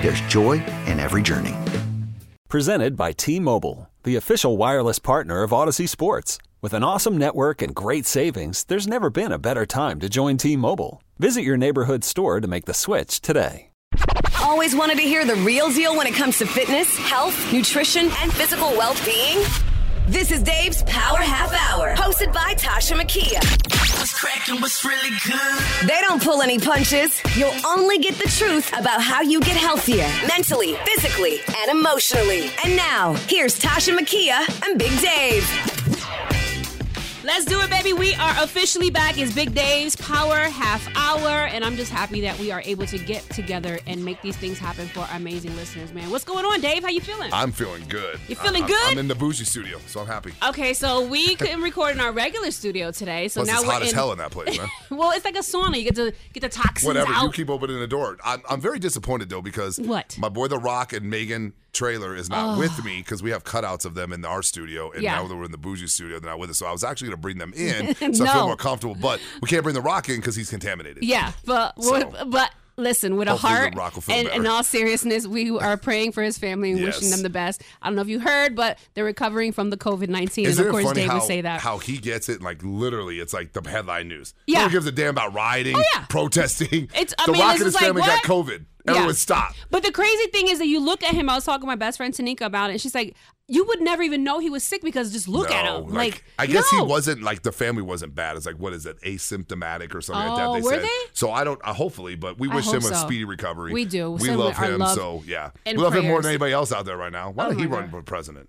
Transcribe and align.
there's 0.00 0.20
joy 0.22 0.62
in 0.86 1.00
every 1.00 1.22
journey. 1.22 1.54
Presented 2.48 2.96
by 2.96 3.12
T 3.12 3.40
Mobile, 3.40 3.90
the 4.04 4.16
official 4.16 4.56
wireless 4.56 4.98
partner 4.98 5.42
of 5.42 5.52
Odyssey 5.52 5.86
Sports. 5.86 6.38
With 6.62 6.74
an 6.74 6.82
awesome 6.82 7.18
network 7.18 7.60
and 7.62 7.74
great 7.74 8.06
savings, 8.06 8.64
there's 8.64 8.86
never 8.86 9.10
been 9.10 9.32
a 9.32 9.38
better 9.38 9.66
time 9.66 10.00
to 10.00 10.08
join 10.08 10.36
T 10.36 10.56
Mobile. 10.56 11.02
Visit 11.18 11.42
your 11.42 11.56
neighborhood 11.56 12.04
store 12.04 12.40
to 12.40 12.48
make 12.48 12.64
the 12.64 12.74
switch 12.74 13.20
today. 13.20 13.70
Always 14.42 14.76
wanted 14.76 14.96
to 14.96 15.02
hear 15.02 15.24
the 15.24 15.34
real 15.36 15.70
deal 15.70 15.96
when 15.96 16.06
it 16.06 16.14
comes 16.14 16.38
to 16.38 16.46
fitness, 16.46 16.96
health, 16.96 17.52
nutrition, 17.52 18.10
and 18.20 18.32
physical 18.32 18.68
well 18.68 18.94
being? 19.04 19.44
This 20.08 20.30
is 20.30 20.40
Dave's 20.40 20.84
Power 20.84 21.18
Half 21.18 21.52
Hour, 21.52 21.96
hosted 21.96 22.32
by 22.32 22.54
Tasha 22.54 22.96
Makia. 22.96 23.40
What's 23.98 24.16
cracking? 24.16 24.60
What's 24.60 24.84
really 24.84 25.10
good? 25.26 25.88
They 25.88 26.00
don't 26.00 26.22
pull 26.22 26.42
any 26.42 26.60
punches. 26.60 27.20
You'll 27.36 27.52
only 27.66 27.98
get 27.98 28.14
the 28.14 28.28
truth 28.28 28.72
about 28.78 29.02
how 29.02 29.22
you 29.22 29.40
get 29.40 29.56
healthier 29.56 30.08
mentally, 30.28 30.74
physically, 30.84 31.40
and 31.58 31.72
emotionally. 31.72 32.50
And 32.64 32.76
now, 32.76 33.14
here's 33.28 33.58
Tasha 33.58 33.98
Makia 33.98 34.46
and 34.64 34.78
Big 34.78 34.96
Dave. 35.00 35.75
Let's 37.26 37.44
do 37.44 37.60
it, 37.60 37.68
baby. 37.70 37.92
We 37.92 38.14
are 38.14 38.34
officially 38.44 38.88
back. 38.88 39.18
It's 39.18 39.34
Big 39.34 39.52
Dave's 39.52 39.96
Power 39.96 40.36
Half 40.36 40.88
Hour, 40.94 41.46
and 41.46 41.64
I'm 41.64 41.74
just 41.74 41.90
happy 41.90 42.20
that 42.20 42.38
we 42.38 42.52
are 42.52 42.62
able 42.64 42.86
to 42.86 42.98
get 42.98 43.22
together 43.30 43.80
and 43.88 44.04
make 44.04 44.22
these 44.22 44.36
things 44.36 44.60
happen 44.60 44.86
for 44.86 45.00
our 45.00 45.16
amazing 45.16 45.56
listeners, 45.56 45.92
man. 45.92 46.08
What's 46.10 46.22
going 46.22 46.44
on, 46.44 46.60
Dave? 46.60 46.84
How 46.84 46.88
you 46.90 47.00
feeling? 47.00 47.32
I'm 47.32 47.50
feeling 47.50 47.82
good. 47.88 48.20
You 48.28 48.36
feeling 48.36 48.62
I- 48.62 48.68
good? 48.68 48.92
I'm 48.92 48.98
in 48.98 49.08
the 49.08 49.16
bougie 49.16 49.44
studio, 49.44 49.80
so 49.88 49.98
I'm 50.00 50.06
happy. 50.06 50.34
okay, 50.50 50.72
so 50.72 51.04
we 51.04 51.34
couldn't 51.36 51.62
record 51.62 51.96
in 51.96 52.00
our 52.00 52.12
regular 52.12 52.52
studio 52.52 52.92
today, 52.92 53.26
so 53.26 53.40
Plus, 53.40 53.48
now 53.48 53.54
it's 53.58 53.66
we're 53.66 53.72
hot 53.72 53.82
in. 53.82 53.88
as 53.88 53.92
hell 53.94 54.12
in 54.12 54.18
that 54.18 54.30
place, 54.30 54.56
man. 54.56 54.68
well, 54.96 55.10
it's 55.10 55.24
like 55.24 55.34
a 55.34 55.40
sauna. 55.40 55.76
You 55.78 55.82
get 55.82 55.96
to 55.96 56.12
get 56.32 56.40
the 56.42 56.48
toxins 56.48 56.84
out. 56.84 56.94
Whatever. 56.94 57.12
out. 57.12 57.24
You 57.24 57.32
keep 57.32 57.50
opening 57.50 57.80
the 57.80 57.88
door. 57.88 58.18
I'm, 58.24 58.40
I'm 58.48 58.60
very 58.60 58.78
disappointed 58.78 59.30
though 59.30 59.42
because 59.42 59.80
What? 59.80 60.16
my 60.16 60.28
boy 60.28 60.46
The 60.46 60.58
Rock 60.58 60.92
and 60.92 61.12
Meghan 61.12 61.54
Trainor 61.72 62.14
is 62.16 62.30
not 62.30 62.56
with 62.58 62.84
me 62.84 62.98
because 62.98 63.22
we 63.22 63.30
have 63.32 63.42
cutouts 63.44 63.84
of 63.84 63.94
them 63.94 64.12
in 64.12 64.24
our 64.24 64.42
studio, 64.42 64.92
and 64.92 65.02
Yeah. 65.02 65.16
now 65.16 65.26
that 65.26 65.34
we're 65.36 65.44
in 65.44 65.50
the 65.50 65.58
bougie 65.58 65.88
studio, 65.88 66.20
they're 66.20 66.30
not 66.30 66.38
with 66.38 66.50
us. 66.50 66.58
So 66.58 66.66
I 66.66 66.72
was 66.72 66.84
actually 66.84 67.08
going 67.08 67.15
to 67.16 67.20
bring 67.20 67.38
them 67.38 67.52
in, 67.54 67.94
so 68.14 68.24
I 68.24 68.32
feel 68.32 68.46
more 68.46 68.56
comfortable. 68.56 68.94
But 68.94 69.20
we 69.42 69.48
can't 69.48 69.62
bring 69.62 69.74
The 69.74 69.80
Rock 69.82 70.08
in 70.08 70.16
because 70.16 70.36
he's 70.36 70.50
contaminated. 70.50 71.02
Yeah, 71.02 71.32
but 71.44 71.82
So- 71.82 72.12
but 72.26 72.52
listen, 72.78 73.16
with 73.16 73.26
a 73.26 73.36
heart 73.36 73.72
The 73.72 73.78
Rock 73.78 73.94
will 73.94 74.02
feel 74.02 74.14
and 74.16 74.28
in 74.28 74.46
all 74.46 74.62
seriousness, 74.62 75.26
we 75.26 75.50
are 75.50 75.76
praying 75.78 76.12
for 76.12 76.22
his 76.22 76.36
family 76.36 76.72
and 76.72 76.82
wishing 76.82 77.08
them 77.10 77.22
the 77.22 77.30
best. 77.30 77.62
I 77.80 77.88
don't 77.88 77.96
know 77.96 78.02
if 78.02 78.08
you 78.08 78.20
heard, 78.20 78.54
but 78.54 78.78
they're 78.94 79.04
recovering 79.04 79.52
from 79.52 79.70
the 79.70 79.76
COVID 79.78 80.08
nineteen, 80.08 80.46
and 80.46 80.58
of 80.60 80.68
course 80.70 80.84
funny 80.84 81.00
Dave 81.00 81.08
how, 81.10 81.14
would 81.18 81.26
say 81.26 81.40
that. 81.40 81.60
how 81.60 81.78
he 81.78 81.96
gets 81.98 82.28
it? 82.28 82.42
Like 82.42 82.58
literally, 82.62 83.18
it's 83.18 83.32
like 83.32 83.52
the 83.52 83.68
headline 83.68 84.08
news. 84.08 84.34
Yeah. 84.46 84.58
No 84.58 84.64
one 84.64 84.72
gives 84.72 84.86
a 84.86 84.92
damn 84.92 85.10
about 85.10 85.32
rioting, 85.34 85.76
Oh, 85.76 85.82
yeah. 85.94 86.04
protesting. 86.08 86.84
It's- 86.94 87.14
I 87.18 87.26
the 87.26 87.32
mean, 87.32 87.40
Rock 87.40 87.54
and 87.56 87.64
his 87.64 87.74
like, 87.74 87.84
family 87.84 88.02
got? 88.02 88.22
COVID. 88.24 88.64
Everyone 88.88 89.08
Yeah. 89.08 89.14
stop. 89.14 89.54
But 89.70 89.82
the 89.82 89.92
crazy 89.92 90.26
thing 90.28 90.48
is 90.48 90.58
that 90.58 90.66
you 90.66 90.80
look 90.80 91.02
at 91.02 91.14
him. 91.14 91.28
I 91.28 91.34
was 91.34 91.44
talking 91.44 91.62
to 91.62 91.66
my 91.66 91.74
best 91.76 91.96
friend 91.98 92.14
Tanika 92.14 92.42
about 92.42 92.70
it, 92.70 92.74
and 92.74 92.80
she's 92.80 92.94
like, 92.94 93.14
"You 93.48 93.64
would 93.66 93.80
never 93.80 94.02
even 94.02 94.22
know 94.24 94.38
he 94.38 94.48
was 94.50 94.62
sick 94.64 94.82
because 94.82 95.12
just 95.12 95.26
look 95.28 95.50
at 95.50 95.64
him." 95.66 95.88
Like, 95.88 96.22
I 96.38 96.46
guess 96.46 96.72
no. 96.72 96.84
he 96.84 96.90
wasn't 96.90 97.22
like 97.22 97.42
the 97.42 97.52
family 97.52 97.82
wasn't 97.82 98.14
bad. 98.14 98.36
It's 98.36 98.46
like 98.46 98.56
what 98.56 98.72
is 98.72 98.86
it, 98.86 99.00
asymptomatic 99.02 99.94
or 99.94 100.00
something 100.00 100.28
like 100.28 100.40
Oh, 100.40 100.52
that? 100.54 100.60
They 100.60 100.64
were 100.64 100.74
said. 100.74 100.82
they? 100.84 101.10
So 101.14 101.30
I 101.30 101.44
don't. 101.44 101.60
Uh, 101.64 101.72
hopefully, 101.72 102.14
but 102.14 102.38
we 102.38 102.48
wish 102.48 102.66
him 102.68 102.78
a 102.78 102.94
speedy 102.94 103.24
recovery. 103.24 103.72
We 103.72 103.84
do. 103.84 104.12
We 104.12 104.20
Send 104.26 104.38
love 104.38 104.56
him. 104.56 104.78
love 104.78 104.94
so 104.94 105.22
yeah, 105.26 105.50
we 105.64 105.74
love 105.74 105.94
him 105.94 106.06
more 106.06 106.22
than 106.22 106.30
anybody 106.30 106.52
else 106.52 106.72
out 106.72 106.84
there 106.84 106.96
right 106.96 107.12
now. 107.12 107.30
Why 107.30 107.46
Oh 107.46 107.50
don't 107.50 107.58
he 107.58 107.66
run 107.66 107.82
God. 107.84 107.90
for 107.90 108.02
president? 108.02 108.48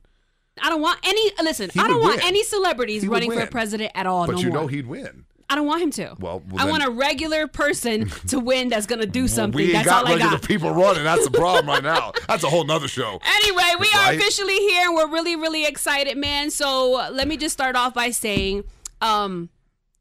I 0.61 0.69
don't 0.69 0.81
want 0.81 0.99
any. 1.03 1.31
Listen, 1.43 1.69
He 1.71 1.79
I 1.79 1.87
don't 1.87 2.01
want 2.01 2.17
win. 2.17 2.25
any 2.25 2.43
celebrities 2.43 3.05
running 3.07 3.31
for 3.31 3.45
president 3.47 3.91
at 3.95 4.07
all. 4.07 4.25
but 4.25 4.35
no 4.35 4.41
you 4.41 4.49
more. 4.49 4.61
know 4.61 4.67
he'd 4.67 4.87
win. 4.87 5.25
I 5.49 5.55
don't 5.55 5.65
want 5.65 5.81
him 5.81 5.91
to. 5.91 6.15
Well, 6.19 6.41
well, 6.49 6.61
I 6.61 6.63
then- 6.65 6.69
want 6.71 6.83
a 6.83 6.89
regular 6.89 7.47
person 7.47 8.09
to 8.27 8.39
win 8.49 8.67
that's 8.69 8.85
gonna 8.85 9.05
do 9.05 9.27
something. 9.29 9.55
we 9.55 9.63
ain't 9.65 9.73
that's 9.73 9.85
got 9.87 10.03
all 10.03 10.09
I 10.09 10.15
regular 10.15 10.37
got. 10.39 10.47
people 10.47 10.71
running. 10.71 11.03
That's 11.05 11.23
the 11.23 11.31
problem 11.31 11.67
right 11.67 11.81
now. 11.83 12.11
That's 12.27 12.43
a 12.43 12.49
whole 12.49 12.65
nother 12.65 12.87
show. 12.89 13.19
Anyway, 13.25 13.63
we 13.79 13.87
are 13.97 14.13
officially 14.13 14.57
here 14.57 14.87
and 14.87 14.95
we're 14.95 15.07
really, 15.09 15.35
really 15.37 15.65
excited, 15.65 16.17
man. 16.17 16.51
So 16.51 16.99
uh, 16.99 17.09
let 17.11 17.27
me 17.29 17.37
just 17.37 17.53
start 17.53 17.75
off 17.77 17.93
by 17.93 18.09
saying, 18.11 18.65
um, 19.01 19.49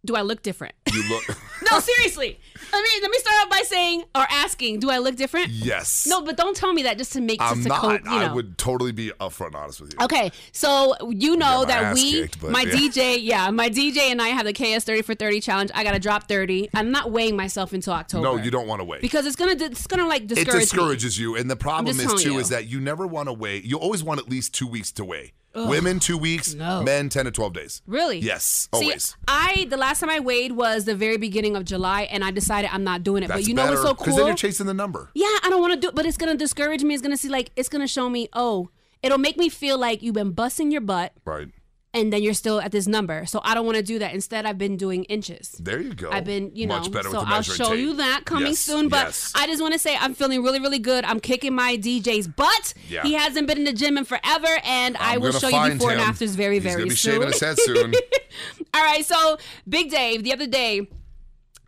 do 0.06 0.16
I 0.16 0.22
look 0.22 0.42
different? 0.42 0.74
You 0.92 1.08
look. 1.08 1.24
no, 1.70 1.78
seriously. 1.80 2.38
Let 2.72 2.82
me 2.82 2.88
let 3.02 3.10
me 3.10 3.18
start 3.18 3.36
off 3.42 3.50
by 3.50 3.62
saying 3.64 4.04
or 4.14 4.26
asking, 4.30 4.80
do 4.80 4.90
I 4.90 4.98
look 4.98 5.16
different? 5.16 5.48
yes. 5.48 6.06
No, 6.06 6.22
but 6.22 6.36
don't 6.36 6.56
tell 6.56 6.72
me 6.72 6.84
that 6.84 6.98
just 6.98 7.12
to 7.12 7.20
make 7.20 7.40
I'm 7.40 7.56
just 7.56 7.68
not. 7.68 7.80
cope, 7.80 8.04
you 8.04 8.10
know. 8.10 8.16
I 8.16 8.32
would 8.32 8.56
totally 8.58 8.92
be 8.92 9.10
upfront 9.20 9.48
and 9.48 9.56
honest 9.56 9.80
with 9.80 9.92
you. 9.92 10.04
Okay, 10.04 10.30
so 10.52 10.94
you 11.08 11.36
know 11.36 11.64
that 11.64 11.94
we, 11.94 12.22
kicked, 12.22 12.42
my 12.42 12.62
yeah. 12.62 12.72
DJ, 12.72 13.18
yeah, 13.20 13.50
my 13.50 13.68
DJ 13.68 13.98
and 14.10 14.22
I 14.22 14.28
have 14.28 14.46
the 14.46 14.52
KS 14.52 14.84
thirty 14.84 15.02
for 15.02 15.14
thirty 15.14 15.40
challenge. 15.40 15.70
I 15.74 15.84
gotta 15.84 15.98
drop 15.98 16.28
thirty. 16.28 16.70
I'm 16.74 16.90
not 16.90 17.10
weighing 17.10 17.36
myself 17.36 17.72
until 17.72 17.92
October. 17.92 18.22
No, 18.22 18.36
you 18.36 18.50
don't 18.50 18.66
want 18.66 18.80
to 18.80 18.84
wait. 18.84 19.02
because 19.02 19.26
it's 19.26 19.36
gonna 19.36 19.56
it's 19.58 19.86
gonna 19.86 20.06
like 20.06 20.22
it 20.22 20.28
discourage 20.28 20.54
me. 20.54 20.60
discourages 20.60 21.18
you, 21.18 21.36
and 21.36 21.50
the 21.50 21.56
problem 21.56 21.98
is 21.98 22.22
too 22.22 22.32
you. 22.32 22.38
is 22.38 22.48
that 22.50 22.68
you 22.68 22.80
never 22.80 23.06
want 23.06 23.28
to 23.28 23.32
wait. 23.32 23.64
You 23.64 23.78
always 23.78 24.02
want 24.02 24.20
at 24.20 24.28
least 24.28 24.54
two 24.54 24.66
weeks 24.66 24.92
to 24.92 25.04
weigh. 25.04 25.32
Women 25.56 25.98
two 26.00 26.18
weeks, 26.18 26.54
No. 26.54 26.82
men 26.82 27.08
ten 27.08 27.24
to 27.24 27.30
twelve 27.30 27.52
days. 27.54 27.82
Really? 27.86 28.18
Yes, 28.18 28.68
See, 28.74 28.84
always. 28.84 29.16
I 29.26 29.66
the 29.70 29.76
last 29.76 30.00
time 30.00 30.10
I 30.10 30.20
weighed 30.20 30.52
was 30.52 30.84
the 30.84 30.94
very 30.94 31.16
beginning 31.16 31.56
of 31.56 31.64
July, 31.64 32.02
and 32.02 32.22
I 32.22 32.30
decided 32.30 32.70
I'm 32.72 32.84
not 32.84 33.02
doing 33.02 33.22
it. 33.22 33.28
That's 33.28 33.40
but 33.42 33.48
you 33.48 33.54
know 33.54 33.66
what's 33.66 33.80
so 33.82 33.94
cool? 33.94 34.04
Because 34.04 34.16
then 34.16 34.26
you're 34.26 34.36
chasing 34.36 34.66
the 34.66 34.74
number. 34.74 35.10
yeah, 35.14 35.24
I 35.42 35.48
don't 35.48 35.60
want 35.60 35.74
to 35.74 35.80
do 35.80 35.88
it, 35.88 35.94
but 35.94 36.04
it's 36.06 36.16
gonna 36.16 36.36
discourage 36.36 36.82
me. 36.84 36.94
It's 36.94 37.02
gonna 37.02 37.16
see 37.16 37.28
like 37.28 37.50
it's 37.56 37.68
gonna 37.68 37.88
show 37.88 38.08
me. 38.08 38.28
Oh, 38.32 38.68
it'll 39.02 39.18
make 39.18 39.36
me 39.36 39.48
feel 39.48 39.78
like 39.78 40.02
you've 40.02 40.14
been 40.14 40.32
busting 40.32 40.70
your 40.70 40.80
butt, 40.82 41.12
Right. 41.24 41.48
And 41.96 42.12
then 42.12 42.22
you're 42.22 42.34
still 42.34 42.60
at 42.60 42.70
this 42.70 42.86
number. 42.86 43.24
So 43.26 43.40
I 43.42 43.54
don't 43.54 43.64
want 43.66 43.76
to 43.78 43.82
do 43.82 43.98
that. 43.98 44.12
Instead, 44.14 44.44
I've 44.46 44.58
been 44.58 44.76
doing 44.76 45.04
inches. 45.04 45.50
There 45.58 45.80
you 45.80 45.94
go. 45.94 46.10
I've 46.12 46.24
been, 46.24 46.52
you 46.54 46.66
know, 46.66 46.78
Much 46.78 46.92
better 46.92 47.08
so 47.10 47.20
with 47.20 47.28
the 47.28 47.34
I'll 47.34 47.42
show 47.42 47.70
tape. 47.70 47.78
you 47.80 47.94
that 47.96 48.22
coming 48.26 48.48
Yes, 48.48 48.58
soon. 48.60 48.88
But 48.88 49.06
yes. 49.06 49.32
I 49.34 49.46
just 49.46 49.60
want 49.62 49.72
to 49.72 49.78
say 49.78 49.96
I'm 49.96 50.14
feeling 50.14 50.42
really, 50.44 50.60
really 50.60 50.78
good. 50.78 51.04
I'm 51.04 51.18
kicking 51.20 51.54
my 51.54 51.76
DJ's 51.76 52.28
butt. 52.28 52.74
Yeah. 52.88 53.02
He 53.02 53.14
hasn't 53.14 53.48
been 53.48 53.58
in 53.58 53.64
the 53.64 53.72
gym 53.72 53.96
in 53.98 54.04
forever, 54.04 54.48
and 54.64 54.96
I 54.98 55.14
I'm 55.14 55.20
will 55.22 55.32
show 55.32 55.48
you 55.48 55.72
before 55.72 55.90
and 55.92 56.00
afters 56.00 56.34
very, 56.36 56.56
He's 56.56 56.62
very 56.64 56.76
gonna 56.82 56.90
be 56.90 56.96
soon. 56.96 57.12
shaving 57.14 57.28
his 57.32 57.40
head 57.40 57.58
soon. 57.58 57.94
All 58.74 58.82
right, 58.84 59.04
so 59.04 59.38
Big 59.68 59.90
Dave, 59.90 60.22
the 60.22 60.32
other 60.34 60.46
day, 60.46 60.86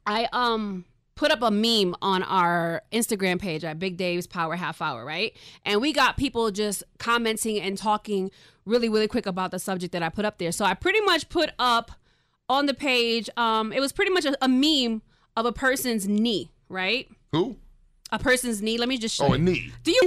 I 0.07 0.29
um 0.33 0.85
put 1.19 1.33
up 1.33 1.43
a 1.43 1.51
meme 1.51 1.97
on 2.01 2.23
our 2.23 2.81
Instagram 2.93 3.41
page 3.41 3.65
at 3.65 3.79
Big 3.81 3.97
Dave's 3.97 4.27
Power 4.29 4.55
Half 4.55 4.81
Hour, 4.81 5.05
right? 5.05 5.35
And 5.65 5.81
we 5.81 5.93
got 5.93 6.17
people 6.17 6.53
just 6.53 6.85
commenting 6.99 7.61
and 7.61 7.77
talking 7.77 8.31
really, 8.65 8.89
really 8.89 9.09
quick 9.09 9.27
about 9.27 9.51
the 9.51 9.59
subject 9.59 9.93
that 9.95 10.03
I 10.03 10.11
put 10.11 10.25
up 10.25 10.39
there. 10.39 10.53
So 10.53 10.65
I 10.65 10.75
pretty 10.75 11.01
much 11.01 11.29
put 11.29 11.51
up 11.59 11.91
on 12.49 12.67
the 12.67 12.73
page, 12.73 13.29
um, 13.37 13.73
it 13.73 13.81
was 13.81 13.91
pretty 13.93 14.13
much 14.13 14.25
a, 14.25 14.37
a 14.43 14.49
meme 14.49 15.03
of 15.37 15.45
a 15.45 15.53
person's 15.53 16.07
knee, 16.07 16.53
right? 16.69 17.09
Who? 17.33 17.57
A 18.13 18.19
person's 18.21 18.63
knee. 18.63 18.79
Let 18.79 18.89
me 18.89 18.97
just 18.97 19.17
show 19.17 19.25
Oh, 19.25 19.29
you. 19.31 19.35
a 19.35 19.39
knee. 19.39 19.73
Do 19.83 19.91
you 19.91 20.01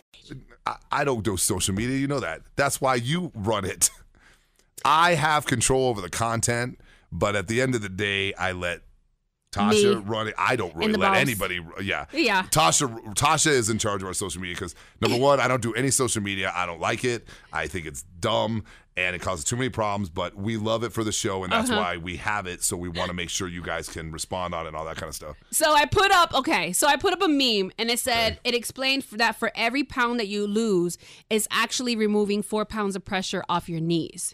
I, 0.65 0.77
I 0.91 1.03
don't 1.03 1.23
do 1.23 1.35
social 1.37 1.75
media. 1.75 1.97
You 1.97 2.07
know 2.07 2.21
that. 2.21 2.41
That's 2.55 2.79
why 2.79 2.95
you 2.95 3.31
run 3.35 3.65
it. 3.65 3.89
I 4.85 5.15
have 5.15 5.45
control 5.45 5.89
over 5.89 5.99
the 5.99 6.09
content, 6.09 6.79
but 7.11 7.35
at 7.35 7.47
the 7.49 7.61
end 7.61 7.75
of 7.75 7.81
the 7.81 7.89
day, 7.89 8.33
I 8.35 8.53
let 8.53 8.81
Tasha 9.51 9.95
Me. 9.97 10.01
run 10.05 10.27
it. 10.29 10.33
I 10.37 10.55
don't 10.55 10.73
really 10.75 10.93
let 10.93 11.15
anybody. 11.15 11.59
Yeah, 11.81 12.05
Yeah. 12.13 12.43
Tasha, 12.43 12.87
Tasha 13.15 13.47
is 13.51 13.69
in 13.69 13.77
charge 13.77 14.01
of 14.01 14.07
our 14.07 14.13
social 14.13 14.41
media 14.41 14.55
because 14.55 14.75
number 15.01 15.17
one, 15.17 15.39
I 15.41 15.47
don't 15.47 15.61
do 15.61 15.73
any 15.73 15.91
social 15.91 16.21
media. 16.21 16.51
I 16.55 16.65
don't 16.65 16.79
like 16.79 17.03
it. 17.03 17.27
I 17.51 17.67
think 17.67 17.85
it's 17.85 18.03
dumb, 18.21 18.63
and 18.95 19.13
it 19.13 19.19
causes 19.21 19.43
too 19.43 19.57
many 19.57 19.67
problems. 19.69 20.09
But 20.09 20.35
we 20.37 20.55
love 20.55 20.83
it 20.85 20.93
for 20.93 21.03
the 21.03 21.11
show, 21.11 21.43
and 21.43 21.51
that's 21.51 21.69
Uh-huh. 21.69 21.79
why 21.81 21.97
we 21.97 22.15
have 22.17 22.47
it. 22.47 22.63
So 22.63 22.77
we 22.77 22.87
want 22.87 23.09
to 23.09 23.13
make 23.13 23.29
sure 23.29 23.47
you 23.49 23.61
guys 23.61 23.89
can 23.89 24.11
respond 24.13 24.53
on 24.55 24.65
it 24.65 24.69
and 24.69 24.77
all 24.77 24.85
that 24.85 24.95
kind 24.95 25.09
of 25.09 25.15
stuff. 25.15 25.35
So 25.51 25.73
I 25.73 25.85
put 25.85 26.11
up 26.11 26.33
okay. 26.33 26.71
So 26.71 26.87
I 26.87 26.95
put 26.95 27.11
up 27.11 27.21
a 27.21 27.27
meme 27.27 27.71
and 27.77 27.89
it 27.91 27.99
said 27.99 28.39
it 28.45 28.55
explained 28.55 29.03
that 29.11 29.35
for 29.35 29.51
every 29.55 29.83
pound 29.83 30.19
that 30.21 30.27
you 30.29 30.47
lose 30.47 30.97
it's 31.29 31.47
actually 31.51 31.95
removing 31.97 32.41
four 32.41 32.63
pounds 32.63 32.95
of 32.95 33.03
pressure 33.03 33.43
off 33.49 33.67
your 33.67 33.81
knees. 33.81 34.33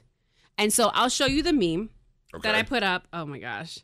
And 0.60 0.72
so 0.72 0.90
I'll 0.94 1.10
show 1.10 1.25
you 1.25 1.42
the 1.42 1.54
meme 1.54 1.90
that 2.44 2.54
I 2.56 2.62
put 2.64 2.84
up. 2.84 3.08
Oh 3.14 3.25
my 3.25 3.40
gosh, 3.40 3.80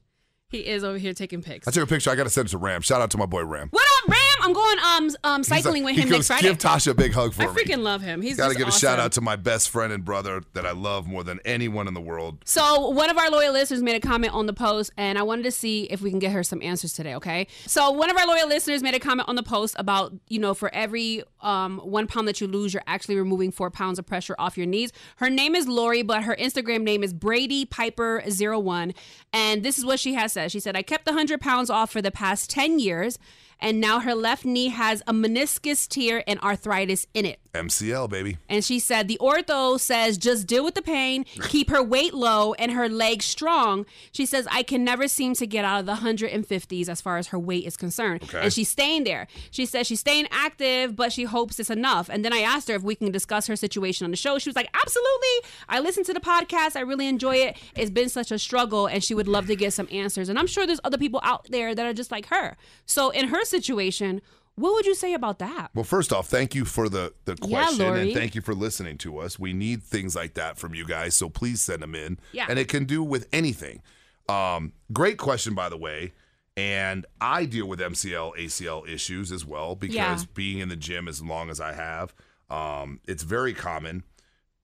he 0.53 0.59
is 0.67 0.83
over 0.83 1.00
here 1.00 1.13
taking 1.13 1.41
pics. 1.41 1.67
I 1.67 1.71
took 1.71 1.83
a 1.83 1.88
picture. 1.88 2.11
I 2.11 2.15
got 2.15 2.25
to 2.25 2.29
send 2.29 2.47
it 2.47 2.51
to 2.51 2.57
Ram. 2.59 2.81
Shout 2.81 3.01
out 3.01 3.09
to 3.11 3.17
my 3.17 3.25
boy 3.25 3.44
Ram. 3.44 3.69
What 3.71 3.83
up, 4.03 4.09
Ram? 4.09 4.32
I'm 4.44 4.54
going 4.54 4.78
um 4.80 5.10
um 5.24 5.44
cycling 5.44 5.84
like- 5.84 5.95
with 5.95 6.04
him 6.04 6.10
next 6.10 6.28
Friday. 6.28 6.50
Give 6.50 6.57
Tasha 6.57 6.92
a 6.92 6.94
big 6.94 7.13
hug 7.13 7.34
for 7.34 7.44
me. 7.44 7.48
I 7.48 7.51
me. 7.54 7.63
freaking 7.63 7.80
love 7.80 8.01
him. 8.01 8.22
He's 8.22 8.38
Got 8.38 8.50
to 8.50 8.54
just 8.54 8.60
give 8.60 8.68
a 8.68 8.72
shout 8.72 9.00
out 9.00 9.13
to 9.13 9.22
my 9.22 9.36
best 9.36 9.69
friend 9.69 9.94
and 9.94 10.04
brother 10.04 10.44
that 10.54 10.66
I 10.66 10.72
love 10.72 11.07
more 11.07 11.24
than 11.24 11.40
anyone 11.45 11.88
in 11.88 11.94
the 11.94 12.01
world. 12.01 12.40
So 12.45 12.90
one 12.90 13.10
of 13.10 13.18
our 13.18 13.30
loyal 13.31 13.54
listeners 13.54 13.81
made 13.81 13.95
a 13.95 14.06
comment 14.06 14.34
on 14.34 14.45
the 14.45 14.54
post, 14.54 14.92
and 14.98 15.18
I 15.18 15.24
wanted 15.24 15.44
to 15.44 15.51
see 15.51 15.84
if 15.86 16.01
we 16.01 16.10
can 16.10 16.19
get 16.19 16.34
her 16.34 16.44
some 16.44 16.62
answers 16.62 16.94
today. 16.94 17.16
Okay. 17.16 17.48
So 17.66 17.90
one 17.92 18.10
of 18.10 18.18
our 18.18 18.28
loyal 18.28 18.48
listeners 18.48 18.84
made 18.84 18.95
a 18.95 19.00
comment 19.00 19.30
on 19.30 19.36
the 19.36 19.44
post 19.44 19.75
about 19.80 20.13
you 20.28 20.40
know 20.40 20.54
for 20.54 20.74
every 20.74 21.24
um, 21.42 21.80
one 21.80 22.06
pound 22.06 22.28
that 22.28 22.42
you 22.42 22.48
lose, 22.48 22.74
you're 22.74 22.84
actually 22.86 23.16
removing 23.16 23.51
four 23.51 23.72
pounds 23.72 23.98
of 23.98 24.06
pressure 24.06 24.36
off 24.38 24.57
your 24.57 24.68
knees. 24.68 24.92
Her 25.18 25.30
name 25.30 25.56
is 25.56 25.68
Lori, 25.68 26.04
but 26.04 26.24
her 26.24 26.36
Instagram 26.36 26.81
name 26.84 27.04
is 27.04 27.13
Brady 27.13 27.66
Piper 27.66 28.22
01 28.28 28.94
and 29.31 29.63
this 29.63 29.78
is 29.78 29.86
what 29.86 30.00
she 30.00 30.13
has 30.13 30.34
said. 30.34 30.51
She 30.51 30.60
said, 30.60 30.75
"I 30.75 30.81
kept 30.84 31.06
the 31.06 31.13
hundred 31.13 31.42
pounds 31.42 31.69
off 31.69 31.92
for 31.92 32.01
the 32.01 32.12
past 32.12 32.50
ten 32.50 32.80
years." 32.80 33.18
And 33.59 33.79
now 33.79 34.00
her 34.00 34.15
left 34.15 34.45
knee 34.45 34.69
has 34.69 35.01
a 35.07 35.13
meniscus 35.13 35.88
tear 35.88 36.23
and 36.27 36.39
arthritis 36.41 37.07
in 37.13 37.25
it. 37.25 37.39
MCL, 37.53 38.09
baby. 38.09 38.38
And 38.50 38.65
she 38.65 38.79
said 38.79 39.07
the 39.07 39.19
ortho 39.21 39.79
says 39.79 40.17
just 40.17 40.47
deal 40.47 40.63
with 40.63 40.73
the 40.73 40.81
pain, 40.81 41.23
keep 41.50 41.69
her 41.69 41.83
weight 41.83 42.13
low 42.13 42.53
and 42.53 42.71
her 42.71 42.89
legs 42.89 43.25
strong. 43.25 43.85
She 44.11 44.25
says 44.25 44.47
I 44.50 44.63
can 44.63 44.83
never 44.83 45.07
seem 45.07 45.35
to 45.35 45.45
get 45.45 45.63
out 45.63 45.79
of 45.79 45.85
the 45.85 45.95
150s 45.95 46.89
as 46.89 47.00
far 47.00 47.17
as 47.17 47.27
her 47.27 47.38
weight 47.38 47.65
is 47.65 47.77
concerned. 47.77 48.23
Okay. 48.23 48.39
And 48.41 48.51
she's 48.51 48.69
staying 48.69 49.03
there. 49.03 49.27
She 49.51 49.65
says 49.65 49.85
she's 49.85 49.99
staying 49.99 50.27
active, 50.31 50.95
but 50.95 51.13
she 51.13 51.25
hopes 51.25 51.59
it's 51.59 51.69
enough. 51.69 52.09
And 52.09 52.25
then 52.25 52.33
I 52.33 52.39
asked 52.39 52.69
her 52.69 52.75
if 52.75 52.81
we 52.83 52.95
can 52.95 53.11
discuss 53.11 53.45
her 53.47 53.56
situation 53.56 54.06
on 54.06 54.11
the 54.11 54.17
show. 54.17 54.39
She 54.39 54.49
was 54.49 54.56
like, 54.56 54.69
"Absolutely. 54.73 55.49
I 55.69 55.79
listen 55.79 56.03
to 56.06 56.13
the 56.13 56.19
podcast. 56.19 56.75
I 56.75 56.81
really 56.81 57.07
enjoy 57.07 57.35
it. 57.35 57.57
It's 57.75 57.91
been 57.91 58.09
such 58.09 58.31
a 58.31 58.39
struggle 58.39 58.88
and 58.88 59.03
she 59.03 59.13
would 59.13 59.27
love 59.27 59.45
to 59.47 59.56
get 59.56 59.73
some 59.73 59.88
answers." 59.91 60.27
And 60.27 60.39
I'm 60.39 60.47
sure 60.47 60.65
there's 60.65 60.81
other 60.83 60.97
people 60.97 61.19
out 61.23 61.45
there 61.51 61.75
that 61.75 61.85
are 61.85 61.94
just 61.94 62.09
like 62.09 62.27
her. 62.27 62.57
So 62.88 63.11
in 63.11 63.27
her 63.27 63.43
situation, 63.45 64.22
what 64.56 64.74
would 64.74 64.86
you 64.86 64.94
say 64.95 65.13
about 65.13 65.40
that? 65.40 65.72
Well, 65.74 65.84
first 65.84 66.13
off, 66.13 66.28
thank 66.28 66.54
you 66.54 66.63
for 66.66 66.88
the, 66.90 67.13
the 67.25 67.38
Yeah, 67.42 67.48
question 67.66 67.95
and 67.95 68.13
thank 68.13 68.36
you 68.36 68.42
for 68.42 68.54
listening 68.54 68.98
to 69.00 69.18
us. 69.19 69.40
We 69.40 69.54
need 69.54 69.81
things 69.84 70.16
like 70.16 70.36
that 70.36 70.57
from 70.57 70.75
you 70.75 70.86
guys, 70.86 71.16
so 71.16 71.30
please 71.30 71.62
send 71.62 71.81
them 71.81 71.95
in. 71.95 72.19
Yeah. 72.31 72.45
And 72.50 72.60
it 72.60 72.68
can 72.68 72.86
do 72.86 73.04
with 73.04 73.28
anything. 73.34 73.81
Um, 74.30 74.74
great 74.92 75.18
question, 75.18 75.56
by 75.56 75.69
the 75.69 75.78
way. 75.78 76.13
And 76.56 77.07
I 77.19 77.45
deal 77.45 77.66
with 77.68 77.80
MCL, 77.80 78.38
ACL 78.38 78.88
issues 78.88 79.31
as 79.31 79.44
well 79.44 79.75
because 79.75 79.95
Yeah. 79.95 80.18
being 80.36 80.60
in 80.60 80.69
the 80.69 80.75
gym 80.75 81.07
as 81.07 81.19
long 81.22 81.50
as 81.50 81.60
I 81.60 81.74
have, 81.74 82.13
um, 82.51 83.00
it's 83.07 83.24
very 83.24 83.56
common. 83.56 84.04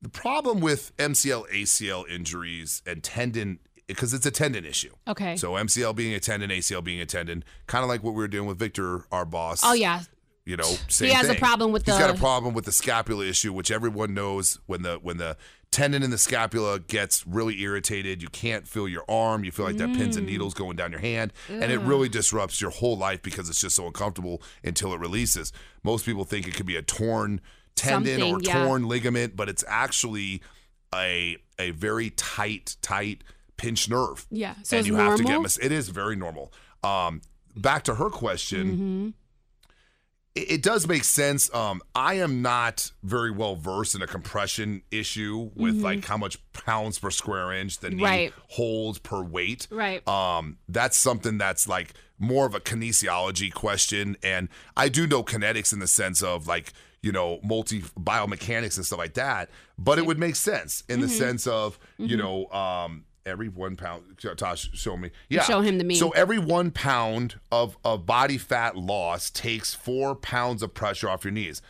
The 0.01 0.09
problem 0.09 0.61
with 0.61 0.95
MCL, 0.97 1.47
ACL 1.51 2.05
injuries 2.07 2.83
and 2.85 3.03
tendon, 3.03 3.59
because 3.89 4.13
it's 4.13 4.25
a 4.25 4.31
tendon 4.31 4.63
issue. 4.65 4.93
Okay. 5.07 5.35
So 5.35 5.51
MCL 5.53 5.95
being 5.95 6.13
a 6.13 6.19
tendon, 6.21 6.49
ACL 6.49 6.81
being 6.83 7.01
a 7.01 7.05
tendon, 7.05 7.43
kind 7.67 7.83
of 7.83 7.89
like 7.89 8.01
what 8.03 8.11
we 8.13 8.17
were 8.21 8.27
doing 8.29 8.47
with 8.47 8.57
Victor, 8.57 9.03
our 9.11 9.25
boss. 9.25 9.61
Oh 9.63 9.73
yeah. 9.73 10.03
You 10.45 10.55
know, 10.57 10.73
same 10.87 11.13
has 11.13 11.29
a 11.29 11.35
problem 11.35 11.71
with 11.71 11.85
He's 11.85 11.95
the- 11.95 11.99
got 12.07 12.15
a 12.15 12.17
problem 12.17 12.53
with 12.55 12.65
the 12.65 12.71
scapula 12.71 13.25
issue, 13.25 13.51
which 13.53 13.69
everyone 13.69 14.13
knows 14.15 14.59
when 14.65 14.81
the 14.81 14.95
when 14.95 15.17
the 15.17 15.37
tendon 15.69 16.01
in 16.01 16.09
the 16.09 16.17
scapula 16.17 16.79
gets 16.79 17.27
really 17.27 17.61
irritated, 17.61 18.23
you 18.23 18.29
can't 18.29 18.67
feel 18.67 18.87
your 18.87 19.03
arm, 19.07 19.43
you 19.43 19.51
feel 19.51 19.65
like 19.67 19.77
that 19.77 19.93
pins 19.93 20.15
and 20.17 20.25
Mm. 20.25 20.31
needles 20.31 20.55
going 20.55 20.75
down 20.75 20.89
your 20.91 21.01
hand, 21.01 21.31
and 21.47 21.71
it 21.71 21.77
really 21.81 22.09
disrupts 22.09 22.59
your 22.59 22.71
whole 22.71 22.97
life 22.97 23.21
because 23.21 23.47
it's 23.49 23.61
just 23.61 23.75
so 23.75 23.85
uncomfortable 23.85 24.41
until 24.63 24.91
it 24.93 24.99
releases. 24.99 25.53
Most 25.83 26.05
people 26.05 26.23
think 26.23 26.47
it 26.47 26.55
could 26.55 26.65
be 26.65 26.75
a 26.77 26.81
torn 26.81 27.41
tendon 27.75 28.23
or 28.23 28.39
yeah. 28.41 28.63
torn 28.65 28.87
ligament, 28.87 29.35
but 29.35 29.47
it's 29.49 29.63
actually 29.67 30.41
a 30.95 31.37
a 31.59 31.69
very 31.71 32.09
tight 32.11 32.75
tight 32.81 33.23
pinched 33.59 33.89
nerve. 33.89 34.25
Yeah. 34.31 34.55
So 34.63 34.77
and 34.77 34.87
you 34.87 34.95
have 34.95 35.17
to 35.17 35.23
get 35.23 35.29
normal? 35.29 35.43
mas- 35.43 35.57
it 35.61 35.71
is 35.71 35.89
very 35.89 36.15
normal. 36.15 36.51
Um 36.83 37.21
back 37.55 37.83
to 37.83 37.95
her 37.95 38.09
question 38.09 38.65
Mm-hmm. 38.71 39.09
it, 40.35 40.51
it 40.51 40.63
does 40.63 40.87
make 40.87 41.03
sense. 41.03 41.53
Um, 41.53 41.81
I 41.95 42.13
am 42.15 42.41
not 42.41 42.91
very 43.03 43.31
well 43.31 43.55
versed 43.55 43.95
in 43.95 44.01
a 44.01 44.07
compression 44.07 44.83
issue 44.91 45.51
with 45.55 45.75
like 45.81 46.05
how 46.05 46.17
much 46.17 46.37
pounds 46.53 46.99
per 46.99 47.09
square 47.11 47.51
inch 47.51 47.79
the 47.79 47.89
knee 47.89 47.95
Mm-hmm. 47.97 48.03
Right. 48.05 48.33
holds 48.49 48.99
per 48.99 49.21
weight. 49.21 49.67
Right. 49.71 50.07
Um, 50.07 50.57
that's 50.67 50.97
something 50.97 51.37
that's 51.37 51.67
like 51.67 51.93
more 52.19 52.45
of 52.45 52.53
a 52.53 52.59
kinesiology 52.59 53.53
question, 53.53 54.17
and 54.23 54.49
I 54.77 54.89
do 54.89 55.07
know 55.07 55.23
kinetics 55.23 55.71
in 55.73 55.79
the 55.79 55.87
sense 55.87 56.21
of 56.21 56.47
like 56.47 56.73
you 57.01 57.11
know 57.13 57.39
multi 57.43 57.81
biomechanics 57.81 58.75
and 58.77 58.85
stuff 58.85 58.99
like 58.99 59.15
that. 59.15 59.49
But 59.77 59.97
it 59.99 60.05
would 60.05 60.19
make 60.19 60.35
sense 60.35 60.83
in 60.89 60.99
the 61.01 61.07
Mm-hmm. 61.07 61.15
sense 61.17 61.47
of 61.47 61.79
you 61.97 62.17
know 62.17 62.45
um, 62.51 63.05
every 63.29 63.47
one 63.47 63.75
pound. 63.75 64.03
Tosh, 64.37 64.69
show 64.73 64.97
me. 64.97 65.11
Yeah, 65.29 65.43
Show 65.43 65.61
him 65.61 65.77
the 65.77 65.83
meme. 65.83 65.97
So 65.97 66.09
every 66.09 66.39
one 66.39 66.71
pound 66.71 67.39
of, 67.51 67.77
of 67.83 68.05
body 68.05 68.37
fat 68.37 68.75
loss 68.75 69.29
takes 69.29 69.73
four 69.73 70.15
pounds 70.15 70.61
of 70.61 70.73
pressure 70.73 71.09
off 71.09 71.23
your 71.23 71.31
knees. 71.31 71.61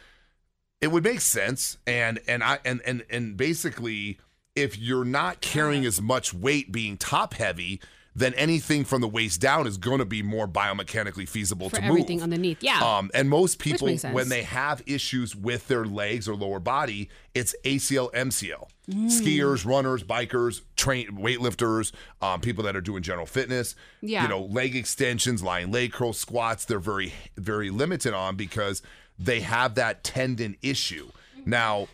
It 0.82 0.92
would 0.92 1.04
make 1.04 1.20
sense, 1.22 1.78
and 1.86 2.20
and 2.28 2.42
I 2.42 2.60
and 2.64 2.82
and 2.86 3.04
and 3.10 3.36
basically, 3.36 4.18
if 4.56 4.78
you're 4.78 5.04
not 5.04 5.42
carrying 5.42 5.86
as 5.86 6.02
much 6.02 6.34
weight, 6.34 6.72
being 6.72 6.96
top 6.96 7.34
heavy, 7.34 7.82
then 8.20 8.34
anything 8.34 8.84
from 8.84 9.02
the 9.02 9.08
waist 9.08 9.40
down 9.40 9.66
is 9.66 9.78
going 9.78 10.00
to 10.00 10.06
be 10.06 10.22
more 10.22 10.48
biomechanically 10.48 11.28
feasible 11.28 11.70
For 11.70 11.78
to 11.78 11.84
everything 11.84 12.18
move. 12.18 12.24
underneath. 12.24 12.62
Yeah. 12.62 12.80
Um, 12.82 13.10
and 13.14 13.30
most 13.30 13.60
people, 13.60 13.96
when 14.12 14.30
they 14.30 14.44
have 14.44 14.84
issues 14.86 15.36
with 15.36 15.68
their 15.68 15.86
legs 15.86 16.28
or 16.28 16.36
lower 16.36 16.60
body, 16.60 17.10
it's 17.34 17.56
ACL, 17.64 18.12
MCL. 18.14 18.68
Mm. 18.90 19.06
Skiers, 19.08 19.66
runners, 19.66 20.04
bikers, 20.04 20.62
train 20.76 21.12
weightlifters, 21.18 21.92
um, 22.22 22.42
people 22.42 22.64
that 22.66 22.76
are 22.76 22.82
doing 22.82 23.04
general 23.04 23.26
fitness. 23.26 23.76
Yeah. 24.02 24.24
You 24.24 24.30
know, 24.30 24.42
leg 24.42 24.76
extensions, 24.76 25.42
lying 25.42 25.72
leg 25.72 25.94
curl 25.94 26.14
squats. 26.14 26.66
They're 26.66 26.80
very, 26.80 27.14
very 27.38 27.70
limited 27.70 28.14
on 28.14 28.36
because 28.36 28.82
they 29.18 29.42
have 29.42 29.76
that 29.76 30.04
tendon 30.04 30.58
issue. 30.62 31.10
Now, 31.46 31.88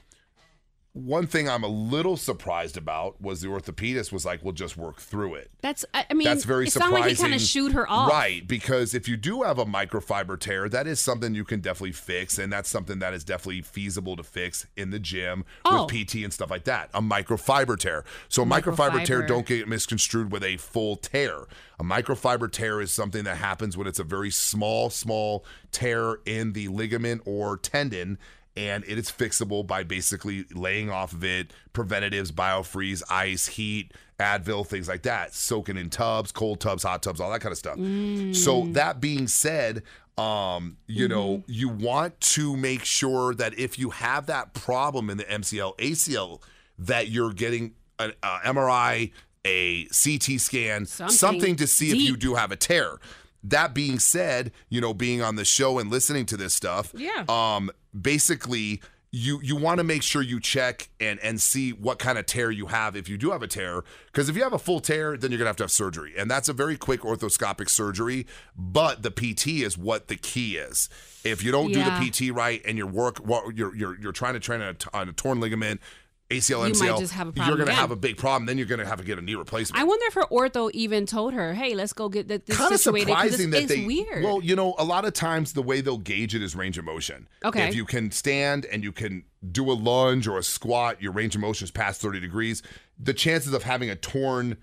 one 0.98 1.28
thing 1.28 1.50
I'm 1.50 1.64
a 1.64 1.68
little 1.68 2.16
surprised 2.16 2.78
about 2.78 3.22
was 3.22 3.42
the 3.42 3.50
orthopedist 3.50 4.14
was 4.14 4.24
like, 4.24 4.42
"We'll 4.46 4.54
just 4.54 4.78
work 4.78 5.02
through 5.02 5.36
it." 5.36 5.52
That's 5.60 5.84
I 5.94 6.06
mean 6.14 6.24
That's 6.24 6.46
very 6.46 6.68
it 6.68 6.72
surprising. 6.72 6.94
sounded 6.96 7.10
like 7.10 7.18
he 7.18 7.22
kind 7.22 7.34
of 7.36 7.42
shoot 7.42 7.74
her 7.74 7.90
off. 7.92 8.10
Right, 8.10 8.48
because 8.48 8.94
if 8.94 9.10
you 9.10 9.18
do 9.18 9.44
have 9.44 9.60
a 9.60 9.66
microfiber 9.66 10.40
tear, 10.40 10.70
that 10.70 10.88
is 10.88 11.02
something 11.02 11.36
you 11.36 11.44
can 11.44 11.60
definitely 11.60 11.92
fix, 11.92 12.40
and 12.40 12.52
that's 12.52 12.70
something 12.70 13.00
that 13.00 13.14
is 13.14 13.26
definitely 13.26 13.62
feasible 13.62 14.16
to 14.16 14.24
fix 14.24 14.68
in 14.78 14.92
the 14.92 15.00
gym 15.00 15.44
Oh. 15.66 15.84
with 15.84 15.92
PT 15.92 16.24
and 16.24 16.34
stuff 16.34 16.50
like 16.50 16.64
that. 16.64 16.90
A 16.94 17.02
microfiber 17.02 17.78
tear. 17.78 18.06
So 18.30 18.44
a 18.44 18.46
microfiber, 18.46 19.04
tear 19.04 19.22
don't 19.22 19.46
get 19.46 19.68
misconstrued 19.68 20.32
with 20.32 20.46
a 20.46 20.56
full 20.56 20.96
tear. 20.96 21.40
A 21.78 21.84
microfiber 21.84 22.50
tear 22.50 22.80
is 22.80 22.92
something 22.94 23.26
that 23.26 23.36
happens 23.36 23.76
when 23.76 23.86
it's 23.86 24.00
a 24.00 24.04
very 24.06 24.32
small, 24.32 24.90
small 24.90 25.44
tear 25.72 26.20
in 26.26 26.54
the 26.54 26.70
ligament 26.70 27.22
or 27.26 27.58
tendon. 27.58 28.18
And 28.58 28.84
it 28.88 28.98
is 28.98 29.12
fixable 29.12 29.68
by 29.68 29.84
basically 29.84 30.46
laying 30.54 30.90
off 30.90 31.12
of 31.12 31.24
it, 31.24 31.52
preventatives, 31.74 32.32
biofreeze, 32.32 33.04
ice, 33.10 33.48
heat, 33.48 33.94
Advil, 34.20 34.66
things 34.66 34.88
like 34.88 35.02
that, 35.04 35.34
soaking 35.34 35.76
in 35.76 35.90
tubs, 35.90 36.32
cold 36.32 36.62
tubs, 36.62 36.84
hot 36.84 37.04
tubs, 37.04 37.20
all 37.20 37.30
that 37.32 37.42
kind 37.42 37.52
of 37.52 37.58
stuff. 37.58 37.78
So 38.36 38.68
that 38.72 39.02
being 39.02 39.28
said, 39.28 39.84
um, 40.18 40.78
you 40.88 41.10
know, 41.10 41.44
you 41.48 41.68
want 41.68 42.18
to 42.22 42.56
make 42.56 42.86
sure 42.86 43.34
that 43.36 43.60
if 43.60 43.78
you 43.78 43.90
have 43.90 44.28
that 44.28 44.54
problem 44.54 45.10
in 45.10 45.18
the 45.18 45.26
MCL, 45.26 45.78
ACL, 45.78 46.42
that 46.80 47.10
you're 47.10 47.34
getting 47.34 47.74
an 48.00 48.14
uh, 48.24 48.40
MRI, 48.46 49.12
a 49.44 49.86
CT 49.88 50.40
scan, 50.40 50.86
Something 50.86 51.16
something 51.18 51.56
to 51.58 51.68
see 51.68 51.90
if 51.92 51.98
you 51.98 52.16
do 52.16 52.36
have 52.36 52.52
a 52.54 52.56
tear. 52.56 53.00
That 53.44 53.74
being 53.76 54.00
said, 54.00 54.52
you 54.70 54.82
know, 54.82 54.94
being 54.94 55.22
on 55.22 55.36
the 55.36 55.46
show 55.46 55.78
and 55.78 55.92
listening 55.92 56.26
to 56.28 56.38
this 56.38 56.54
stuff, 56.54 56.92
Yeah. 56.96 57.26
um, 57.30 57.70
basically 58.00 58.82
you 59.12 59.40
you 59.42 59.56
want 59.56 59.78
to 59.78 59.84
make 59.84 60.04
sure 60.04 60.22
you 60.22 60.42
check 60.42 60.90
and 61.00 61.20
and 61.22 61.40
see 61.40 61.72
what 61.72 62.00
kind 62.00 62.18
of 62.18 62.26
tear 62.26 62.52
you 62.52 62.66
have 62.66 62.98
if 62.98 63.08
you 63.08 63.18
do 63.18 63.32
have 63.32 63.42
a 63.42 63.48
tear 63.48 63.82
because 64.08 64.28
if 64.28 64.36
you 64.36 64.44
have 64.44 64.52
a 64.52 64.60
full 64.60 64.82
tear 64.82 65.16
then 65.16 65.32
you're 65.32 65.38
gonna 65.38 65.48
have 65.50 65.56
to 65.56 65.64
have 65.64 65.72
surgery 65.72 66.14
and 66.18 66.30
that's 66.30 66.50
a 66.50 66.54
very 66.54 66.76
quick 66.76 67.02
orthoscopic 67.02 67.70
surgery 67.70 68.26
but 68.58 69.04
the 69.04 69.12
pt 69.12 69.48
is 69.48 69.78
what 69.78 70.08
the 70.10 70.16
key 70.18 70.58
is 70.58 70.90
if 71.24 71.44
you 71.44 71.52
don't 71.52 71.70
Yeah. 71.70 71.98
do 71.98 72.06
the 72.06 72.12
pt 72.12 72.36
right 72.36 72.62
and 72.66 72.78
your 72.78 72.88
work 72.88 73.20
what 73.20 73.56
you're 73.56 73.74
you're, 73.74 73.98
you're 73.98 74.12
trying 74.12 74.34
to 74.34 74.40
train 74.42 74.60
on 74.62 74.76
a, 74.94 74.98
on 74.98 75.08
a 75.08 75.14
torn 75.14 75.40
ligament 75.40 75.80
ACL, 76.38 76.68
You 76.68 76.74
MCL, 76.74 76.80
might 76.92 77.00
just 77.00 77.14
have 77.14 77.28
a 77.28 77.46
you're 77.46 77.56
going 77.56 77.68
to 77.68 77.74
have 77.74 77.92
a 77.92 77.96
big 77.96 78.18
problem. 78.18 78.46
Then 78.46 78.58
you're 78.58 78.68
going 78.68 78.80
to 78.80 78.86
have 78.86 79.00
to 79.00 79.06
get 79.06 79.18
a 79.18 79.22
knee 79.22 79.36
replacement. 79.36 79.82
I 79.82 79.86
wonder 79.86 80.06
if 80.08 80.14
her 80.16 80.26
ortho 80.32 80.72
even 80.72 81.06
told 81.06 81.34
her, 81.34 81.54
"Hey, 81.54 81.74
let's 81.76 81.94
go 81.94 82.10
get 82.10 82.28
that 82.30 82.46
this 82.46 82.58
kind 82.58 82.74
of 82.74 82.80
situated." 82.80 83.14
'cause 83.14 83.22
surprising 83.32 83.50
that 83.52 83.64
it's 83.64 83.74
they. 83.74 83.86
weird. 83.86 84.24
Well, 84.24 84.42
you 84.42 84.56
know, 84.56 84.76
a 84.78 84.84
lot 84.84 85.06
of 85.06 85.14
times 85.14 85.54
the 85.54 85.62
way 85.62 85.82
they'll 85.82 85.98
gauge 85.98 86.36
it 86.36 86.42
is 86.42 86.56
range 86.56 86.78
of 86.78 86.86
motion. 86.86 87.28
Okay. 87.44 87.68
If 87.70 87.76
you 87.76 87.86
can 87.86 88.12
stand 88.12 88.66
and 88.66 88.84
you 88.84 88.92
can 88.92 89.24
do 89.52 89.70
a 89.72 89.74
lunge 89.74 90.28
or 90.28 90.38
a 90.38 90.44
squat, 90.44 91.02
your 91.02 91.12
range 91.12 91.36
of 91.36 91.42
motion 91.42 91.66
is 91.66 91.72
past 91.72 92.02
30 92.02 92.20
degrees. 92.20 92.62
The 93.00 93.14
chances 93.14 93.54
of 93.54 93.64
having 93.64 93.90
a 93.90 93.96
torn 93.96 94.58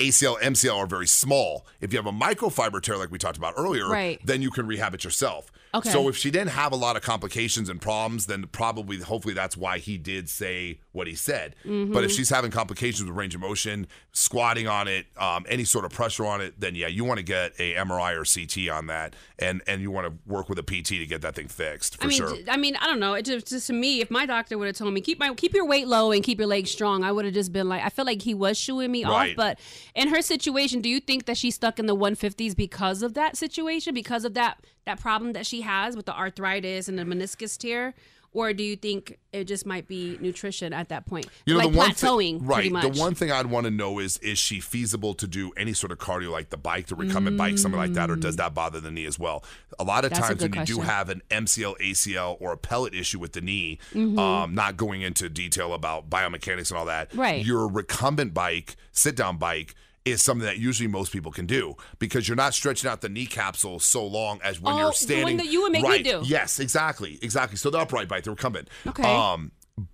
ACL, 0.00 0.36
MCL 0.42 0.76
are 0.76 0.86
very 0.86 1.06
small. 1.06 1.66
If 1.80 1.92
you 1.92 1.98
have 1.98 2.06
a 2.06 2.12
microfiber 2.12 2.82
tear, 2.82 2.96
like 2.96 3.10
we 3.12 3.18
talked 3.18 3.36
about 3.36 3.54
earlier, 3.56 3.88
Right. 3.88 4.20
then 4.24 4.42
you 4.42 4.50
can 4.50 4.66
rehab 4.66 4.92
it 4.94 5.04
yourself. 5.04 5.52
Okay. 5.74 5.90
So 5.90 6.08
if 6.08 6.16
she 6.16 6.30
didn't 6.30 6.50
have 6.50 6.72
a 6.72 6.76
lot 6.76 6.96
of 6.96 7.02
complications 7.02 7.68
and 7.68 7.80
problems, 7.80 8.26
then 8.26 8.46
probably, 8.52 8.98
hopefully, 8.98 9.34
that's 9.34 9.56
why 9.56 9.78
he 9.78 9.98
did 9.98 10.28
say 10.28 10.80
what 10.92 11.06
he 11.06 11.14
said. 11.14 11.56
Mm-hmm. 11.64 11.92
But 11.92 12.04
if 12.04 12.12
she's 12.12 12.30
having 12.30 12.50
complications 12.52 13.08
with 13.08 13.16
range 13.16 13.34
of 13.34 13.40
motion, 13.40 13.86
squatting 14.12 14.68
on 14.68 14.86
it, 14.88 15.06
um, 15.16 15.44
any 15.48 15.64
sort 15.64 15.84
of 15.84 15.90
pressure 15.92 16.24
on 16.24 16.40
it, 16.40 16.58
then 16.60 16.74
yeah, 16.74 16.86
you 16.86 17.04
want 17.04 17.18
to 17.18 17.24
get 17.24 17.52
a 17.58 17.74
MRI 17.74 18.14
or 18.14 18.24
CT 18.24 18.70
on 18.74 18.86
that, 18.86 19.14
and 19.38 19.62
and 19.66 19.82
you 19.82 19.90
want 19.90 20.06
to 20.06 20.12
work 20.30 20.48
with 20.48 20.58
a 20.58 20.62
PT 20.62 20.86
to 20.88 21.06
get 21.06 21.22
that 21.22 21.34
thing 21.34 21.48
fixed 21.48 21.96
for 21.98 22.04
I 22.04 22.06
mean, 22.06 22.16
sure. 22.18 22.36
d- 22.36 22.44
I 22.48 22.56
mean, 22.56 22.76
I 22.76 22.86
don't 22.86 23.00
know. 23.00 23.14
It 23.14 23.24
just, 23.24 23.48
just 23.48 23.66
to 23.66 23.72
me, 23.72 24.00
if 24.00 24.10
my 24.10 24.26
doctor 24.26 24.56
would 24.56 24.66
have 24.68 24.76
told 24.76 24.94
me 24.94 25.00
keep 25.00 25.18
my 25.18 25.34
keep 25.34 25.54
your 25.54 25.66
weight 25.66 25.88
low 25.88 26.12
and 26.12 26.22
keep 26.22 26.38
your 26.38 26.46
legs 26.46 26.70
strong, 26.70 27.02
I 27.02 27.10
would 27.10 27.24
have 27.24 27.34
just 27.34 27.52
been 27.52 27.68
like, 27.68 27.82
I 27.82 27.88
feel 27.88 28.04
like 28.04 28.22
he 28.22 28.34
was 28.34 28.56
shooing 28.56 28.92
me 28.92 29.04
Right. 29.04 29.30
off. 29.30 29.36
But 29.36 29.58
in 29.94 30.08
her 30.08 30.22
situation, 30.22 30.80
do 30.80 30.88
you 30.88 31.00
think 31.00 31.26
that 31.26 31.36
she's 31.36 31.56
stuck 31.56 31.78
in 31.78 31.86
the 31.86 31.96
150s 31.96 32.54
because 32.54 33.02
of 33.02 33.14
that 33.14 33.36
situation, 33.36 33.92
because 33.94 34.24
of 34.24 34.34
that 34.34 34.58
that 34.86 35.00
problem 35.00 35.32
that 35.34 35.46
she 35.46 35.62
has 35.62 35.96
with 35.96 36.06
the 36.06 36.16
arthritis 36.16 36.88
and 36.88 36.98
the 36.98 37.04
meniscus 37.04 37.56
tear? 37.58 37.94
Or 38.36 38.52
do 38.52 38.64
you 38.64 38.74
think 38.74 39.16
it 39.32 39.44
just 39.44 39.64
might 39.64 39.86
be 39.86 40.18
nutrition 40.20 40.72
at 40.72 40.88
that 40.88 41.06
point, 41.06 41.28
You 41.46 41.54
know, 41.54 41.60
like 41.60 41.70
the 41.70 41.78
one 41.78 41.90
plateauing, 41.92 42.38
thing, 42.40 42.44
right? 42.72 42.72
The 42.92 43.00
one 43.00 43.14
thing 43.14 43.30
I'd 43.30 43.46
want 43.46 43.66
to 43.66 43.70
know 43.70 44.00
is 44.00 44.18
is 44.18 44.38
she 44.40 44.58
feasible 44.58 45.14
to 45.14 45.28
do 45.28 45.52
any 45.56 45.72
sort 45.72 45.92
of 45.92 45.98
cardio 45.98 46.32
like 46.32 46.50
the 46.50 46.56
bike, 46.56 46.88
the 46.88 46.96
recumbent 46.96 47.36
bike, 47.36 47.58
something 47.58 47.78
like 47.78 47.92
that, 47.92 48.10
or 48.10 48.16
does 48.16 48.34
that 48.34 48.52
bother 48.52 48.80
the 48.80 48.90
knee 48.90 49.04
as 49.06 49.20
well? 49.20 49.44
A 49.78 49.84
lot 49.84 50.04
of 50.04 50.10
That's 50.10 50.26
times 50.26 50.42
when 50.42 50.52
you 50.52 50.64
do 50.64 50.80
have 50.80 51.10
an 51.10 51.22
MCL, 51.30 51.78
ACL, 51.78 52.36
or 52.40 52.50
a 52.50 52.56
pellet 52.58 52.92
issue 52.92 53.20
with 53.20 53.34
the 53.34 53.40
knee, 53.40 53.78
Mm-hmm. 53.92 54.18
um, 54.18 54.52
not 54.52 54.76
going 54.76 55.02
into 55.02 55.28
detail 55.28 55.72
about 55.72 56.10
biomechanics 56.10 56.70
and 56.72 56.78
all 56.78 56.86
that, 56.86 57.14
Right. 57.14 57.44
Your 57.46 57.68
recumbent 57.68 58.34
bike, 58.34 58.74
sit 58.90 59.14
down 59.14 59.36
bike. 59.36 59.76
Is 60.04 60.22
something 60.22 60.44
that 60.44 60.58
usually 60.58 60.86
most 60.86 61.12
people 61.12 61.32
can 61.32 61.46
do 61.46 61.76
because 61.98 62.28
you're 62.28 62.36
not 62.36 62.52
stretching 62.52 62.90
out 62.90 63.00
the 63.00 63.08
knee 63.08 63.24
capsule 63.24 63.80
so 63.80 64.06
long 64.06 64.38
as 64.44 64.60
when 64.60 64.74
Oh, 64.74 64.76
you're 64.76 64.82
the 64.82 64.86
one 64.88 64.94
standing. 64.94 65.36
that 65.38 65.46
you 65.46 65.62
would 65.62 65.72
make 65.72 65.82
me 65.82 65.88
right. 65.88 66.04
do. 66.04 66.20
Yes, 66.26 66.60
exactly, 66.60 67.18
exactly. 67.22 67.56
So 67.56 67.70
the 67.70 67.78
upright 67.78 68.06
bike, 68.06 68.24
the 68.24 68.30
recumbent. 68.30 68.68
Okay. 68.86 69.02
Um, 69.02 69.50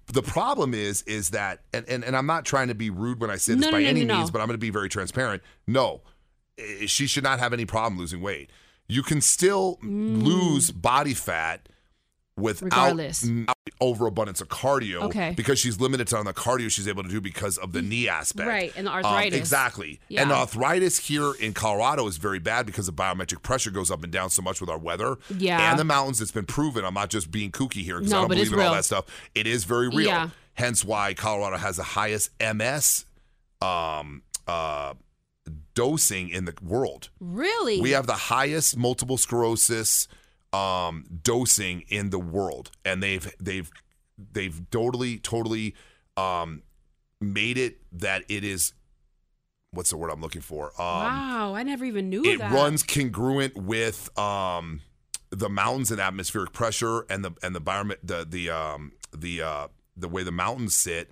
the 0.09 0.23
problem 0.23 0.75
is 0.75 1.03
is 1.03 1.31
that 1.31 1.61
and, 1.73 1.89
and, 1.89 2.03
and 2.05 2.17
I'm 2.17 2.27
not 2.27 2.45
trying 2.45 2.69
to 2.69 2.75
be 2.75 2.91
rude 2.91 3.21
when 3.21 3.31
I 3.31 3.37
say 3.37 3.55
this 3.55 3.67
No, 3.67 3.71
by 3.71 3.83
no, 3.83 3.89
any 3.89 4.05
no, 4.05 4.17
means, 4.17 4.33
but 4.33 4.41
I'm 4.41 4.49
going 4.49 4.55
to 4.59 4.59
be 4.59 4.71
very 4.71 4.89
transparent. 4.89 5.43
No, 5.69 6.03
she 6.87 7.07
should 7.07 7.23
not 7.25 7.39
have 7.39 7.53
any 7.53 7.65
problem 7.65 7.97
losing 7.99 8.21
weight. 8.21 8.51
You 8.89 9.05
can 9.05 9.21
still 9.21 9.79
lose 9.83 10.73
body 10.73 11.15
fat 11.15 11.69
without. 12.41 12.99
Overabundance 13.83 14.43
of 14.43 14.49
cardio 14.49 15.05
Okay. 15.05 15.33
because 15.35 15.59
she's 15.59 15.81
limited 15.81 16.07
to 16.09 16.17
on 16.19 16.27
the 16.27 16.35
cardio 16.35 16.71
she's 16.71 16.87
able 16.87 17.03
to 17.03 17.09
do 17.09 17.19
because 17.19 17.57
of 17.57 17.73
the 17.73 17.81
knee 17.81 18.09
aspect. 18.11 18.47
Right, 18.47 18.73
and 18.77 18.87
the 18.87 18.91
Um, 18.95 19.03
arthritis. 19.07 19.39
exactly. 19.39 20.01
Yeah. 20.09 20.21
And 20.21 20.31
the 20.31 20.35
arthritis 20.35 20.99
here 20.99 21.33
in 21.41 21.55
Colorado 21.55 22.07
is 22.07 22.19
very 22.19 22.39
bad 22.41 22.67
because 22.67 22.87
the 22.87 22.93
biometric 22.93 23.43
pressure 23.43 23.71
goes 23.71 23.91
up 23.91 24.05
and 24.05 24.13
down 24.13 24.29
so 24.29 24.43
much 24.43 24.61
with 24.61 24.69
our 24.69 24.77
weather. 24.77 25.17
Yeah. 25.35 25.71
And 25.71 25.79
the 25.79 25.85
mountains, 25.85 26.21
it's 26.21 26.31
been 26.31 26.45
proven. 26.45 26.85
I'm 26.85 26.93
not 26.93 27.09
just 27.09 27.31
being 27.31 27.51
kooky 27.51 27.83
here 27.83 27.99
because 28.01 28.11
No, 28.11 28.19
I 28.19 28.21
don't 28.23 28.29
believe 28.29 28.53
in 28.53 28.61
all 28.61 28.75
that 28.75 28.85
stuff. 28.85 29.07
It 29.35 29.47
is 29.47 29.65
very 29.65 29.89
real. 29.89 30.09
Yeah. 30.09 30.29
Hence 30.55 30.85
why 30.85 31.15
Colorado 31.15 31.57
has 31.57 31.77
the 31.77 31.83
highest 31.83 32.31
MS 32.39 33.07
um, 33.63 34.23
uh, 34.47 34.93
dosing 35.75 36.29
in 36.29 36.45
the 36.45 36.55
world. 36.63 37.09
really? 37.19 37.81
We 37.81 37.91
have 37.93 38.07
the 38.07 38.13
highest 38.15 38.77
multiple 38.77 39.17
sclerosis 39.17 40.07
um, 40.53 41.05
dosing 41.23 41.83
in 41.89 42.11
the 42.11 42.19
world, 42.19 42.71
and 42.85 43.03
they've 43.03 43.33
they've 43.41 43.71
they've 44.33 44.61
totally 44.71 45.19
totally 45.19 45.75
um, 46.17 46.63
made 47.21 47.57
it 47.59 47.79
that 47.93 48.25
it 48.29 48.45
is 48.45 48.73
what's 49.73 49.91
the 49.91 49.97
word 49.97 50.11
I'm 50.11 50.21
looking 50.21 50.43
for? 50.43 50.67
Um, 50.81 50.87
wow, 50.87 51.55
I 51.55 51.63
never 51.63 51.85
even 51.85 52.11
knew 52.11 52.25
it 52.25 52.39
that. 52.39 52.53
runs 52.53 52.83
congruent 52.83 53.57
with 53.57 54.17
um, 54.19 54.81
the 55.31 55.49
mountains 55.49 55.91
and 55.93 56.01
atmospheric 56.01 56.53
pressure 56.53 57.07
and 57.09 57.25
the 57.25 57.31
and 57.43 57.55
the 57.55 57.61
environment 57.61 58.01
the 58.03 58.27
the 58.29 58.51
um, 58.51 58.93
the 59.17 59.43
uh, 59.43 59.69
the 59.97 60.09
way 60.09 60.23
the 60.23 60.33
mountains 60.33 60.75
sit. 60.75 61.11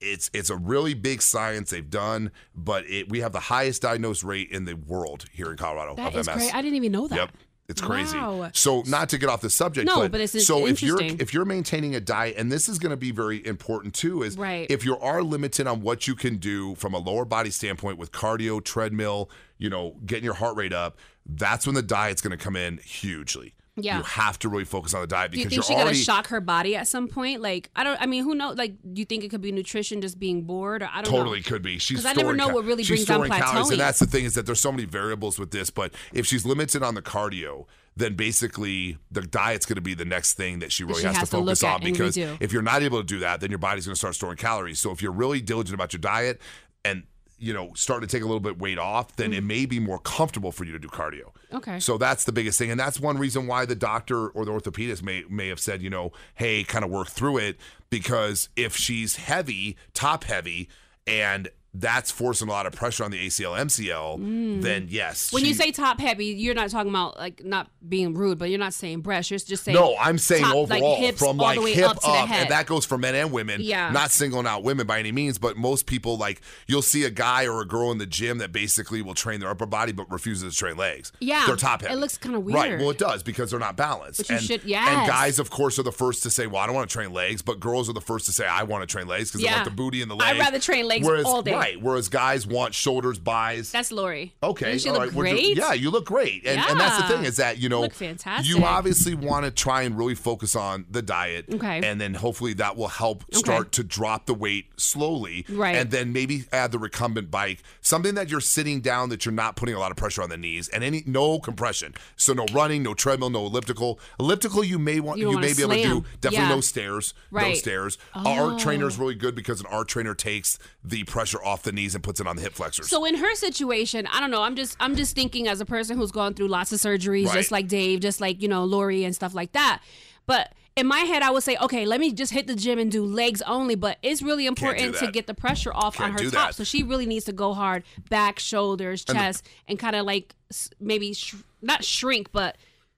It's 0.00 0.28
it's 0.34 0.50
a 0.50 0.56
really 0.56 0.92
big 0.92 1.22
science 1.22 1.70
they've 1.70 1.88
done, 1.88 2.30
but 2.54 2.84
it, 2.90 3.08
we 3.08 3.20
have 3.20 3.32
the 3.32 3.40
highest 3.40 3.80
diagnosed 3.82 4.22
rate 4.24 4.50
in 4.50 4.64
the 4.66 4.74
world 4.74 5.24
here 5.32 5.50
in 5.50 5.56
Colorado 5.56 5.94
That 5.94 6.08
of 6.14 6.16
is 6.20 6.26
MS. 6.26 6.34
great. 6.36 6.54
I 6.54 6.60
didn't 6.60 6.76
even 6.76 6.92
know 6.92 7.08
that. 7.08 7.16
Yep. 7.16 7.30
It's 7.66 7.80
crazy. 7.80 8.18
Wow. 8.18 8.50
So 8.52 8.82
not 8.86 9.08
to 9.10 9.18
get 9.18 9.30
off 9.30 9.40
the 9.40 9.48
subject, 9.48 9.86
No, 9.86 10.00
but, 10.00 10.12
but 10.12 10.20
it's 10.20 10.46
so 10.46 10.66
if 10.66 10.82
you're 10.82 11.02
if 11.02 11.32
you're 11.32 11.46
maintaining 11.46 11.94
a 11.94 12.00
diet, 12.00 12.36
and 12.36 12.52
this 12.52 12.68
is 12.68 12.78
going 12.78 12.90
to 12.90 12.96
be 12.96 13.10
very 13.10 13.44
important 13.46 13.94
too, 13.94 14.22
is 14.22 14.36
Right. 14.36 14.66
if 14.70 14.84
you 14.84 14.98
are 14.98 15.22
limited 15.22 15.66
on 15.66 15.80
what 15.80 16.06
you 16.06 16.14
can 16.14 16.36
do 16.36 16.74
from 16.74 16.92
a 16.92 16.98
lower 16.98 17.24
body 17.24 17.50
standpoint 17.50 17.96
with 17.96 18.12
cardio, 18.12 18.62
treadmill, 18.62 19.30
you 19.56 19.70
know, 19.70 19.96
getting 20.04 20.24
your 20.24 20.34
heart 20.34 20.56
rate 20.56 20.74
up, 20.74 20.98
that's 21.24 21.64
when 21.66 21.74
the 21.74 21.82
diet's 21.82 22.20
going 22.20 22.36
to 22.36 22.42
come 22.42 22.54
in 22.56 22.78
hugely. 22.84 23.54
Yeah. 23.76 23.98
you 23.98 24.02
have 24.04 24.38
to 24.40 24.48
really 24.48 24.64
focus 24.64 24.94
on 24.94 25.00
the 25.00 25.06
diet 25.08 25.32
Do 25.32 25.38
you 25.38 25.44
because 25.44 25.52
think 25.52 25.64
she 25.66 25.72
you're 25.74 25.84
gonna 25.84 25.94
shock 25.96 26.28
her 26.28 26.40
body 26.40 26.76
at 26.76 26.86
some 26.86 27.08
point? 27.08 27.40
Like 27.40 27.70
I 27.74 27.82
don't. 27.82 28.00
I 28.00 28.06
mean, 28.06 28.22
who 28.22 28.34
knows? 28.34 28.56
Like, 28.56 28.76
do 28.92 29.00
you 29.00 29.04
think 29.04 29.24
it 29.24 29.30
could 29.30 29.40
be 29.40 29.50
nutrition, 29.50 30.00
just 30.00 30.20
being 30.20 30.42
bored, 30.42 30.82
or 30.82 30.90
I 30.92 31.02
don't 31.02 31.10
know? 31.12 31.18
Totally 31.18 31.40
know? 31.40 31.44
could 31.44 31.62
be. 31.62 31.78
She's 31.78 32.06
I 32.06 32.12
never 32.12 32.34
know 32.36 32.48
what 32.48 32.64
really 32.64 32.84
she's 32.84 33.04
brings 33.04 33.06
down 33.06 33.26
storing 33.26 33.32
calories, 33.32 33.66
plateauing. 33.66 33.72
and 33.72 33.80
that's 33.80 33.98
the 33.98 34.06
thing 34.06 34.24
is 34.24 34.34
that 34.34 34.46
there's 34.46 34.60
so 34.60 34.70
many 34.70 34.84
variables 34.84 35.38
with 35.38 35.50
this. 35.50 35.70
But 35.70 35.92
if 36.12 36.26
she's 36.26 36.46
limited 36.46 36.82
on 36.84 36.94
the 36.94 37.02
cardio, 37.02 37.66
then 37.96 38.14
basically 38.14 38.98
the 39.10 39.22
diet's 39.22 39.66
going 39.66 39.76
to 39.76 39.82
be 39.82 39.94
the 39.94 40.04
next 40.04 40.34
thing 40.34 40.60
that 40.60 40.72
she 40.72 40.84
really 40.84 41.00
she 41.00 41.06
has, 41.06 41.16
has 41.16 41.30
to 41.30 41.36
to 41.36 41.42
focus 41.42 41.62
on 41.64 41.80
because 41.82 42.16
if 42.16 42.52
you're 42.52 42.62
not 42.62 42.82
able 42.82 42.98
to 42.98 43.04
do 43.04 43.20
that, 43.20 43.40
then 43.40 43.50
your 43.50 43.58
body's 43.58 43.86
going 43.86 43.94
to 43.94 43.98
start 43.98 44.14
storing 44.14 44.36
calories. 44.36 44.80
So 44.80 44.90
if 44.92 45.02
you're 45.02 45.12
really 45.12 45.40
diligent 45.40 45.74
about 45.74 45.92
your 45.92 46.00
diet 46.00 46.40
and 46.84 47.04
you 47.38 47.52
know 47.52 47.72
start 47.74 48.02
to 48.02 48.06
take 48.06 48.22
a 48.22 48.26
little 48.26 48.40
bit 48.40 48.58
weight 48.58 48.78
off, 48.78 49.16
then 49.16 49.32
it 49.32 49.44
may 49.44 49.66
be 49.66 49.80
more 49.80 49.98
comfortable 49.98 50.52
for 50.52 50.64
you 50.64 50.72
to 50.72 50.78
do 50.78 50.88
cardio. 50.88 51.32
Mm. 51.52 51.56
Okay. 51.56 51.80
So 51.80 51.98
that's 51.98 52.24
the 52.24 52.32
biggest 52.32 52.58
thing, 52.58 52.70
and 52.70 52.78
that's 52.78 53.00
one 53.00 53.18
reason 53.18 53.46
why 53.46 53.64
the 53.64 53.74
doctor 53.74 54.28
or 54.28 54.44
the 54.44 54.52
orthopedist 54.52 55.02
may 55.02 55.24
may 55.28 55.48
have 55.48 55.60
said, 55.60 55.82
you 55.82 55.90
know, 55.90 56.12
hey, 56.34 56.64
kind 56.64 56.84
of 56.84 56.90
work 56.90 57.08
through 57.08 57.38
it 57.38 57.58
because 57.90 58.48
if 58.56 58.76
she's 58.76 59.16
heavy, 59.16 59.76
top 59.92 60.24
heavy, 60.24 60.68
and 61.06 61.48
that's 61.74 62.10
forcing 62.10 62.48
a 62.48 62.50
lot 62.52 62.66
of 62.66 62.72
pressure 62.72 63.02
on 63.02 63.10
the 63.10 63.26
ACL, 63.26 63.58
MCL, 63.58 64.62
then 64.62 64.86
yes. 64.88 65.30
Mm. 65.30 65.32
When 65.34 65.44
you 65.44 65.54
say 65.54 65.72
top 65.72 65.98
heavy, 65.98 66.26
you're 66.26 66.54
not 66.54 66.70
talking 66.70 66.90
about 66.90 67.18
like 67.18 67.44
not 67.44 67.68
being 67.86 68.14
rude, 68.14 68.38
but 68.38 68.48
you're 68.48 68.60
not 68.60 68.74
saying 68.74 69.00
breast. 69.00 69.30
You're 69.30 69.38
just 69.40 69.64
saying 69.64 69.74
no, 69.76 69.96
I'm 70.00 70.18
saying 70.18 70.44
top, 70.44 70.70
like, 70.70 70.82
overall 70.82 70.96
hips 70.96 71.18
from 71.18 71.36
like 71.36 71.58
hip 71.60 71.90
up 71.90 72.28
head. 72.28 72.42
and 72.42 72.50
that 72.50 72.66
goes 72.66 72.86
for 72.86 72.96
men 72.96 73.14
and 73.16 73.32
women. 73.32 73.60
Yeah. 73.60 73.90
not 73.90 74.10
singling 74.12 74.46
out 74.46 74.62
women 74.62 74.86
by 74.86 74.98
any 75.00 75.10
means, 75.10 75.38
but 75.38 75.56
most 75.56 75.86
people 75.86 76.16
like 76.16 76.40
you'll 76.68 76.82
see 76.82 77.04
a 77.04 77.10
guy 77.10 77.46
or 77.46 77.60
a 77.60 77.66
girl 77.66 77.90
in 77.90 77.98
the 77.98 78.06
gym 78.06 78.38
that 78.38 78.52
basically 78.52 79.02
will 79.02 79.14
train 79.14 79.40
their 79.40 79.50
upper 79.50 79.66
body 79.66 79.92
but 79.92 80.10
refuses 80.10 80.52
to 80.52 80.58
train 80.58 80.76
legs. 80.76 81.10
Yeah. 81.20 81.44
they're 81.46 81.56
top 81.56 81.82
heavy. 81.82 81.94
It 81.94 81.96
looks 81.96 82.16
kinda 82.18 82.38
weird, 82.38 82.54
Right. 82.54 82.78
Well, 82.78 82.90
it 82.90 82.98
does 82.98 83.22
because 83.22 83.50
they're 83.50 83.58
not 83.60 83.76
balanced. 83.76 84.18
But 84.18 84.28
you 84.30 84.36
and, 84.36 84.44
should- 84.44 84.64
And 84.64 85.08
guys, 85.08 85.38
of 85.38 85.50
course, 85.50 85.78
are 85.78 85.82
the 85.82 85.92
first 85.92 86.22
to 86.22 86.30
say, 86.30 86.46
"Well, 86.46 86.62
I 86.62 86.66
don't 86.66 86.74
want 86.74 86.88
to 86.88 86.92
train 86.94 87.12
legs," 87.12 87.42
but 87.42 87.58
girls 87.58 87.88
are 87.88 87.92
the 87.92 88.00
first 88.00 88.26
to 88.26 88.32
say, 88.32 88.46
"I 88.46 88.62
want 88.62 88.82
to 88.88 88.92
train 88.92 89.08
legs" 89.08 89.30
because 89.30 89.44
they 89.44 89.50
want 89.52 89.64
the 89.64 89.70
booty 89.70 90.02
and 90.02 90.10
the 90.10 90.14
legs. 90.14 90.30
I'd 90.32 90.38
rather 90.38 90.58
train 90.60 90.86
legs 90.86 91.06
whereas, 91.06 91.24
all 91.24 91.42
day. 91.42 91.52
Right. 91.52 91.63
Whereas 91.80 92.08
guys 92.08 92.46
want 92.46 92.74
shoulders, 92.74 93.18
buys. 93.18 93.72
That's 93.72 93.90
Lori. 93.92 94.34
Okay, 94.42 94.72
Doesn't 94.72 94.78
she 94.80 94.88
all 94.88 94.94
look 95.04 95.14
right, 95.14 95.32
great. 95.32 95.56
yeah, 95.56 95.72
you 95.72 95.90
look 95.90 96.06
great, 96.06 96.46
and, 96.46 96.60
and 96.60 96.78
that's 96.78 96.96
the 97.00 97.08
thing 97.14 97.24
is 97.24 97.36
that 97.36 97.58
you 97.58 97.68
know 97.68 97.80
Look 97.82 97.94
fantastic. 97.94 98.48
You 98.48 98.64
obviously 98.64 99.14
want 99.14 99.44
to 99.44 99.50
try 99.50 99.82
and 99.82 99.96
really 99.96 100.14
focus 100.14 100.54
on 100.54 100.84
the 100.90 101.02
diet, 101.02 101.46
Okay. 101.52 101.80
and 101.82 102.00
then 102.00 102.14
hopefully 102.14 102.52
that 102.54 102.76
will 102.76 102.88
help 102.88 103.24
start 103.34 103.72
to 103.72 103.84
drop 103.84 104.26
the 104.26 104.34
weight 104.34 104.66
slowly, 104.76 105.44
Right. 105.48 105.76
And 105.76 105.90
then 105.90 106.12
maybe 106.12 106.44
add 106.52 106.72
the 106.72 106.78
recumbent 106.78 107.30
bike, 107.30 107.62
something 107.80 108.14
that 108.14 108.28
you're 108.30 108.40
sitting 108.40 108.80
down 108.80 109.08
that 109.10 109.24
you're 109.24 109.32
not 109.32 109.56
putting 109.56 109.74
a 109.74 109.78
lot 109.78 109.90
of 109.90 109.96
pressure 109.96 110.22
on 110.22 110.30
the 110.30 110.36
knees, 110.36 110.68
and 110.68 110.82
any 110.84 111.02
no 111.06 111.38
compression, 111.38 111.94
so 112.16 112.32
no 112.32 112.46
running, 112.52 112.82
no 112.82 112.94
treadmill, 112.94 113.30
no 113.30 113.46
elliptical. 113.46 113.98
Elliptical 114.18 114.64
you 114.64 114.78
may 114.78 115.00
want 115.00 115.18
You 115.18 115.30
you, 115.30 115.38
may 115.38 115.52
be 115.54 115.62
able 115.62 115.74
to 115.74 115.82
do 115.82 116.04
definitely 116.20 116.48
Yeah. 116.48 116.54
no 116.54 116.60
stairs, 116.60 117.14
no 117.30 117.38
Right. 117.38 117.56
stairs. 117.56 117.98
Our 118.14 118.52
oh. 118.52 118.58
trainer 118.58 118.86
is 118.88 118.98
really 118.98 119.14
good 119.14 119.34
because 119.34 119.60
an 119.60 119.66
arc 119.66 119.88
trainer 119.88 120.14
takes 120.14 120.58
the 120.82 121.04
pressure 121.04 121.42
off 121.44 121.53
the 121.62 121.72
knees 121.72 121.94
and 121.94 122.02
puts 122.04 122.20
it 122.20 122.26
on 122.26 122.36
the 122.36 122.42
hip 122.42 122.52
flexors. 122.54 122.88
So 122.88 123.04
in 123.04 123.14
her 123.16 123.34
situation, 123.34 124.06
I 124.12 124.20
don't 124.20 124.30
know. 124.30 124.42
I'm 124.42 124.56
just 124.56 124.76
I'm 124.80 124.96
just 124.96 125.14
thinking 125.14 125.48
as 125.48 125.60
a 125.60 125.64
person 125.64 125.96
who's 125.96 126.12
gone 126.12 126.34
through 126.34 126.48
lots 126.48 126.72
of 126.72 126.80
surgeries, 126.80 127.26
Right. 127.26 127.34
just 127.34 127.50
like 127.50 127.68
Dave, 127.68 128.00
just 128.00 128.20
like 128.20 128.42
you 128.42 128.48
know 128.48 128.64
Lori 128.64 129.04
and 129.04 129.14
stuff 129.14 129.34
like 129.34 129.52
that. 129.52 129.82
But 130.26 130.52
in 130.76 130.86
my 130.88 131.00
head, 131.00 131.22
I 131.22 131.30
would 131.30 131.44
say, 131.44 131.56
okay, 131.60 131.86
let 131.86 132.00
me 132.00 132.12
just 132.12 132.32
hit 132.32 132.48
the 132.48 132.54
gym 132.56 132.78
and 132.80 132.90
do 132.90 133.04
legs 133.04 133.42
only. 133.42 133.76
But 133.76 133.98
it's 134.02 134.22
really 134.22 134.46
important 134.46 134.96
to 134.96 135.10
get 135.10 135.26
the 135.28 135.34
pressure 135.34 135.72
off 135.72 135.96
Can't 135.98 136.12
on 136.18 136.18
her 136.24 136.30
top. 136.30 136.48
that. 136.48 136.54
So 136.56 136.64
she 136.64 136.82
really 136.82 137.06
needs 137.06 137.26
to 137.26 137.32
go 137.32 137.54
hard, 137.54 137.84
back, 138.10 138.38
shoulders, 138.40 139.04
chest, 139.04 139.46
and 139.68 139.78
kind 139.78 139.94
of 139.94 140.04
like 140.04 140.34
maybe 140.80 141.14
sh- 141.14 141.36
not 141.62 141.84
shrink, 141.84 142.32
but 142.32 142.56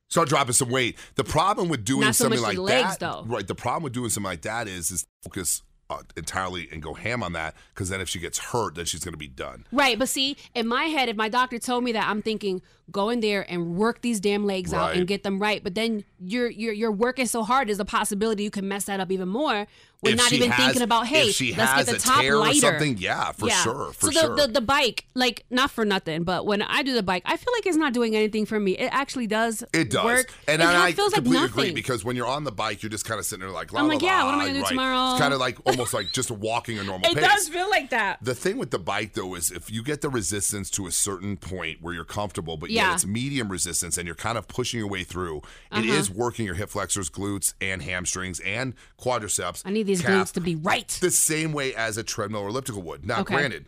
start 0.08 0.28
dropping 0.28 0.54
some 0.54 0.70
weight. 0.70 0.96
The 1.16 1.24
problem 1.24 1.68
with 1.68 1.84
doing 1.84 2.04
so 2.12 2.24
something 2.24 2.40
like 2.40 2.56
legs, 2.56 2.96
that, 2.96 3.00
though. 3.00 3.24
right? 3.26 3.46
The 3.46 3.54
problem 3.54 3.82
with 3.82 3.92
doing 3.92 4.08
something 4.08 4.30
like 4.30 4.42
that 4.42 4.68
is 4.68 4.90
is 4.90 5.04
focus 5.22 5.62
uh, 5.90 6.02
entirely 6.16 6.68
and 6.72 6.82
go 6.82 6.94
ham 6.94 7.22
on 7.22 7.32
that 7.32 7.54
because 7.74 7.88
then 7.88 8.00
if 8.00 8.08
she 8.08 8.18
gets 8.18 8.38
hurt, 8.38 8.74
then 8.74 8.84
she's 8.84 9.04
going 9.04 9.14
to 9.14 9.18
be 9.18 9.28
done. 9.28 9.66
Right, 9.72 9.98
but 9.98 10.08
see, 10.08 10.36
in 10.54 10.66
my 10.66 10.84
head, 10.84 11.08
if 11.08 11.16
my 11.16 11.28
doctor 11.28 11.58
told 11.58 11.84
me 11.84 11.92
that, 11.92 12.08
I'm 12.08 12.22
thinking 12.22 12.62
go 12.90 13.10
in 13.10 13.20
there 13.20 13.44
and 13.50 13.76
work 13.76 14.00
these 14.02 14.20
damn 14.20 14.44
legs 14.46 14.72
out 14.72 14.94
and 14.94 15.06
get 15.06 15.22
them 15.22 15.38
right. 15.38 15.62
But 15.62 15.74
then 15.74 16.04
you're 16.20 16.48
you're 16.50 16.72
you're 16.72 16.92
working 16.92 17.26
so 17.26 17.42
hard. 17.42 17.68
There's 17.68 17.80
a 17.80 17.84
possibility 17.84 18.42
you 18.44 18.50
can 18.50 18.68
mess 18.68 18.84
that 18.84 19.00
up 19.00 19.10
even 19.10 19.28
more. 19.28 19.66
We're 20.02 20.10
If 20.10 20.18
not 20.18 20.32
even 20.34 20.50
has- 20.50 20.64
thinking 20.66 20.82
about 20.82 21.06
hey, 21.06 21.30
she 21.32 21.54
let's 21.54 21.70
has 21.72 21.86
get 21.86 21.92
the 21.92 21.96
a 21.96 22.00
top 22.00 22.20
tear 22.20 22.34
or 22.34 22.40
lighter. 22.40 22.60
something, 22.60 22.98
yeah, 22.98 23.32
for 23.32 23.48
sure, 23.48 23.92
for 23.94 24.12
sure. 24.12 24.12
so 24.12 24.28
the, 24.28 24.36
sure. 24.36 24.46
the 24.46 24.52
the 24.52 24.60
bike, 24.60 25.06
like 25.14 25.46
not 25.48 25.70
for 25.70 25.86
nothing, 25.86 26.22
but 26.22 26.44
when 26.46 26.60
I 26.60 26.82
do 26.82 26.92
the 26.92 27.02
bike, 27.02 27.22
I 27.24 27.38
feel 27.38 27.52
like 27.54 27.64
it's 27.66 27.78
not 27.78 27.94
doing 27.94 28.14
anything 28.14 28.44
for 28.44 28.60
me. 28.60 28.72
It 28.72 28.90
actually 28.92 29.26
does. 29.26 29.64
It 29.72 29.88
does, 29.90 30.04
work. 30.04 30.32
and 30.46 30.60
it 30.60 30.66
I, 30.66 30.88
I 30.88 30.92
feels 30.92 31.12
like 31.12 31.22
completely 31.24 31.46
nothing. 31.46 31.58
agree 31.64 31.72
because 31.72 32.04
when 32.04 32.14
you're 32.14 32.26
on 32.26 32.44
the 32.44 32.52
bike, 32.52 32.82
you're 32.82 32.90
just 32.90 33.06
kind 33.06 33.18
of 33.18 33.24
sitting 33.24 33.40
there 33.40 33.50
like, 33.50 33.72
la, 33.72 33.80
I'm 33.80 33.86
la, 33.88 33.94
like, 33.94 34.02
yeah, 34.02 34.22
la, 34.22 34.26
what 34.26 34.34
am 34.34 34.40
I 34.40 34.46
gonna 34.48 34.54
do 34.58 34.60
right. 34.64 34.68
tomorrow? 34.68 35.10
It's 35.12 35.20
kind 35.20 35.32
of 35.32 35.40
like 35.40 35.58
almost 35.64 35.94
like 35.94 36.12
just 36.12 36.30
walking 36.30 36.78
a 36.78 36.84
normal 36.84 37.08
bike. 37.08 37.12
it 37.16 37.20
pace. 37.22 37.32
does 37.32 37.48
feel 37.48 37.70
like 37.70 37.88
that. 37.90 38.18
The 38.22 38.34
thing 38.34 38.58
with 38.58 38.70
the 38.72 38.78
bike 38.78 39.14
though 39.14 39.34
is 39.34 39.50
if 39.50 39.70
you 39.72 39.82
get 39.82 40.02
the 40.02 40.10
resistance 40.10 40.68
to 40.72 40.86
a 40.86 40.92
certain 40.92 41.38
point 41.38 41.78
where 41.80 41.94
you're 41.94 42.04
comfortable, 42.04 42.58
but 42.58 42.70
Yeah. 42.76 42.94
it's 42.94 43.06
medium 43.06 43.50
resistance 43.50 43.96
and 43.98 44.06
you're 44.06 44.14
kind 44.14 44.38
of 44.38 44.48
pushing 44.48 44.78
your 44.78 44.88
way 44.88 45.04
through, 45.04 45.38
it 45.38 45.42
Uh-huh. 45.72 45.92
is 45.92 46.10
working 46.10 46.46
your 46.46 46.54
hip 46.54 46.70
flexors, 46.70 47.10
glutes, 47.10 47.54
and 47.60 47.82
hamstrings 47.82 48.40
and 48.40 48.74
quadriceps. 48.98 49.62
I 49.64 49.70
need 49.70 49.86
these 49.86 50.02
calf, 50.02 50.28
glutes 50.28 50.32
to 50.34 50.40
be 50.40 50.54
right. 50.56 50.88
the 51.00 51.10
same 51.10 51.52
way 51.52 51.74
as 51.74 51.96
a 51.96 52.02
treadmill 52.02 52.42
or 52.42 52.48
elliptical 52.48 52.82
would. 52.82 53.04
Now, 53.06 53.20
Okay. 53.20 53.34
granted, 53.34 53.66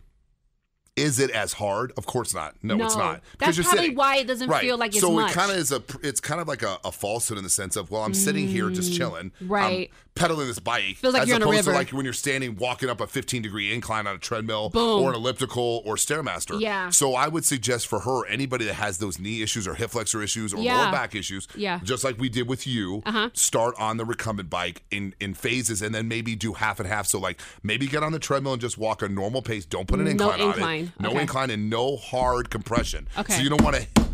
is 0.95 1.17
it 1.17 1.29
as 1.31 1.53
hard? 1.53 1.93
Of 1.95 2.05
course 2.05 2.33
not. 2.33 2.55
No, 2.61 2.75
it's 2.85 2.95
not. 2.97 3.21
That's 3.37 3.57
probably 3.57 3.77
sitting. 3.79 3.95
why 3.95 4.17
it 4.17 4.27
doesn't 4.27 4.49
right. 4.49 4.59
feel 4.61 4.77
like 4.77 4.91
it's 4.91 4.99
so 4.99 5.17
it 5.19 5.31
kind 5.31 5.49
of 5.49 5.55
is 5.57 5.71
a. 5.71 5.81
It's 6.03 6.19
kind 6.19 6.41
of 6.41 6.47
like 6.49 6.61
a, 6.61 6.77
a 6.83 6.91
falsehood 6.91 7.37
in 7.37 7.45
the 7.45 7.49
sense 7.49 7.77
of 7.77 7.89
well, 7.89 8.03
I'm 8.03 8.13
sitting 8.13 8.47
here 8.47 8.69
just 8.69 8.93
chilling, 8.93 9.31
I'm 9.39 9.47
Mm, 9.47 9.49
right. 9.49 9.91
Pedaling 10.19 10.47
this 10.47 10.59
bike, 10.59 10.97
Feels 10.97 11.13
like 11.13 11.23
as 11.23 11.27
you're 11.29 11.35
on 11.35 11.41
a 11.41 11.45
opposed 11.45 11.63
to 11.63 11.69
river. 11.71 11.79
like 11.79 11.89
when 11.91 12.03
you're 12.03 12.13
standing 12.13 12.55
walking 12.57 12.89
up 12.89 12.99
a 13.01 13.07
15 13.07 13.41
degree 13.41 13.73
incline 13.73 14.05
on 14.05 14.15
a 14.15 14.19
treadmill 14.19 14.69
Boom. 14.69 15.03
or 15.03 15.09
an 15.09 15.15
elliptical 15.15 15.81
or 15.85 15.95
stairmaster. 15.95 16.59
Yeah. 16.59 16.89
So 16.89 17.15
I 17.15 17.27
would 17.27 17.45
suggest 17.45 17.87
for 17.87 17.99
her 18.01 18.25
anybody 18.27 18.65
that 18.65 18.73
has 18.75 18.97
those 18.97 19.17
knee 19.17 19.41
issues 19.41 19.67
or 19.67 19.75
hip 19.75 19.91
flexor 19.91 20.21
issues 20.21 20.53
or 20.53 20.61
Yeah. 20.61 20.77
lower 20.83 20.91
back 20.91 21.15
issues, 21.15 21.47
Yeah. 21.55 21.79
just 21.83 22.03
like 22.03 22.19
we 22.19 22.29
did 22.29 22.47
with 22.47 22.67
you, 22.67 23.01
Uh-huh. 23.05 23.29
start 23.33 23.75
on 23.79 23.97
the 23.97 24.05
recumbent 24.05 24.49
bike 24.49 24.83
in 24.91 25.15
in 25.19 25.33
phases 25.33 25.81
and 25.81 25.95
then 25.95 26.07
maybe 26.07 26.35
do 26.35 26.53
half 26.53 26.79
and 26.79 26.87
half. 26.89 27.07
So 27.07 27.19
like 27.19 27.39
maybe 27.63 27.87
get 27.87 28.03
on 28.03 28.11
the 28.11 28.19
treadmill 28.19 28.53
and 28.53 28.61
just 28.61 28.77
walk 28.77 29.01
a 29.01 29.07
normal 29.09 29.41
pace. 29.41 29.65
Don't 29.65 29.87
put 29.87 29.99
an 29.99 30.05
No 30.05 30.11
incline, 30.11 30.41
on 30.41 30.47
incline. 30.49 30.83
it. 30.97 31.01
No 31.01 31.09
Okay. 31.11 31.21
incline 31.21 31.49
and 31.49 31.69
no 31.69 31.95
hard 31.97 32.49
compression. 32.49 33.07
Okay. 33.17 33.33
So 33.37 33.41
you 33.41 33.49
don't 33.49 33.61
want 33.63 33.75
to. 33.77 34.08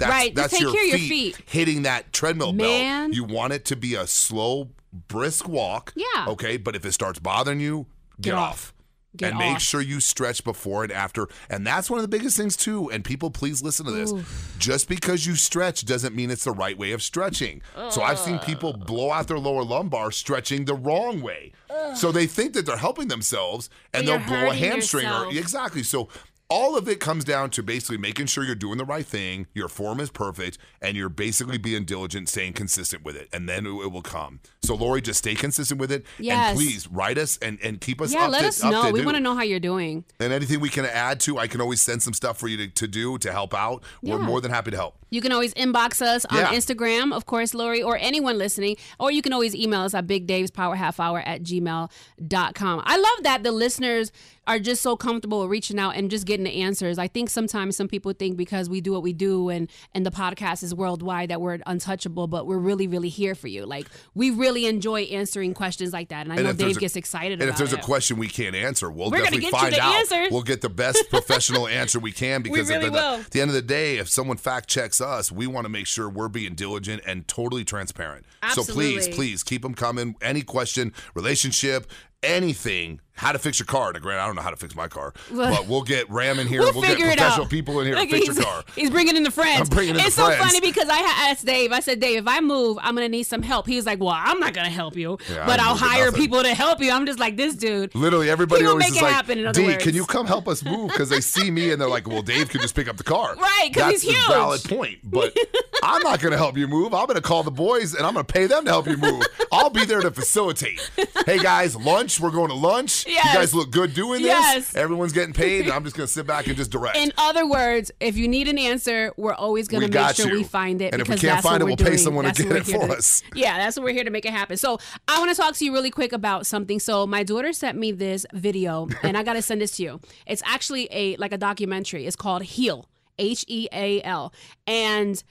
That's, 0.00 0.10
Right, 0.10 0.34
just 0.34 0.36
That's 0.36 0.52
take 0.52 0.60
your, 0.62 0.72
care 0.72 0.82
of 0.84 0.88
your 0.88 0.98
feet 0.98 1.36
feet. 1.36 1.44
hitting 1.48 1.82
that 1.82 2.12
treadmill 2.12 2.52
Man. 2.52 3.10
belt. 3.10 3.16
You 3.16 3.24
want 3.24 3.52
it 3.52 3.64
to 3.66 3.76
be 3.76 3.94
a 3.94 4.06
slow, 4.06 4.70
brisk 5.08 5.48
walk. 5.48 5.92
Yeah. 5.96 6.26
Okay. 6.28 6.56
But 6.56 6.74
if 6.76 6.84
it 6.84 6.92
starts 6.92 7.18
bothering 7.18 7.60
you, 7.60 7.86
get, 8.20 8.30
Get 8.30 8.34
off. 8.34 8.50
off. 8.50 8.74
Get 9.16 9.30
and 9.30 9.38
make 9.40 9.56
off. 9.56 9.62
sure 9.62 9.80
you 9.80 9.98
stretch 9.98 10.44
before 10.44 10.84
and 10.84 10.92
after. 10.92 11.26
And 11.48 11.66
that's 11.66 11.90
one 11.90 11.98
of 11.98 12.02
the 12.02 12.08
biggest 12.16 12.36
things, 12.36 12.56
too. 12.56 12.88
And 12.92 13.04
people, 13.04 13.28
please 13.28 13.60
listen 13.60 13.84
to 13.86 13.90
this. 13.90 14.12
Just 14.58 14.88
because 14.88 15.26
you 15.26 15.34
stretch 15.34 15.84
doesn't 15.84 16.14
mean 16.14 16.30
it's 16.30 16.44
the 16.44 16.52
right 16.52 16.78
way 16.78 16.92
of 16.92 17.02
stretching. 17.02 17.60
So 17.90 18.02
I've 18.02 18.20
seen 18.20 18.38
people 18.38 18.72
blow 18.72 19.10
out 19.10 19.26
their 19.26 19.40
lower 19.40 19.64
lumbar 19.64 20.12
stretching 20.12 20.64
the 20.64 20.74
wrong 20.74 21.22
way. 21.22 21.50
So 21.96 22.12
they 22.12 22.28
think 22.28 22.52
that 22.52 22.66
they're 22.66 22.76
helping 22.76 23.08
themselves 23.08 23.68
and 23.92 24.06
But 24.06 24.12
they'll 24.12 24.20
you're 24.20 24.28
blow 24.28 24.36
a 24.36 24.54
hurting 24.54 24.70
hamstring. 24.70 25.06
Or, 25.06 25.10
yourself. 25.26 25.34
exactly. 25.34 25.82
So 25.82 26.08
all 26.50 26.76
of 26.76 26.88
it 26.88 26.98
comes 26.98 27.24
down 27.24 27.48
to 27.50 27.62
basically 27.62 27.96
making 27.96 28.26
sure 28.26 28.42
you're 28.44 28.54
doing 28.56 28.76
the 28.76 28.84
right 28.84 29.06
thing, 29.06 29.46
your 29.54 29.68
form 29.68 30.00
is 30.00 30.10
perfect, 30.10 30.58
and 30.82 30.96
you're 30.96 31.08
basically 31.08 31.58
being 31.58 31.84
diligent, 31.84 32.28
staying 32.28 32.52
consistent 32.54 33.04
with 33.04 33.16
it, 33.16 33.28
and 33.32 33.48
then 33.48 33.64
it, 33.66 33.70
will 33.90 34.02
come. 34.02 34.40
So, 34.62 34.74
Lori, 34.74 35.00
just 35.00 35.20
stay 35.20 35.34
consistent 35.36 35.80
with 35.80 35.92
it, 35.92 36.04
Yes. 36.18 36.50
and 36.50 36.58
please 36.58 36.88
write 36.88 37.18
us 37.18 37.38
and, 37.40 37.58
and 37.62 37.80
keep 37.80 38.00
us 38.00 38.12
Yeah, 38.12 38.24
up 38.24 38.32
let 38.32 38.40
to, 38.42 38.48
us 38.48 38.62
know. 38.64 38.90
We 38.90 39.04
want 39.04 39.16
to 39.16 39.22
know 39.22 39.34
how 39.36 39.42
you're 39.42 39.60
doing. 39.60 40.04
And 40.18 40.32
anything 40.32 40.58
we 40.60 40.68
can 40.68 40.84
add 40.84 41.20
to, 41.20 41.38
I 41.38 41.46
can 41.46 41.60
always 41.60 41.80
send 41.80 42.02
some 42.02 42.12
stuff 42.14 42.36
for 42.38 42.48
you 42.48 42.56
to, 42.56 42.68
to 42.68 42.88
do 42.88 43.16
to 43.18 43.30
help 43.32 43.54
out. 43.54 43.84
We're 44.02 44.18
Yeah. 44.18 44.26
more 44.26 44.40
than 44.40 44.50
happy 44.50 44.72
to 44.72 44.76
help. 44.76 44.96
You 45.12 45.20
can 45.20 45.32
always 45.32 45.54
inbox 45.54 46.02
us 46.02 46.24
on 46.26 46.38
Yeah. 46.38 46.52
Instagram, 46.52 47.12
of 47.12 47.26
course, 47.26 47.52
Lori, 47.54 47.82
or 47.82 47.96
anyone 47.96 48.38
listening. 48.38 48.76
Or 48.98 49.10
you 49.10 49.22
can 49.22 49.32
always 49.32 49.54
email 49.54 49.80
us 49.82 49.94
at 49.94 50.06
bigdavespowerhalfhour 50.06 51.22
at 51.26 51.42
gmail.com. 51.42 52.82
I 52.84 52.96
love 52.96 53.22
that 53.24 53.42
the 53.42 53.52
listeners 53.52 54.12
are 54.46 54.58
just 54.58 54.82
so 54.82 54.96
comfortable 54.96 55.40
with 55.42 55.50
reaching 55.50 55.78
out 55.78 55.96
and 55.96 56.10
just 56.10 56.26
getting 56.26 56.39
the 56.44 56.62
answers. 56.62 56.98
I 56.98 57.08
think 57.08 57.30
sometimes 57.30 57.76
some 57.76 57.88
people 57.88 58.12
think 58.12 58.36
because 58.36 58.68
we 58.68 58.80
do 58.80 58.92
what 58.92 59.02
we 59.02 59.12
do 59.12 59.48
and, 59.48 59.70
and 59.94 60.04
the 60.06 60.10
podcast 60.10 60.62
is 60.62 60.74
worldwide 60.74 61.30
that 61.30 61.40
we're 61.40 61.58
untouchable, 61.66 62.26
but 62.26 62.46
we're 62.46 62.58
really, 62.58 62.86
really 62.86 63.08
here 63.08 63.34
for 63.34 63.48
you. 63.48 63.66
Like, 63.66 63.86
we 64.14 64.30
really 64.30 64.66
enjoy 64.66 65.02
answering 65.02 65.54
questions 65.54 65.92
like 65.92 66.08
that. 66.08 66.26
And 66.26 66.32
I 66.32 66.36
know 66.42 66.50
if 66.50 66.56
Dave 66.58 66.76
a- 66.76 66.80
gets 66.80 66.96
excited 66.96 67.40
And 67.40 67.50
if 67.50 67.56
there's 67.56 67.72
it. 67.72 67.78
a 67.80 67.82
question 67.82 68.16
we 68.18 68.28
can't 68.28 68.54
answer, 68.56 68.90
we'll 68.90 69.10
We're 69.10 69.18
definitely 69.22 69.50
find 69.50 69.74
out. 69.74 69.94
answer. 69.96 70.28
We'll 70.30 70.42
get 70.42 70.60
the 70.60 70.68
best 70.68 71.04
professional 71.10 71.68
answer 71.68 71.98
we 71.98 72.12
can 72.12 72.42
because 72.42 72.68
really 72.68 72.86
at, 72.86 72.92
the, 72.92 72.98
at 73.24 73.30
the 73.30 73.40
end 73.40 73.50
of 73.50 73.54
the 73.54 73.62
day, 73.62 73.98
if 73.98 74.08
someone 74.08 74.36
fact 74.36 74.68
checks 74.68 75.00
us, 75.00 75.30
we 75.32 75.46
want 75.46 75.64
to 75.64 75.68
make 75.68 75.86
sure 75.86 76.08
we're 76.08 76.28
being 76.28 76.54
diligent 76.54 77.02
and 77.06 77.26
totally 77.28 77.64
transparent. 77.64 78.24
Absolutely. 78.42 78.72
So 78.72 78.74
please, 79.06 79.14
please 79.14 79.42
keep 79.42 79.62
them 79.62 79.74
coming. 79.74 80.14
Any 80.22 80.42
question, 80.42 80.92
relationship, 81.14 81.86
anything, 82.22 83.00
how 83.20 83.32
to 83.32 83.38
fix 83.38 83.58
your 83.58 83.66
car. 83.66 83.92
Now, 83.92 83.98
granted, 84.00 84.22
I 84.22 84.26
don't 84.26 84.34
know 84.36 84.40
how 84.40 84.48
to 84.50 84.56
fix 84.56 84.74
my 84.74 84.88
car, 84.88 85.12
but 85.30 85.66
we'll 85.68 85.82
get 85.82 86.08
Ram 86.08 86.38
in 86.38 86.46
here. 86.46 86.60
We'll, 86.60 86.72
We'll, 86.72 86.82
get 86.82 86.98
professional 86.98 87.46
people 87.46 87.80
in 87.80 87.86
here 87.86 87.94
Look, 87.96 88.08
to 88.08 88.14
fix 88.14 88.26
he's, 88.28 88.36
your 88.36 88.44
car. 88.46 88.64
He's 88.74 88.88
bringing 88.90 89.14
in 89.16 89.24
the 89.24 89.30
friends. 89.40 89.60
I'm 89.60 89.66
bringing 89.76 89.90
in 89.94 90.00
the 90.00 90.06
it's 90.06 90.14
so 90.16 90.24
friends. 90.24 90.42
funny 90.42 90.60
because 90.60 90.88
I 90.88 91.00
asked 91.30 91.44
Dave. 91.44 91.70
I 91.72 91.80
said, 91.80 92.00
Dave, 92.00 92.20
if 92.22 92.26
I 92.28 92.40
move, 92.40 92.78
I'm 92.80 92.94
gonna 92.94 93.08
need 93.10 93.24
some 93.24 93.42
help. 93.42 93.66
He 93.66 93.76
was 93.76 93.84
like, 93.84 94.00
Well, 94.00 94.14
I'm 94.16 94.40
not 94.40 94.54
gonna 94.54 94.70
help 94.70 94.96
you, 94.96 95.18
Yeah, 95.30 95.44
but 95.44 95.60
I'll 95.60 95.76
hire 95.76 96.10
people 96.12 96.42
to 96.42 96.54
help 96.54 96.80
you. 96.80 96.90
I'm 96.92 97.04
just 97.04 97.18
like 97.18 97.36
this 97.36 97.54
dude. 97.54 97.94
Literally, 97.94 98.30
everybody 98.30 98.64
always 98.64 98.86
make 98.86 98.92
is 98.92 98.96
it 98.98 99.02
like, 99.04 99.12
happen, 99.12 99.52
"D, 99.52 99.66
words." 99.66 99.84
can 99.84 99.94
you 99.94 100.06
come 100.06 100.26
help 100.26 100.48
us 100.48 100.64
move?" 100.64 100.90
Because 100.90 101.10
they 101.10 101.20
see 101.20 101.50
me 101.50 101.72
and 101.72 101.80
they're 101.80 101.88
like, 101.90 102.08
"Well, 102.08 102.22
Dave 102.22 102.48
could 102.48 102.62
just 102.62 102.74
pick 102.74 102.88
up 102.88 102.96
the 102.96 103.04
car." 103.04 103.36
Right, 103.40 103.70
'cause 103.74 103.82
That's 103.82 104.02
he's 104.02 104.12
a 104.12 104.16
huge. 104.16 104.28
valid 104.28 104.64
point. 104.64 104.98
But 105.04 105.36
I'm 105.82 106.02
not 106.02 106.20
going 106.20 106.32
to 106.32 106.38
help 106.38 106.56
you 106.56 106.66
move. 106.68 106.94
I'm 106.94 107.06
going 107.06 107.16
to 107.16 107.22
call 107.22 107.42
the 107.42 107.50
boys 107.50 107.94
and 107.94 108.06
I'm 108.06 108.14
going 108.14 108.24
to 108.24 108.32
pay 108.32 108.46
them 108.46 108.64
to 108.64 108.70
help 108.70 108.86
you 108.86 108.96
move. 108.96 109.22
I'll 109.52 109.70
be 109.70 109.84
there 109.84 110.00
to 110.00 110.10
facilitate. 110.10 110.80
Hey 111.26 111.38
guys, 111.38 111.76
lunch. 111.76 112.18
We're 112.18 112.30
going 112.30 112.48
to 112.48 112.54
lunch. 112.54 113.06
Yes. 113.10 113.26
You 113.34 113.40
guys 113.40 113.54
look 113.54 113.70
good 113.70 113.94
doing 113.94 114.22
this. 114.22 114.28
Yes. 114.28 114.74
Everyone's 114.76 115.12
getting 115.12 115.32
paid, 115.34 115.64
and 115.64 115.72
I'm 115.72 115.84
just 115.84 115.96
going 115.96 116.06
to 116.06 116.12
sit 116.12 116.26
back 116.26 116.46
and 116.46 116.56
just 116.56 116.70
direct. 116.70 116.96
In 116.96 117.12
other 117.18 117.46
words, 117.46 117.90
if 118.00 118.16
you 118.16 118.28
need 118.28 118.48
an 118.48 118.58
answer, 118.58 119.12
we're 119.16 119.34
always 119.34 119.68
going 119.68 119.88
to 119.90 119.98
make 120.06 120.16
sure 120.16 120.28
you. 120.28 120.34
we 120.38 120.44
find 120.44 120.80
it. 120.80 120.92
And 120.92 121.02
if 121.02 121.08
we 121.08 121.16
can't 121.16 121.42
find 121.42 121.60
it, 121.62 121.64
we'll 121.66 121.76
pay 121.76 121.84
doing. 121.84 121.98
someone 121.98 122.24
to 122.24 122.28
That's 122.28 122.42
get 122.42 122.56
it 122.56 122.64
for 122.80 122.86
to- 122.88 122.94
us. 122.94 123.22
Yeah, 123.34 123.58
that's 123.58 123.76
what 123.76 123.84
we're 123.84 123.92
here 123.94 124.04
to 124.04 124.10
make 124.10 124.24
it 124.24 124.32
happen. 124.32 124.56
So 124.56 124.78
I 125.08 125.18
want 125.18 125.30
to 125.30 125.36
talk 125.36 125.54
to 125.56 125.64
you 125.64 125.72
really 125.72 125.90
quick 125.90 126.12
about 126.12 126.46
something. 126.46 126.78
So 126.80 127.06
my 127.06 127.22
daughter 127.22 127.52
sent 127.52 127.76
me 127.78 127.92
this 127.92 128.26
video, 128.32 128.88
and 129.02 129.16
I 129.16 129.22
got 129.22 129.34
to 129.34 129.42
send 129.42 129.60
this 129.60 129.72
to 129.76 129.82
you. 129.82 130.00
It's 130.26 130.42
actually 130.44 130.88
a 130.90 131.16
like 131.16 131.32
a 131.32 131.38
documentary. 131.38 132.06
It's 132.06 132.16
called 132.16 132.42
Heal, 132.42 132.88
H 133.18 133.44
E 133.48 133.68
A 133.72 134.02
L, 134.02 134.32
and 134.66 135.22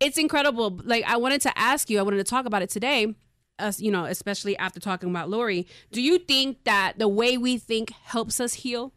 it's 0.00 0.18
incredible. 0.18 0.80
Like 0.84 1.04
I 1.06 1.16
wanted 1.16 1.40
to 1.42 1.58
ask 1.58 1.88
you, 1.90 1.98
I 1.98 2.02
wanted 2.02 2.18
to 2.18 2.24
talk 2.24 2.46
about 2.46 2.62
it 2.62 2.70
today. 2.70 3.14
Us, 3.58 3.80
you 3.80 3.90
know, 3.90 4.04
especially 4.04 4.56
after 4.58 4.78
talking 4.80 5.08
about 5.08 5.30
Lori. 5.30 5.66
Do 5.90 6.02
you 6.02 6.18
think 6.18 6.64
that 6.64 6.94
the 6.98 7.08
way 7.08 7.38
we 7.38 7.56
think 7.56 7.90
helps 8.04 8.38
us 8.40 8.52
heal? 8.54 8.92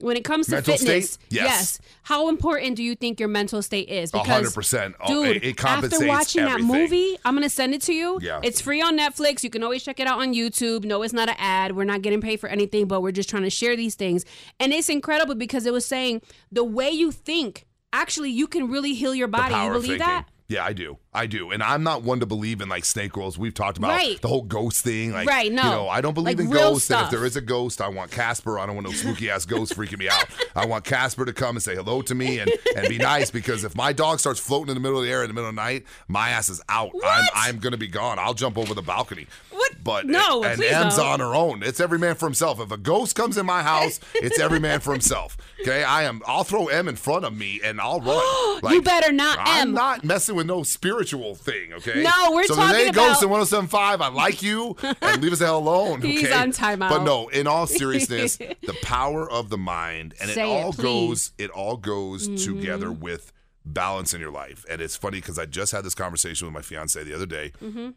When 0.00 0.16
it 0.16 0.24
comes 0.24 0.46
to 0.46 0.56
Mental 0.56 0.76
fitness, 0.76 1.12
state? 1.12 1.26
Yes. 1.30 1.78
How 2.02 2.28
important 2.28 2.76
do 2.76 2.82
you 2.82 2.94
think 2.96 3.20
your 3.20 3.28
mental 3.28 3.62
state 3.62 3.88
is? 3.88 4.12
A 4.12 4.18
hundred 4.18 4.52
percent. 4.52 4.96
Oh, 5.00 5.06
dude, 5.24 5.36
it- 5.36 5.44
it 5.44 5.64
after 5.64 6.06
watching 6.06 6.42
everything. 6.42 6.66
that 6.68 6.78
movie, 6.80 7.16
I'm 7.24 7.34
gonna 7.34 7.48
send 7.48 7.74
it 7.74 7.82
to 7.82 7.92
you. 7.94 8.18
Yeah. 8.20 8.40
it's 8.42 8.60
free 8.60 8.82
on 8.82 8.98
Netflix. 8.98 9.44
You 9.44 9.50
can 9.50 9.62
always 9.62 9.82
check 9.84 10.00
it 10.00 10.06
out 10.06 10.18
on 10.20 10.34
YouTube. 10.34 10.84
No, 10.84 11.02
it's 11.02 11.12
not 11.14 11.28
an 11.28 11.36
ad. 11.38 11.76
We're 11.76 11.84
not 11.84 12.02
getting 12.02 12.20
paid 12.20 12.40
for 12.40 12.48
anything, 12.48 12.86
but 12.86 13.02
we're 13.02 13.12
just 13.12 13.28
trying 13.30 13.44
to 13.44 13.50
share 13.50 13.76
these 13.76 13.94
things. 13.94 14.24
And 14.58 14.72
it's 14.72 14.88
incredible 14.88 15.36
because 15.36 15.64
it 15.64 15.72
was 15.72 15.86
saying 15.86 16.22
the 16.50 16.64
way 16.64 16.90
you 16.90 17.12
think, 17.12 17.64
actually, 17.92 18.30
you 18.30 18.46
can 18.48 18.68
really 18.68 18.94
heal 18.94 19.14
your 19.14 19.28
body. 19.28 19.54
You 19.54 19.72
believe 19.72 19.98
that? 20.00 20.26
Yeah, 20.46 20.62
I 20.62 20.74
do. 20.74 20.98
I 21.14 21.26
do. 21.26 21.52
And 21.52 21.62
I'm 21.62 21.82
not 21.82 22.02
one 22.02 22.20
to 22.20 22.26
believe 22.26 22.60
in 22.60 22.68
like 22.68 22.84
snake 22.84 23.16
rolls. 23.16 23.38
We've 23.38 23.54
talked 23.54 23.78
about 23.78 23.88
Right. 23.92 24.20
the 24.20 24.28
whole 24.28 24.42
ghost 24.42 24.84
thing. 24.84 25.12
Like, 25.12 25.26
Right, 25.26 25.50
no. 25.50 25.62
You 25.62 25.70
know, 25.70 25.88
I 25.88 26.02
don't 26.02 26.12
believe 26.12 26.38
Like 26.38 26.46
in 26.46 26.52
ghosts. 26.52 26.90
And 26.90 27.02
if 27.02 27.10
there 27.10 27.24
is 27.24 27.36
a 27.36 27.40
ghost, 27.40 27.80
I 27.80 27.88
want 27.88 28.10
Casper. 28.10 28.58
I 28.58 28.66
don't 28.66 28.74
want 28.74 28.86
no 28.86 28.92
spooky 28.92 29.30
ass 29.30 29.46
ghost 29.46 29.74
freaking 29.74 29.98
me 29.98 30.08
out. 30.08 30.26
I 30.54 30.66
want 30.66 30.84
Casper 30.84 31.24
to 31.24 31.32
come 31.32 31.56
and 31.56 31.62
say 31.62 31.74
hello 31.74 32.02
to 32.02 32.14
me 32.14 32.40
and, 32.40 32.52
and 32.76 32.88
be 32.88 32.98
nice 32.98 33.30
because 33.30 33.64
if 33.64 33.74
my 33.74 33.92
dog 33.94 34.20
starts 34.20 34.38
floating 34.38 34.68
in 34.68 34.74
the 34.74 34.80
middle 34.80 34.98
of 34.98 35.04
the 35.06 35.10
air 35.10 35.22
in 35.22 35.28
the 35.28 35.34
middle 35.34 35.48
of 35.48 35.56
the 35.56 35.62
night, 35.62 35.84
my 36.08 36.28
ass 36.30 36.50
is 36.50 36.60
out. 36.68 36.90
I'm, 37.02 37.28
I'm 37.34 37.58
going 37.58 37.72
to 37.72 37.78
be 37.78 37.88
gone. 37.88 38.18
I'll 38.18 38.34
jump 38.34 38.58
over 38.58 38.74
the 38.74 38.82
balcony. 38.82 39.26
What? 39.50 39.72
But 39.82 40.06
No, 40.06 40.44
and 40.44 40.58
please 40.58 40.72
M's 40.72 40.98
on 40.98 41.20
her 41.20 41.34
own. 41.34 41.62
It's 41.62 41.80
every 41.80 41.98
man 41.98 42.16
for 42.16 42.26
himself. 42.26 42.60
If 42.60 42.70
a 42.70 42.76
ghost 42.76 43.16
comes 43.16 43.38
in 43.38 43.46
my 43.46 43.62
house, 43.62 43.98
it's 44.14 44.38
every 44.38 44.60
man 44.60 44.80
for 44.80 44.92
himself. 44.92 45.36
Okay, 45.62 45.82
I 45.84 46.02
am. 46.02 46.20
I'll 46.26 46.44
throw 46.44 46.66
M 46.66 46.88
in 46.88 46.96
front 46.96 47.24
of 47.24 47.34
me 47.34 47.60
and 47.64 47.80
I'll 47.80 48.00
run. 48.00 48.60
You 48.74 48.82
better 48.82 49.12
not, 49.12 49.38
I'm 49.40 49.68
M. 49.68 49.74
not 49.74 50.04
messing 50.04 50.33
with 50.34 50.46
no 50.46 50.62
spiritual 50.62 51.34
thing. 51.34 51.72
Okay. 51.74 52.02
No, 52.02 52.32
we're 52.32 52.44
so 52.44 52.54
talking 52.56 52.72
there 52.76 52.92
goes 52.92 53.22
about- 53.22 53.22
in 53.22 53.30
1075. 53.30 54.00
I 54.00 54.08
like 54.08 54.42
you 54.42 54.76
and 55.02 55.22
leave 55.22 55.32
us 55.32 55.38
the 55.38 55.46
hell 55.46 55.58
alone. 55.58 56.02
He's 56.02 56.30
on 56.30 56.52
timeout. 56.52 56.88
But 56.90 57.02
no, 57.04 57.28
in 57.28 57.46
all 57.46 57.66
seriousness, 57.68 58.36
the 58.36 58.76
power 58.82 59.30
of 59.30 59.48
the 59.50 59.58
mind 59.58 60.14
and 60.20 60.30
Say 60.30 60.42
it 60.42 60.44
it, 60.58 60.64
all 60.64 60.72
please. 60.72 60.82
goes. 60.82 61.32
It 61.38 61.50
all 61.50 61.76
goes 61.76 62.44
together 62.44 62.90
with 62.92 63.32
balance 63.64 64.12
in 64.14 64.20
your 64.20 64.30
life. 64.30 64.64
And 64.70 64.80
it's 64.82 64.96
funny 64.96 65.18
because 65.20 65.38
I 65.38 65.46
just 65.46 65.72
had 65.72 65.84
this 65.84 65.94
conversation 65.94 66.46
with 66.46 66.54
my 66.54 66.62
fiance 66.62 67.02
the 67.02 67.14
other 67.14 67.26
day. 67.26 67.52
Mm-hmm. 67.62 67.90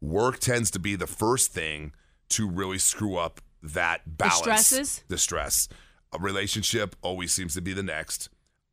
Work 0.00 0.38
tends 0.40 0.70
to 0.72 0.78
be 0.78 0.96
the 0.96 1.06
first 1.06 1.52
thing 1.52 1.92
to 2.30 2.48
really 2.48 2.78
screw 2.78 3.16
up 3.16 3.40
that 3.62 4.16
balance. 4.18 4.38
stresses? 4.38 5.04
The 5.08 5.18
stress. 5.18 5.68
A 6.12 6.18
relationship 6.18 6.94
always 7.02 7.32
seems 7.32 7.54
to 7.54 7.60
be 7.62 7.72
the 7.72 7.82
next. 7.82 8.28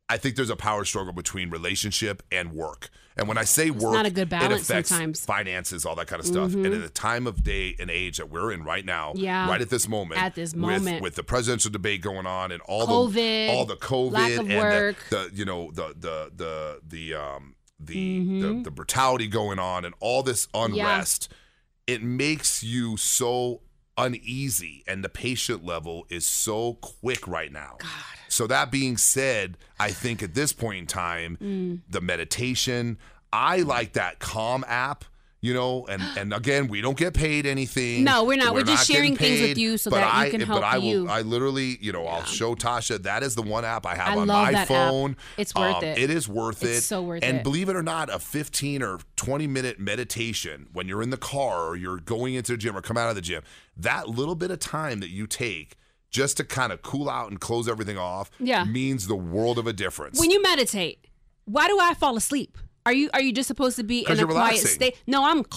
I 0.08 0.18
think 0.18 0.36
there's 0.36 0.50
a 0.50 0.56
power 0.56 0.84
struggle 0.84 1.12
between 1.12 1.48
relationship 1.50 2.22
and 2.30 2.52
work. 2.52 2.90
And 3.16 3.28
when 3.28 3.38
I 3.38 3.44
say 3.44 3.70
work, 3.70 3.92
not 3.94 4.06
a 4.06 4.10
good 4.10 4.32
it 4.32 4.52
affects 4.52 4.88
sometimes. 4.90 5.20
Mm-hmm. 5.20 5.26
finances, 5.32 5.86
all 5.86 5.94
that 5.96 6.06
kind 6.06 6.20
of 6.20 6.26
stuff. 6.26 6.52
And 6.54 6.66
in 6.66 6.80
the 6.80 6.88
time 6.88 7.26
of 7.26 7.42
day 7.44 7.76
and 7.78 7.90
age 7.90 8.18
that 8.18 8.28
we're 8.30 8.52
in 8.52 8.64
right 8.64 8.84
now, 8.84 9.12
Yeah. 9.14 9.48
right 9.48 9.60
at 9.60 9.70
this 9.70 9.86
moment, 9.88 10.20
At 10.22 10.34
this 10.34 10.54
moment. 10.54 11.02
with, 11.02 11.14
the 11.14 11.22
presidential 11.22 11.70
debate 11.70 12.00
going 12.02 12.26
on 12.26 12.52
and 12.52 12.60
all 12.62 12.86
COVID, 12.86 13.14
the 13.14 13.48
all 13.50 13.64
the 13.66 13.76
COVID 13.76 14.12
lack 14.12 14.32
of 14.32 14.38
and 14.40 14.50
the- 14.50 14.56
work. 14.56 14.96
The, 15.10 15.30
you 15.32 15.44
know 15.44 15.70
the 15.72 15.94
the 15.98 16.30
the 16.34 16.80
the 16.86 17.14
um 17.14 17.54
the, 17.78 17.94
Mm-hmm. 18.20 18.40
the 18.58 18.62
the 18.64 18.70
brutality 18.70 19.28
going 19.28 19.58
on 19.58 19.84
and 19.84 19.94
all 20.00 20.22
this 20.22 20.46
unrest, 20.54 21.30
it 21.86 22.02
makes 22.02 22.62
you 22.62 22.96
so 22.96 23.60
uneasy 24.02 24.82
and 24.86 25.04
the 25.04 25.08
patient 25.08 25.64
level 25.64 26.06
is 26.08 26.26
so 26.26 26.74
quick 26.74 27.26
right 27.28 27.52
now. 27.52 27.76
God. 27.78 27.88
So 28.28 28.46
that 28.46 28.70
being 28.70 28.96
said, 28.96 29.58
I 29.78 29.90
think 29.90 30.22
at 30.22 30.34
this 30.34 30.52
point 30.52 30.78
in 30.78 30.86
time, 30.86 31.36
Mm. 31.40 31.80
the 31.88 32.00
meditation, 32.00 32.98
I 33.32 33.58
like 33.58 33.92
that 33.94 34.18
Calm 34.18 34.64
app. 34.68 35.04
You 35.44 35.52
know, 35.54 35.84
and 35.88 36.00
and 36.16 36.32
again, 36.32 36.68
we 36.68 36.80
don't 36.80 36.96
get 36.96 37.14
paid 37.14 37.46
anything. 37.46 38.04
No, 38.04 38.22
we're 38.22 38.36
not. 38.36 38.54
We're 38.54 38.62
just 38.62 38.86
getting 38.86 39.16
sharing 39.16 39.16
things 39.16 39.40
with 39.48 39.58
you 39.58 39.76
so 39.76 39.90
that 39.90 39.98
you 39.98 40.20
I, 40.26 40.30
can 40.30 40.38
but 40.38 40.46
help 40.46 40.62
I 40.62 40.78
will, 40.78 40.84
you. 40.84 41.08
I 41.08 41.22
literally, 41.22 41.78
you 41.80 41.90
know, 41.92 42.06
I'll 42.06 42.22
show 42.22 42.54
Tasha 42.54 43.02
that 43.02 43.24
is 43.24 43.34
the 43.34 43.42
one 43.42 43.64
app 43.64 43.84
I 43.84 43.96
have 43.96 44.16
I 44.16 44.20
on 44.20 44.28
my 44.28 44.52
that 44.52 44.60
app. 44.60 44.68
phone. 44.68 45.16
It's 45.36 45.52
worth 45.52 45.78
Um, 45.78 45.82
it. 45.84 45.98
It 45.98 46.10
is 46.10 46.28
worth 46.28 46.62
It's 46.62 46.78
it. 46.78 46.80
so 46.82 47.02
worth 47.02 47.24
and 47.24 47.32
it. 47.32 47.34
And 47.38 47.42
believe 47.42 47.68
it 47.68 47.74
or 47.74 47.82
not, 47.82 48.08
a 48.08 48.20
15 48.20 48.84
or 48.84 49.00
20 49.16 49.48
minute 49.48 49.80
meditation 49.80 50.68
when 50.72 50.86
you're 50.86 51.02
in 51.02 51.10
the 51.10 51.16
car 51.16 51.66
or 51.66 51.74
you're 51.76 51.98
going 51.98 52.34
into 52.34 52.52
the 52.52 52.58
gym 52.58 52.76
or 52.76 52.80
come 52.80 52.96
out 52.96 53.08
of 53.08 53.16
the 53.16 53.20
gym, 53.20 53.42
that 53.76 54.08
little 54.08 54.36
bit 54.36 54.52
of 54.52 54.60
time 54.60 55.00
that 55.00 55.10
you 55.10 55.26
take 55.26 55.74
just 56.10 56.36
to 56.36 56.44
kind 56.44 56.72
of 56.72 56.82
cool 56.82 57.10
out 57.10 57.30
and 57.30 57.40
close 57.40 57.68
everything 57.68 57.98
off 57.98 58.30
Yeah. 58.38 58.62
means 58.64 59.08
the 59.08 59.16
world 59.16 59.58
of 59.58 59.66
a 59.66 59.72
difference. 59.72 60.20
when 60.20 60.30
you 60.30 60.40
meditate, 60.40 61.08
why 61.46 61.66
do 61.66 61.80
I 61.80 61.94
fall 61.94 62.16
asleep? 62.16 62.56
Are 62.84 62.92
you 62.92 63.10
are 63.14 63.20
you 63.20 63.32
just 63.32 63.46
supposed 63.48 63.76
to 63.76 63.84
be 63.84 64.00
in 64.08 64.18
a 64.18 64.26
quiet 64.26 64.58
state? 64.58 65.00
No, 65.06 65.24
I'm. 65.24 65.42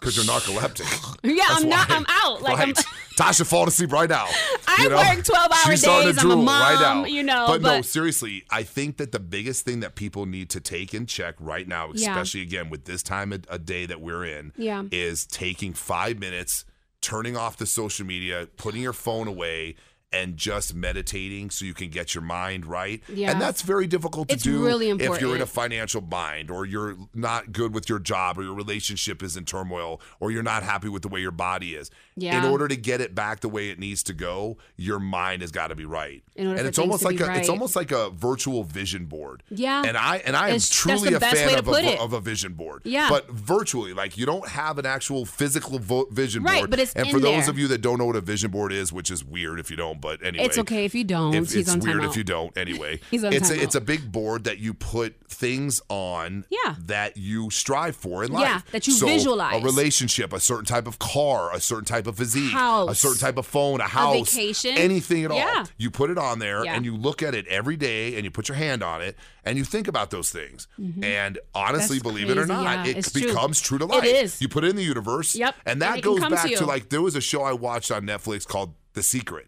because 0.00 0.16
you're 0.16 0.24
narcoleptic. 0.26 1.18
Yeah, 1.22 1.44
That's 1.48 1.62
I'm 1.62 1.68
not. 1.68 1.88
why. 1.88 1.96
I'm 1.96 2.06
out. 2.08 2.42
Like 2.42 2.58
right. 2.58 2.68
I'm. 2.78 2.84
Tasha 3.16 3.46
falling 3.46 3.68
asleep 3.68 3.92
right 3.92 4.08
now. 4.08 4.24
I 4.66 4.76
you 4.84 4.88
know? 4.88 4.96
work 4.96 5.18
12-hour 5.18 5.70
She's 5.70 5.82
starting 5.82 6.08
days. 6.12 6.18
I'm 6.18 6.30
a 6.30 6.34
drool 6.34 6.46
right 6.46 6.78
now. 6.80 6.94
mom, 6.94 7.06
you 7.06 7.22
know, 7.22 7.44
But, 7.46 7.60
no, 7.60 7.82
seriously, 7.82 8.42
I 8.50 8.62
think 8.62 8.96
that 8.96 9.12
the 9.12 9.20
biggest 9.20 9.66
thing 9.66 9.80
that 9.80 9.96
people 9.96 10.24
need 10.24 10.48
to 10.50 10.60
take 10.60 10.94
in 10.94 11.04
check 11.04 11.34
right 11.38 11.68
now, 11.68 11.90
Yeah. 11.94 12.10
especially 12.10 12.40
again 12.40 12.70
with 12.70 12.86
this 12.86 13.02
time 13.02 13.34
of 13.34 13.44
a 13.50 13.58
day 13.58 13.84
that 13.84 14.00
we're 14.00 14.24
in, 14.24 14.52
Yeah. 14.56 14.84
is 14.90 15.26
taking 15.26 15.74
five 15.74 16.18
minutes, 16.20 16.64
turning 17.02 17.36
off 17.36 17.58
the 17.58 17.66
social 17.66 18.06
media, 18.06 18.48
putting 18.56 18.80
your 18.80 18.94
phone 18.94 19.28
away. 19.28 19.76
And 20.12 20.36
just 20.36 20.74
meditating 20.74 21.48
so 21.50 21.64
you 21.64 21.72
can 21.74 21.88
get 21.88 22.14
your 22.14 22.22
mind 22.22 22.66
right. 22.66 23.02
Yeah. 23.08 23.30
And 23.30 23.40
that's 23.40 23.62
very 23.62 23.86
difficult 23.86 24.28
to 24.28 24.34
It's 24.34 24.42
do 24.42 24.62
really 24.64 24.90
if 24.90 25.20
you're 25.20 25.34
in 25.36 25.40
a 25.40 25.46
financial 25.46 26.00
bind 26.02 26.50
or 26.50 26.66
you're 26.66 26.96
not 27.14 27.52
good 27.52 27.72
with 27.72 27.88
your 27.88 27.98
job 27.98 28.38
or 28.38 28.42
your 28.42 28.54
relationship 28.54 29.22
is 29.22 29.36
in 29.38 29.44
turmoil 29.46 30.00
or 30.20 30.30
you're 30.30 30.42
not 30.42 30.64
happy 30.64 30.88
with 30.90 31.00
the 31.02 31.08
way 31.08 31.20
your 31.20 31.30
body 31.30 31.74
is. 31.74 31.90
Yeah. 32.14 32.38
In 32.44 32.50
order 32.50 32.68
to 32.68 32.76
get 32.76 33.00
it 33.00 33.14
back 33.14 33.40
the 33.40 33.48
way 33.48 33.70
it 33.70 33.78
needs 33.78 34.02
to 34.02 34.12
go, 34.12 34.58
your 34.76 35.00
mind 35.00 35.40
has 35.40 35.50
got 35.50 35.68
to 35.68 35.74
be 35.74 35.86
right. 35.86 36.22
And 36.36 36.58
it's 36.58 36.78
almost 36.78 37.04
like 37.04 37.18
a 37.20 37.34
it's 37.38 37.48
almost 37.48 37.74
like 37.74 37.90
a 37.90 38.10
virtual 38.10 38.64
vision 38.64 39.06
board. 39.06 39.42
Yeah. 39.50 39.82
And 39.86 39.96
I 39.96 40.18
and 40.18 40.36
I 40.36 40.48
am 40.50 40.56
It's- 40.56 40.68
truly 40.68 41.14
a 41.14 41.20
fan 41.20 41.58
of 41.58 41.66
a, 41.66 41.70
put 41.70 41.82
vo- 41.84 41.88
it. 41.90 41.98
of 42.00 42.12
a 42.12 42.20
vision 42.20 42.52
board. 42.52 42.82
Yeah. 42.84 43.08
But 43.08 43.30
virtually, 43.30 43.94
like 43.94 44.18
you 44.18 44.26
don't 44.26 44.46
have 44.48 44.78
an 44.78 44.84
actual 44.84 45.24
physical 45.24 45.78
vo- 45.78 46.06
vision 46.10 46.42
Right, 46.42 46.58
board. 46.58 46.70
but 46.70 46.80
it's 46.80 46.92
and 46.92 47.08
for 47.10 47.18
those 47.18 47.48
of 47.48 47.58
you 47.58 47.66
that 47.68 47.78
don't 47.80 47.98
know 47.98 48.04
what 48.06 48.16
a 48.16 48.20
vision 48.20 48.50
board 48.50 48.72
is, 48.72 48.92
which 48.92 49.10
is 49.10 49.24
weird 49.24 49.58
if 49.58 49.70
you 49.70 49.76
don't, 49.76 50.01
but 50.02 50.22
anyway. 50.22 50.44
It's 50.44 50.58
okay 50.58 50.84
if 50.84 50.94
you 50.94 51.04
don't. 51.04 51.34
If, 51.34 51.44
He's 51.52 51.56
it's 51.62 51.70
on 51.70 51.80
weird 51.80 52.04
if 52.04 52.14
you 52.16 52.24
don't. 52.24 52.54
Anyway, 52.58 53.00
He's 53.10 53.24
on 53.24 53.32
it's 53.32 53.48
a, 53.48 53.58
it's 53.58 53.74
a 53.74 53.80
big 53.80 54.12
board 54.12 54.44
that 54.44 54.58
you 54.58 54.74
put 54.74 55.14
things 55.28 55.80
on. 55.88 56.44
Yeah. 56.50 56.74
That 56.86 57.16
you 57.16 57.48
strive 57.50 57.96
for 57.96 58.22
in 58.24 58.32
life. 58.32 58.42
Yeah, 58.42 58.60
that 58.72 58.86
you 58.86 58.92
So, 58.92 59.06
visualize. 59.06 59.62
A 59.62 59.64
relationship, 59.64 60.34
a 60.34 60.40
certain 60.40 60.66
type 60.66 60.86
of 60.86 60.98
car, 60.98 61.54
a 61.54 61.60
certain 61.60 61.86
type 61.86 62.06
of 62.06 62.16
physique, 62.18 62.52
a 62.54 62.94
certain 62.94 63.18
type 63.18 63.38
of 63.38 63.46
phone, 63.46 63.80
a 63.80 63.84
house, 63.84 64.34
vacation. 64.34 64.72
anything 64.76 65.24
at 65.24 65.30
all. 65.30 65.38
Yeah. 65.38 65.64
You 65.78 65.90
put 65.90 66.10
it 66.10 66.18
on 66.18 66.38
there 66.40 66.64
Yeah. 66.64 66.74
and 66.74 66.84
you 66.84 66.94
look 66.96 67.22
at 67.22 67.34
it 67.34 67.46
every 67.46 67.76
day 67.78 68.16
and 68.16 68.24
you 68.24 68.30
put 68.30 68.48
your 68.48 68.56
hand 68.56 68.82
on 68.82 69.00
it 69.00 69.16
and 69.44 69.56
you 69.56 69.64
think 69.64 69.88
about 69.88 70.10
those 70.10 70.30
things. 70.30 70.66
Mm-hmm. 70.78 71.02
And 71.04 71.38
honestly, 71.54 71.96
That's 71.98 72.02
believe 72.02 72.28
it 72.28 72.36
or 72.38 72.46
not, 72.46 72.64
yeah. 72.86 72.90
it 72.90 72.96
It's 72.98 73.12
true. 73.12 73.22
becomes 73.22 73.60
true 73.60 73.78
to 73.78 73.86
life. 73.86 74.04
is. 74.04 74.40
You 74.42 74.48
put 74.48 74.64
it 74.64 74.70
in 74.70 74.76
the 74.76 74.82
universe. 74.84 75.34
Yep. 75.36 75.54
And 75.66 75.72
And 75.72 75.82
that 75.82 75.98
it 75.98 76.02
can 76.02 76.10
goes 76.12 76.20
come 76.20 76.30
to 76.30 76.36
back 76.36 76.52
to, 76.56 76.66
like 76.66 76.88
there 76.90 77.00
was 77.02 77.14
a 77.16 77.20
show 77.20 77.42
I 77.42 77.52
watched 77.54 77.90
on 77.90 78.02
Netflix 78.02 78.46
called 78.46 78.74
The 78.92 79.02
Secret. 79.02 79.46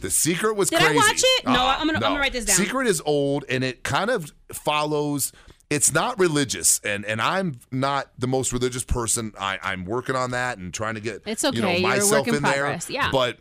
The 0.00 0.10
Secret 0.10 0.56
was 0.56 0.70
Did 0.70 0.82
I 0.82 0.94
watch 0.94 1.22
it? 1.22 1.46
No, 1.46 1.52
Uh-uh, 1.52 1.76
I'm 1.78 1.86
gonna- 1.86 1.92
I'm 1.98 2.00
gonna 2.02 2.20
write 2.20 2.32
this 2.32 2.44
down. 2.44 2.56
The 2.56 2.64
secret 2.64 2.86
is 2.86 3.00
old 3.06 3.44
and 3.48 3.64
it 3.64 3.82
kind 3.82 4.10
of 4.10 4.32
follows 4.52 5.32
it's 5.70 5.92
not 5.92 6.18
religious 6.18 6.80
and 6.84 7.04
and 7.06 7.20
I'm 7.20 7.58
not 7.72 8.10
the 8.18 8.26
most 8.28 8.52
religious 8.52 8.84
person. 8.84 9.32
I 9.40 9.58
I'm 9.62 9.84
working 9.84 10.14
on 10.14 10.30
that 10.32 10.58
and 10.58 10.72
trying 10.72 10.94
to 10.96 11.00
get 11.00 11.22
It's 11.26 11.44
okay. 11.44 11.56
You're 11.58 11.66
a 11.66 11.80
myself 11.80 12.28
in 12.28 12.36
in 12.36 12.42
there. 12.42 12.78
Yeah. 12.88 13.10
But 13.10 13.38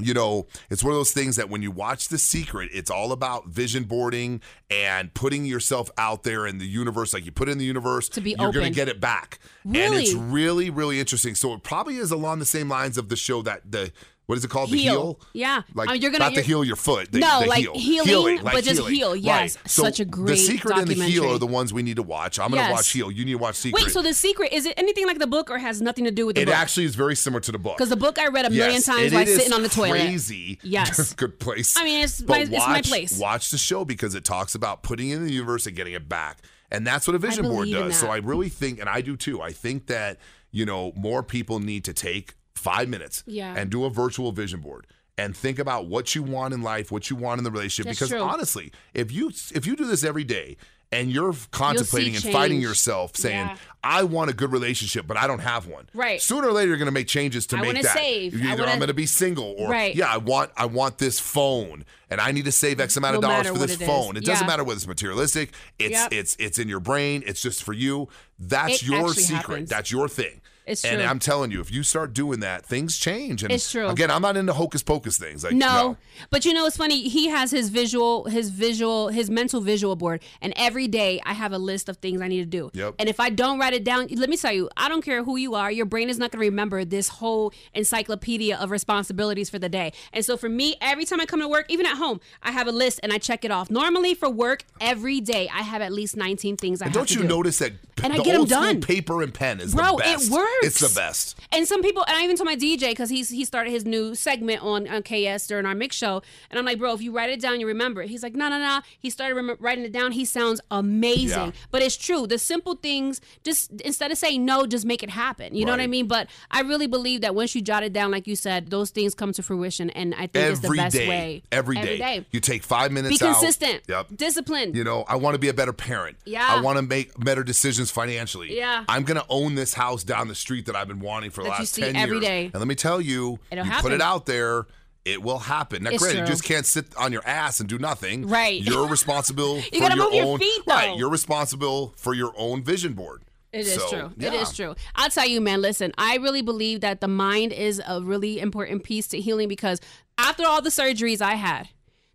you 0.00 0.12
know, 0.12 0.48
it's 0.70 0.82
one 0.82 0.92
of 0.92 0.98
those 0.98 1.12
things 1.12 1.36
that 1.36 1.48
when 1.48 1.62
you 1.62 1.70
watch 1.70 2.08
The 2.08 2.18
Secret, 2.18 2.70
it's 2.72 2.90
all 2.90 3.12
about 3.12 3.46
vision 3.46 3.84
boarding 3.84 4.40
and 4.68 5.14
putting 5.14 5.44
yourself 5.44 5.88
out 5.96 6.24
there 6.24 6.48
in 6.48 6.58
the 6.58 6.66
universe. 6.66 7.14
Like 7.14 7.24
you 7.24 7.30
put 7.30 7.48
it 7.48 7.52
in 7.52 7.58
the 7.58 7.64
universe, 7.64 8.08
To 8.08 8.20
be 8.20 8.34
you're 8.36 8.50
going 8.50 8.66
to 8.66 8.74
get 8.74 8.88
it 8.88 9.00
back. 9.00 9.38
Really? 9.64 9.84
And 9.86 9.94
it's 9.94 10.12
really, 10.12 10.68
really 10.68 10.98
interesting. 10.98 11.36
So 11.36 11.52
it 11.54 11.62
probably 11.62 11.98
is 11.98 12.10
along 12.10 12.40
the 12.40 12.44
same 12.44 12.68
lines 12.68 12.98
of 12.98 13.08
the 13.08 13.14
show 13.14 13.40
that 13.42 13.70
the 13.70 13.92
what 14.26 14.38
is 14.38 14.44
it 14.44 14.48
called? 14.50 14.70
The 14.70 14.78
Heal. 14.78 14.92
heel. 14.92 15.20
Yeah. 15.34 15.62
Like 15.74 15.88
I 15.88 15.92
mean, 15.92 16.02
you're 16.02 16.10
gonna- 16.10 16.24
not 16.24 16.34
to 16.34 16.40
heal 16.42 16.64
your 16.64 16.76
foot. 16.76 17.12
The, 17.12 17.18
No, 17.18 17.40
the 17.42 17.46
like 17.46 17.68
heel. 17.74 18.04
healing, 18.04 18.42
like 18.42 18.54
but 18.54 18.64
just 18.64 18.86
heal. 18.88 19.12
Right. 19.12 19.20
Yes. 19.22 19.58
So 19.66 19.82
Such 19.82 20.00
a 20.00 20.04
great. 20.04 20.28
The 20.28 20.36
Secret 20.36 20.78
and 20.78 20.88
the 20.88 20.94
Heal 20.94 21.30
are 21.32 21.38
the 21.38 21.46
ones 21.46 21.72
we 21.72 21.82
need 21.82 21.96
to 21.96 22.02
watch. 22.02 22.38
I'm 22.38 22.50
going 22.50 22.62
to 22.62 22.68
Yes. 22.68 22.72
watch 22.72 22.90
Heal. 22.92 23.10
You 23.10 23.24
need 23.24 23.32
to 23.32 23.38
watch 23.38 23.56
Secret. 23.56 23.84
Wait, 23.84 23.92
so 23.92 24.00
the 24.02 24.14
secret 24.14 24.52
is 24.52 24.64
it 24.66 24.74
anything 24.76 25.06
like 25.06 25.18
the 25.18 25.26
book 25.26 25.50
or 25.50 25.58
has 25.58 25.80
nothing 25.82 26.04
to 26.04 26.10
do 26.10 26.26
with 26.26 26.36
the 26.36 26.42
it 26.42 26.46
book? 26.46 26.54
It 26.54 26.56
actually 26.58 26.86
is 26.86 26.94
very 26.94 27.16
similar 27.16 27.40
to 27.40 27.52
the 27.52 27.58
book. 27.58 27.76
Because 27.76 27.90
the 27.90 27.96
book 27.96 28.18
I 28.18 28.28
read 28.28 28.46
a 28.46 28.50
million 28.50 28.80
times 28.82 29.12
while 29.12 29.26
sitting 29.26 29.52
on 29.52 29.62
the 29.62 29.68
toilet. 29.68 29.90
Crazy. 30.00 30.58
Yes. 30.62 31.12
Good 31.16 31.38
place. 31.38 31.76
I 31.76 31.84
mean, 31.84 32.02
it's 32.04 32.20
But 32.20 32.32
my- 32.32 32.40
it's 32.42 32.50
my 32.66 32.72
watch- 32.76 32.88
place. 32.88 33.18
Watch 33.18 33.50
the 33.50 33.58
show 33.58 33.84
because 33.84 34.14
it 34.14 34.24
talks 34.24 34.54
about 34.54 34.82
putting 34.82 35.10
in 35.10 35.24
the 35.26 35.32
universe 35.32 35.66
and 35.66 35.76
getting 35.76 35.92
it 35.92 36.08
back. 36.08 36.38
And 36.70 36.86
that's 36.86 37.06
what 37.06 37.14
a 37.14 37.18
vision 37.18 37.44
board 37.44 37.70
does. 37.70 37.96
So. 37.98 38.08
I 38.08 38.16
really 38.16 38.48
think, 38.48 38.80
and 38.80 38.88
I 38.88 39.00
do 39.00 39.16
too, 39.16 39.40
I 39.40 39.52
think 39.52 39.86
that, 39.86 40.18
you 40.50 40.64
know, 40.64 40.92
more 40.96 41.22
people 41.22 41.60
need 41.60 41.84
to 41.84 41.92
take 41.92 42.34
five 42.54 42.88
minutes 42.88 43.22
Yeah. 43.26 43.54
and 43.56 43.70
do 43.70 43.84
a 43.84 43.90
virtual 43.90 44.32
vision 44.32 44.60
board. 44.60 44.86
And 45.16 45.36
think 45.36 45.58
about 45.60 45.86
what 45.86 46.14
you 46.16 46.24
want 46.24 46.54
in 46.54 46.62
life, 46.62 46.90
what 46.90 47.08
you 47.08 47.14
want 47.14 47.38
in 47.38 47.44
the 47.44 47.50
relationship. 47.52 47.86
That's 47.86 47.98
because 47.98 48.10
true. 48.10 48.20
honestly, 48.20 48.72
if 48.94 49.12
you 49.12 49.28
if 49.54 49.64
you 49.64 49.76
do 49.76 49.84
this 49.84 50.02
every 50.02 50.24
day 50.24 50.56
and 50.90 51.08
you're 51.10 51.34
contemplating 51.52 52.16
and 52.16 52.24
fighting 52.24 52.60
yourself, 52.60 53.16
saying, 53.16 53.46
Yeah. 53.46 53.56
"I 53.84 54.02
want 54.02 54.30
a 54.30 54.32
good 54.32 54.50
relationship, 54.50 55.06
but 55.06 55.16
I 55.16 55.28
don't 55.28 55.38
have 55.38 55.66
one," 55.68 55.88
Right. 55.94 56.20
Sooner 56.20 56.48
or 56.48 56.52
later, 56.52 56.68
you're 56.68 56.78
going 56.78 56.86
to 56.86 56.92
make 56.92 57.06
changes 57.06 57.46
to 57.48 57.56
I 57.56 57.60
make 57.60 57.66
wanna 57.68 57.82
that. 57.84 57.94
save. 57.96 58.34
Either 58.34 58.64
I 58.66 58.72
I'm 58.72 58.78
going 58.78 58.88
to 58.88 58.94
be 58.94 59.06
single, 59.06 59.54
or 59.56 59.70
Right. 59.70 59.94
yeah, 59.94 60.12
I 60.12 60.16
want 60.16 60.50
I 60.56 60.66
want 60.66 60.98
this 60.98 61.20
phone, 61.20 61.84
and 62.10 62.20
I 62.20 62.32
need 62.32 62.46
to 62.46 62.52
save 62.52 62.80
X 62.80 62.96
amount 62.96 63.14
of 63.14 63.22
No 63.22 63.28
dollars 63.28 63.46
for 63.46 63.58
this 63.58 63.74
it 63.74 63.82
is. 63.82 63.86
phone. 63.86 64.16
It 64.16 64.24
doesn't 64.24 64.48
matter 64.48 64.64
whether 64.64 64.78
it's 64.78 64.86
materialistic. 64.88 65.52
It's 65.78 65.92
Yep. 65.92 66.12
it's 66.12 66.36
it's 66.40 66.58
in 66.58 66.68
your 66.68 66.80
brain. 66.80 67.22
It's 67.24 67.40
just 67.40 67.62
for 67.62 67.72
you. 67.72 68.08
That's 68.36 68.82
It 68.82 68.88
your 68.88 69.14
secret. 69.14 69.36
happens. 69.36 69.70
That's 69.70 69.92
your 69.92 70.08
thing. 70.08 70.40
It's 70.66 70.84
And. 70.84 71.02
I'm 71.02 71.18
telling 71.18 71.50
you, 71.50 71.60
if 71.60 71.70
you 71.70 71.82
start 71.82 72.14
doing 72.14 72.40
that, 72.40 72.64
things 72.64 72.98
change. 72.98 73.42
And 73.42 73.52
It's 73.52 73.70
true. 73.70 73.88
Again, 73.88 74.10
I'm 74.10 74.22
not 74.22 74.36
into 74.36 74.52
hocus 74.52 74.82
pocus 74.82 75.18
things. 75.18 75.44
Like 75.44 75.52
No, 75.54 75.96
but 76.30 76.44
you 76.44 76.54
know 76.54 76.64
it's 76.66 76.76
funny. 76.76 77.08
He 77.08 77.28
has 77.28 77.50
his 77.50 77.68
visual, 77.68 78.24
his 78.24 78.50
visual, 78.50 79.08
his 79.08 79.28
mental 79.30 79.60
visual 79.60 79.94
board, 79.96 80.22
and 80.40 80.52
every 80.56 80.88
day 80.88 81.20
I 81.26 81.34
have 81.34 81.52
a 81.52 81.58
list 81.58 81.88
of 81.88 81.98
things 81.98 82.20
I 82.22 82.28
need 82.28 82.40
to 82.40 82.46
do. 82.46 82.70
Yep. 82.72 82.94
And 82.98 83.08
if 83.08 83.20
I 83.20 83.30
don't 83.30 83.58
write 83.58 83.74
it 83.74 83.84
down, 83.84 84.06
let 84.08 84.30
me 84.30 84.36
tell 84.36 84.52
you, 84.52 84.70
I 84.76 84.88
don't 84.88 85.02
care 85.02 85.22
who 85.22 85.36
you 85.36 85.54
are, 85.54 85.70
your 85.70 85.86
brain 85.86 86.08
is 86.08 86.18
not 86.18 86.30
going 86.30 86.40
to 86.42 86.48
remember 86.50 86.84
this 86.84 87.08
whole 87.08 87.52
encyclopedia 87.74 88.56
of 88.56 88.70
responsibilities 88.70 89.50
for 89.50 89.58
the 89.58 89.68
day. 89.68 89.92
And 90.12 90.24
so 90.24 90.36
for 90.36 90.48
me, 90.48 90.76
every 90.80 91.04
time 91.04 91.20
I 91.20 91.26
come 91.26 91.40
to 91.40 91.48
work, 91.48 91.66
even 91.68 91.86
at 91.86 91.96
home, 91.96 92.20
I 92.42 92.50
have 92.52 92.66
a 92.66 92.72
list 92.72 93.00
and 93.02 93.12
I 93.12 93.18
check 93.18 93.44
it 93.44 93.50
off. 93.50 93.70
Normally 93.70 94.14
for 94.14 94.30
work, 94.30 94.64
every 94.80 95.20
day 95.20 95.48
I 95.52 95.62
have 95.62 95.82
at 95.82 95.92
least 95.92 96.16
19 96.16 96.56
things 96.56 96.80
I 96.80 96.86
And 96.86 96.94
have 96.94 97.00
don't 97.06 97.14
you 97.14 97.22
do. 97.22 97.28
notice 97.28 97.58
that 97.58 97.93
And 98.04 98.12
I 98.12 98.18
the 98.18 98.22
get 98.22 98.34
'em 98.34 98.40
old 98.42 98.50
school 98.50 98.62
done. 98.62 98.80
paper 98.80 99.22
and 99.22 99.32
pen 99.34 99.60
is 99.60 99.74
Bro, 99.74 99.96
the 99.96 100.04
it 100.10 100.30
works. 100.30 100.50
It's 100.62 100.80
the 100.80 100.92
best. 100.94 101.36
And 101.52 101.66
some 101.66 101.82
people, 101.82 102.04
and 102.06 102.16
I 102.16 102.22
even 102.22 102.36
told 102.36 102.46
my 102.46 102.56
DJ 102.56 102.90
because 102.90 103.10
he's 103.10 103.30
he 103.30 103.44
started 103.44 103.70
his 103.70 103.84
new 103.84 104.14
segment 104.14 104.62
on, 104.62 104.86
on 104.88 105.02
KS 105.02 105.46
during 105.46 105.66
our 105.66 105.74
mix 105.74 105.96
show, 105.96 106.22
and 106.50 106.58
I'm 106.58 106.64
like, 106.64 106.78
bro, 106.78 106.92
if 106.94 107.00
you 107.02 107.12
write 107.12 107.30
it 107.30 107.40
down, 107.40 107.60
you 107.60 107.66
remember 107.66 108.02
it. 108.02 108.10
He's 108.10 108.22
like, 108.22 108.34
no, 108.34 108.48
no, 108.48 108.58
no. 108.58 108.80
He 108.98 109.10
started 109.10 109.34
rem- 109.34 109.56
writing 109.58 109.84
it 109.84 109.92
down. 109.92 110.12
He 110.12 110.24
sounds 110.24 110.60
amazing, 110.70 111.28
Yeah. 111.46 111.50
but 111.70 111.82
it's 111.82 111.96
true. 111.96 112.26
The 112.26 112.38
simple 112.38 112.74
things, 112.74 113.20
just 113.42 113.70
instead 113.82 114.10
of 114.12 114.18
saying 114.18 114.44
no, 114.44 114.66
just 114.66 114.84
make 114.84 115.02
it 115.02 115.10
happen. 115.10 115.54
You 115.54 115.64
know 115.64 115.72
what 115.72 115.80
I 115.80 115.86
mean? 115.86 116.06
But 116.06 116.28
I 116.50 116.60
really 116.60 116.86
believe 116.86 117.22
that 117.22 117.34
once 117.34 117.54
you 117.54 117.62
jot 117.62 117.82
it 117.82 117.92
down, 117.92 118.10
like 118.10 118.26
you 118.26 118.36
said, 118.36 118.70
those 118.70 118.90
things 118.90 119.14
come 119.14 119.32
to 119.32 119.42
fruition, 119.42 119.90
and 119.90 120.14
I 120.14 120.26
think 120.26 120.50
it's 120.50 120.60
the 120.60 120.70
best 120.70 120.94
day. 120.96 121.08
way. 121.08 121.42
Every 121.52 121.78
Every 121.78 121.90
day. 121.90 121.98
day. 121.98 122.26
You 122.30 122.40
take 122.40 122.62
five 122.62 122.92
minutes 122.92 123.18
Be 123.18 123.24
out. 123.26 123.32
consistent. 123.34 123.82
Yep. 123.88 124.08
Discipline. 124.16 124.74
You 124.74 124.84
know, 124.84 125.04
I 125.08 125.16
want 125.16 125.34
to 125.34 125.38
be 125.38 125.48
a 125.48 125.54
better 125.54 125.72
parent. 125.72 126.16
Yeah. 126.24 126.46
I 126.48 126.60
want 126.60 126.76
to 126.76 126.82
make 126.82 127.18
better 127.18 127.42
decisions 127.42 127.90
financially. 127.94 128.56
Yeah. 128.56 128.84
I'm 128.88 129.04
going 129.04 129.18
to 129.18 129.26
own 129.28 129.54
this 129.54 129.72
house 129.74 130.04
down 130.04 130.28
the 130.28 130.34
street 130.34 130.66
that 130.66 130.76
I've 130.76 130.88
been 130.88 131.00
wanting 131.00 131.30
for 131.30 131.42
the 131.42 131.48
That 131.50 131.58
you 131.58 131.62
last 131.62 131.72
see 131.74 131.82
10 131.82 131.96
every 131.96 132.16
years. 132.16 132.24
day. 132.26 132.44
And 132.46 132.54
let 132.54 132.66
me 132.68 132.74
tell 132.74 133.00
you, 133.00 133.38
It'll 133.50 133.64
you 133.64 133.72
put 133.80 133.92
it 133.92 134.02
out 134.02 134.26
there, 134.26 134.66
it 135.04 135.22
will 135.22 135.38
happen. 135.38 135.84
Now, 135.84 135.90
It's 135.90 136.02
granted, 136.02 136.20
you 136.20 136.26
just 136.26 136.44
can't 136.44 136.66
sit 136.66 136.86
on 136.96 137.12
your 137.12 137.26
ass 137.26 137.60
and 137.60 137.68
do 137.68 137.78
nothing. 137.78 138.26
Right. 138.28 138.60
You're 138.60 138.88
responsible 138.98 139.60
for 139.62 139.78
gotta 139.78 139.96
your 139.96 140.04
move 140.06 140.14
your 140.14 140.26
own. 140.26 140.38
feet, 140.38 140.62
Right. 140.66 140.96
You're 140.98 141.10
responsible 141.10 141.94
for 141.96 142.12
your 142.14 142.32
own 142.36 142.62
vision 142.62 142.94
board. 142.94 143.22
It 143.52 143.66
is 143.68 143.74
So, 143.74 143.88
true. 143.88 144.06
It 144.18 144.32
yeah. 144.32 144.40
is 144.42 144.52
true. 144.52 144.74
I'll 144.96 145.10
tell 145.10 145.28
you, 145.28 145.40
man, 145.40 145.62
listen, 145.62 145.92
I 145.96 146.16
really 146.16 146.42
believe 146.42 146.80
that 146.80 147.00
the 147.00 147.06
mind 147.08 147.52
is 147.52 147.80
a 147.86 148.02
really 148.02 148.40
important 148.40 148.82
piece 148.82 149.06
to 149.08 149.20
healing 149.20 149.46
because 149.48 149.80
after 150.18 150.44
all 150.44 150.60
the 150.60 150.70
surgeries 150.70 151.20
I 151.22 151.34
had, 151.34 151.68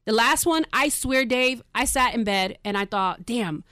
the 0.05 0.11
last 0.11 0.45
one, 0.45 0.65
I 0.73 0.89
swear, 0.89 1.23
Dave, 1.23 1.61
I 1.73 1.85
sat 1.85 2.13
in 2.15 2.23
bed 2.25 2.57
and 2.65 2.75
I 2.77 2.83
thought, 2.85 3.25
damn, 3.25 3.63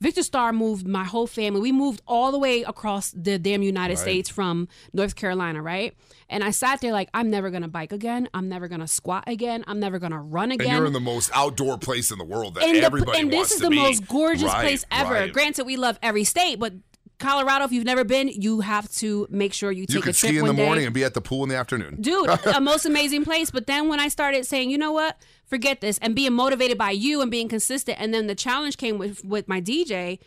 Victor 0.00 0.22
Starr 0.22 0.52
moved 0.52 0.86
my 0.86 1.04
whole 1.04 1.26
family. 1.26 1.60
We 1.60 1.72
moved 1.72 2.02
all 2.06 2.30
the 2.30 2.38
way 2.38 2.62
across 2.62 3.12
the 3.12 3.38
damn 3.38 3.62
United 3.62 3.96
States 3.96 4.28
from 4.28 4.68
North 4.92 5.16
Carolina, 5.16 5.62
right? 5.62 5.96
And 6.28 6.44
I 6.44 6.50
sat 6.50 6.80
there 6.82 6.92
like, 6.92 7.08
I'm 7.14 7.30
never 7.30 7.50
gonna 7.50 7.68
bike 7.68 7.92
again. 7.92 8.28
I'm 8.34 8.48
never 8.48 8.68
gonna 8.68 8.88
squat 8.88 9.24
again. 9.26 9.64
I'm 9.66 9.80
never 9.80 9.98
gonna 9.98 10.20
run 10.20 10.52
again. 10.52 10.66
And 10.68 10.76
you're 10.76 10.86
in 10.86 10.92
the 10.92 11.00
most 11.00 11.30
outdoor 11.34 11.78
place 11.78 12.10
in 12.10 12.18
the 12.18 12.24
world 12.24 12.54
that 12.56 12.64
and, 12.64 12.76
the- 12.76 12.82
everybody 12.82 13.20
and 13.20 13.32
wants 13.32 13.48
this 13.50 13.56
is 13.56 13.62
the 13.62 13.70
be. 13.70 13.76
most 13.76 14.06
gorgeous 14.06 14.44
Right, 14.44 14.60
place 14.62 14.84
ever. 14.90 15.14
right. 15.14 15.32
Granted, 15.32 15.64
we 15.64 15.76
love 15.76 15.98
every 16.02 16.24
state, 16.24 16.58
but 16.58 16.74
Colorado, 17.18 17.64
if 17.64 17.72
you've 17.72 17.84
never 17.86 18.04
been, 18.04 18.28
you 18.28 18.60
have 18.60 18.90
to 18.96 19.26
make 19.30 19.54
sure 19.54 19.72
you 19.72 19.86
take 19.86 19.94
You 19.94 20.00
a 20.00 20.02
could 20.02 20.14
trip 20.14 20.30
ski 20.30 20.38
in 20.38 20.44
the 20.46 20.52
day. 20.52 20.64
morning 20.64 20.84
and 20.84 20.92
be 20.94 21.02
at 21.02 21.14
the 21.14 21.22
pool 21.22 21.42
in 21.44 21.48
the 21.48 21.56
afternoon. 21.56 21.96
Dude, 22.00 22.28
a 22.28 22.60
most 22.60 22.84
amazing 22.84 23.24
place. 23.24 23.50
But 23.50 23.66
then 23.66 23.88
when 23.88 24.00
I 24.00 24.08
started 24.08 24.46
saying, 24.46 24.68
you 24.70 24.76
know 24.76 24.92
what, 24.92 25.16
forget 25.46 25.80
this, 25.80 25.96
and 25.98 26.14
being 26.14 26.34
motivated 26.34 26.76
by 26.76 26.90
you 26.90 27.22
and 27.22 27.30
being 27.30 27.48
consistent, 27.48 27.98
and 28.00 28.12
then 28.12 28.26
the 28.26 28.34
challenge 28.34 28.76
came 28.76 28.98
with 28.98 29.24
with 29.24 29.48
my 29.48 29.60
DJ. 29.60 30.18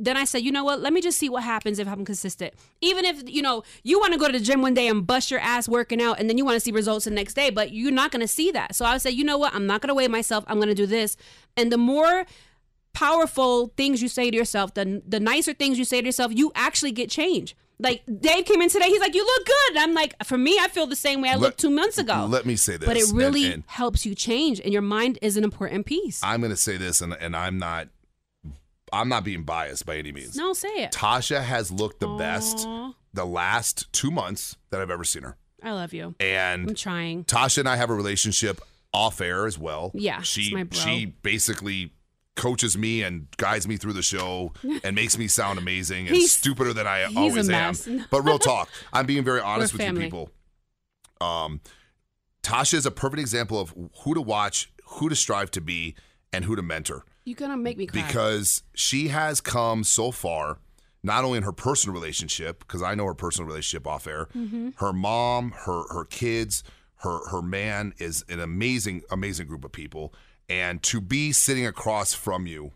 Then 0.00 0.16
I 0.16 0.24
said, 0.24 0.38
you 0.42 0.50
know 0.50 0.64
what? 0.64 0.80
Let 0.80 0.92
me 0.92 1.00
just 1.00 1.16
see 1.18 1.28
what 1.28 1.44
happens 1.44 1.78
if 1.78 1.86
I'm 1.86 2.04
consistent. 2.04 2.54
Even 2.80 3.04
if 3.04 3.22
you 3.28 3.40
know 3.42 3.62
you 3.84 4.00
want 4.00 4.14
to 4.14 4.18
go 4.18 4.26
to 4.26 4.32
the 4.36 4.42
gym 4.42 4.60
one 4.62 4.74
day 4.74 4.88
and 4.88 5.06
bust 5.06 5.30
your 5.30 5.38
ass 5.38 5.68
working 5.68 6.00
out, 6.02 6.18
and 6.18 6.28
then 6.30 6.38
you 6.38 6.44
want 6.44 6.56
to 6.56 6.60
see 6.60 6.72
results 6.72 7.04
the 7.04 7.10
next 7.12 7.34
day, 7.34 7.50
but 7.50 7.72
you're 7.72 7.92
not 7.92 8.10
going 8.10 8.22
to 8.22 8.26
see 8.26 8.50
that. 8.52 8.74
So 8.74 8.84
I 8.84 8.94
would 8.94 9.02
say, 9.02 9.10
you 9.10 9.22
know 9.22 9.38
what? 9.38 9.54
I'm 9.54 9.66
not 9.66 9.80
going 9.80 9.88
to 9.88 9.94
weigh 9.94 10.08
myself. 10.08 10.44
I'm 10.48 10.56
going 10.56 10.70
to 10.70 10.74
do 10.74 10.86
this, 10.86 11.16
and 11.56 11.70
the 11.70 11.78
more 11.78 12.24
powerful 12.92 13.72
things 13.76 14.02
you 14.02 14.08
say 14.08 14.30
to 14.30 14.36
yourself, 14.36 14.74
the 14.74 15.02
the 15.06 15.20
nicer 15.20 15.54
things 15.54 15.78
you 15.78 15.84
say 15.84 16.00
to 16.00 16.06
yourself, 16.06 16.32
you 16.34 16.52
actually 16.54 16.92
get 16.92 17.10
change. 17.10 17.56
Like 17.78 18.02
Dave 18.06 18.44
came 18.44 18.62
in 18.62 18.68
today, 18.68 18.86
he's 18.88 19.00
like, 19.00 19.14
"You 19.14 19.24
look 19.24 19.46
good." 19.46 19.70
And 19.70 19.78
I'm 19.80 19.94
like, 19.94 20.14
for 20.24 20.38
me, 20.38 20.56
I 20.60 20.68
feel 20.68 20.86
the 20.86 20.94
same 20.94 21.20
way 21.20 21.30
I 21.30 21.34
looked 21.34 21.58
two 21.58 21.70
months 21.70 21.98
ago. 21.98 22.26
Let 22.28 22.46
me 22.46 22.54
say 22.54 22.76
this. 22.76 22.86
but 22.86 22.96
it 22.96 23.06
really 23.12 23.52
and 23.52 23.64
helps 23.66 24.06
you 24.06 24.14
change, 24.14 24.60
and 24.60 24.72
your 24.72 24.82
mind 24.82 25.18
is 25.20 25.36
an 25.36 25.42
important 25.42 25.86
piece. 25.86 26.20
I'm 26.22 26.40
going 26.40 26.50
to 26.52 26.56
say 26.56 26.76
this, 26.76 27.00
and, 27.00 27.12
and 27.14 27.34
I'm 27.34 27.58
not, 27.58 27.88
I'm 28.92 29.08
not 29.08 29.24
being 29.24 29.42
biased 29.42 29.84
by 29.84 29.96
any 29.96 30.12
means. 30.12 30.36
no, 30.36 30.52
say 30.52 30.68
it. 30.68 30.92
Tasha 30.92 31.42
has 31.42 31.72
looked 31.72 31.98
the 31.98 32.08
best 32.08 32.68
the 33.14 33.24
last 33.26 33.92
two 33.92 34.10
months 34.10 34.56
that 34.70 34.80
I've 34.80 34.90
ever 34.90 35.04
seen 35.04 35.22
her, 35.22 35.36
I 35.62 35.72
love 35.72 35.92
you. 35.92 36.14
And 36.20 36.70
I'm 36.70 36.74
trying. 36.74 37.24
Tasha 37.24 37.58
and 37.58 37.68
I 37.68 37.76
have 37.76 37.90
a 37.90 37.94
relationship 37.94 38.60
off 38.92 39.20
air 39.20 39.46
as 39.46 39.58
well. 39.58 39.90
Yeah, 39.94 40.22
she 40.22 40.42
she's 40.42 40.52
my 40.52 40.64
bro. 40.64 40.78
she 40.78 41.06
basically 41.06 41.92
coaches 42.36 42.78
me 42.78 43.02
and 43.02 43.26
guides 43.36 43.68
me 43.68 43.76
through 43.76 43.92
the 43.92 44.02
show 44.02 44.52
and 44.84 44.94
makes 44.96 45.18
me 45.18 45.28
sound 45.28 45.58
amazing 45.58 46.06
and 46.08 46.16
He's- 46.16 46.32
stupider 46.32 46.72
than 46.72 46.86
I 46.86 47.06
he's 47.06 47.16
always 47.16 47.48
a 47.48 47.54
am. 47.54 47.68
mess. 47.68 47.88
But 48.10 48.22
real 48.22 48.38
talk, 48.38 48.68
I'm 48.92 49.06
being 49.06 49.24
very 49.24 49.40
honest 49.40 49.72
We're 49.74 49.78
with 49.78 49.86
family. 49.86 50.04
you 50.04 50.06
people. 50.08 50.30
Um, 51.20 51.60
Tasha 52.42 52.74
is 52.74 52.86
a 52.86 52.90
perfect 52.90 53.20
example 53.20 53.60
of 53.60 53.74
who 54.02 54.14
to 54.14 54.20
watch, 54.20 54.72
who 54.84 55.08
to 55.08 55.14
strive 55.14 55.50
to 55.52 55.60
be, 55.60 55.94
and 56.32 56.44
who 56.44 56.56
to 56.56 56.62
mentor 56.62 57.04
You're 57.24 57.36
gonna 57.36 57.56
make 57.56 57.76
me 57.76 57.86
cry. 57.86 58.02
because 58.06 58.62
she 58.74 59.08
has 59.08 59.40
come 59.40 59.84
so 59.84 60.10
far 60.10 60.58
not 61.02 61.24
only 61.24 61.36
in 61.36 61.42
her 61.44 61.52
personal 61.52 61.92
relationship 61.92 62.60
because 62.60 62.80
i 62.82 62.94
know 62.94 63.04
her 63.04 63.12
personal 63.12 63.46
relationship 63.46 63.86
off 63.86 64.06
air 64.06 64.28
Mm-hmm. 64.34 64.70
her 64.76 64.94
mom 64.94 65.50
her 65.66 65.82
her 65.92 66.06
kids 66.06 66.64
her 67.00 67.28
her 67.28 67.42
man 67.42 67.92
is 67.98 68.24
an 68.30 68.40
amazing 68.40 69.02
amazing 69.10 69.46
group 69.46 69.62
of 69.62 69.72
people 69.72 70.14
and 70.48 70.82
to 70.84 71.00
be 71.00 71.32
sitting 71.32 71.66
across 71.66 72.12
from 72.12 72.46
you 72.46 72.72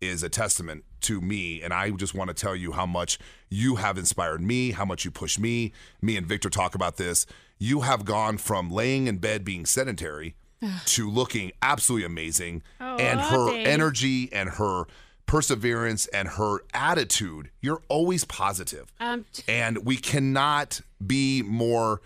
is 0.00 0.22
a 0.22 0.28
testament 0.28 0.84
to 1.02 1.20
me. 1.20 1.62
And 1.62 1.72
i 1.72 1.90
just 1.90 2.14
want 2.14 2.28
to 2.28 2.34
tell 2.34 2.56
you 2.56 2.72
how 2.72 2.86
much 2.86 3.18
you 3.48 3.76
have 3.76 3.98
inspired 3.98 4.40
me 4.40 4.72
how 4.72 4.84
much 4.84 5.04
you 5.04 5.10
push 5.10 5.38
me. 5.38 5.72
Me 6.00 6.16
and 6.16 6.26
victor 6.26 6.50
talk 6.50 6.74
about 6.74 6.96
this. 6.96 7.26
You 7.58 7.82
have 7.82 8.04
gone 8.04 8.38
from 8.38 8.70
laying 8.70 9.06
in 9.06 9.18
bed 9.18 9.44
being 9.44 9.66
sedentary 9.66 10.34
to 10.86 11.10
looking 11.10 11.52
absolutely 11.62 12.06
amazing. 12.06 12.62
Oh, 12.80 12.96
and 12.96 13.20
her 13.20 13.50
Dave. 13.50 13.66
energy 13.66 14.32
and 14.32 14.50
her 14.50 14.84
perseverance 15.26 16.06
and 16.08 16.26
her 16.26 16.58
attitude 16.74 17.50
you're 17.60 17.82
always 17.88 18.24
positive. 18.24 18.92
Um, 18.98 19.24
and 19.46 19.84
we 19.84 19.96
cannot 19.96 20.80
be 21.04 21.42
more 21.42 22.00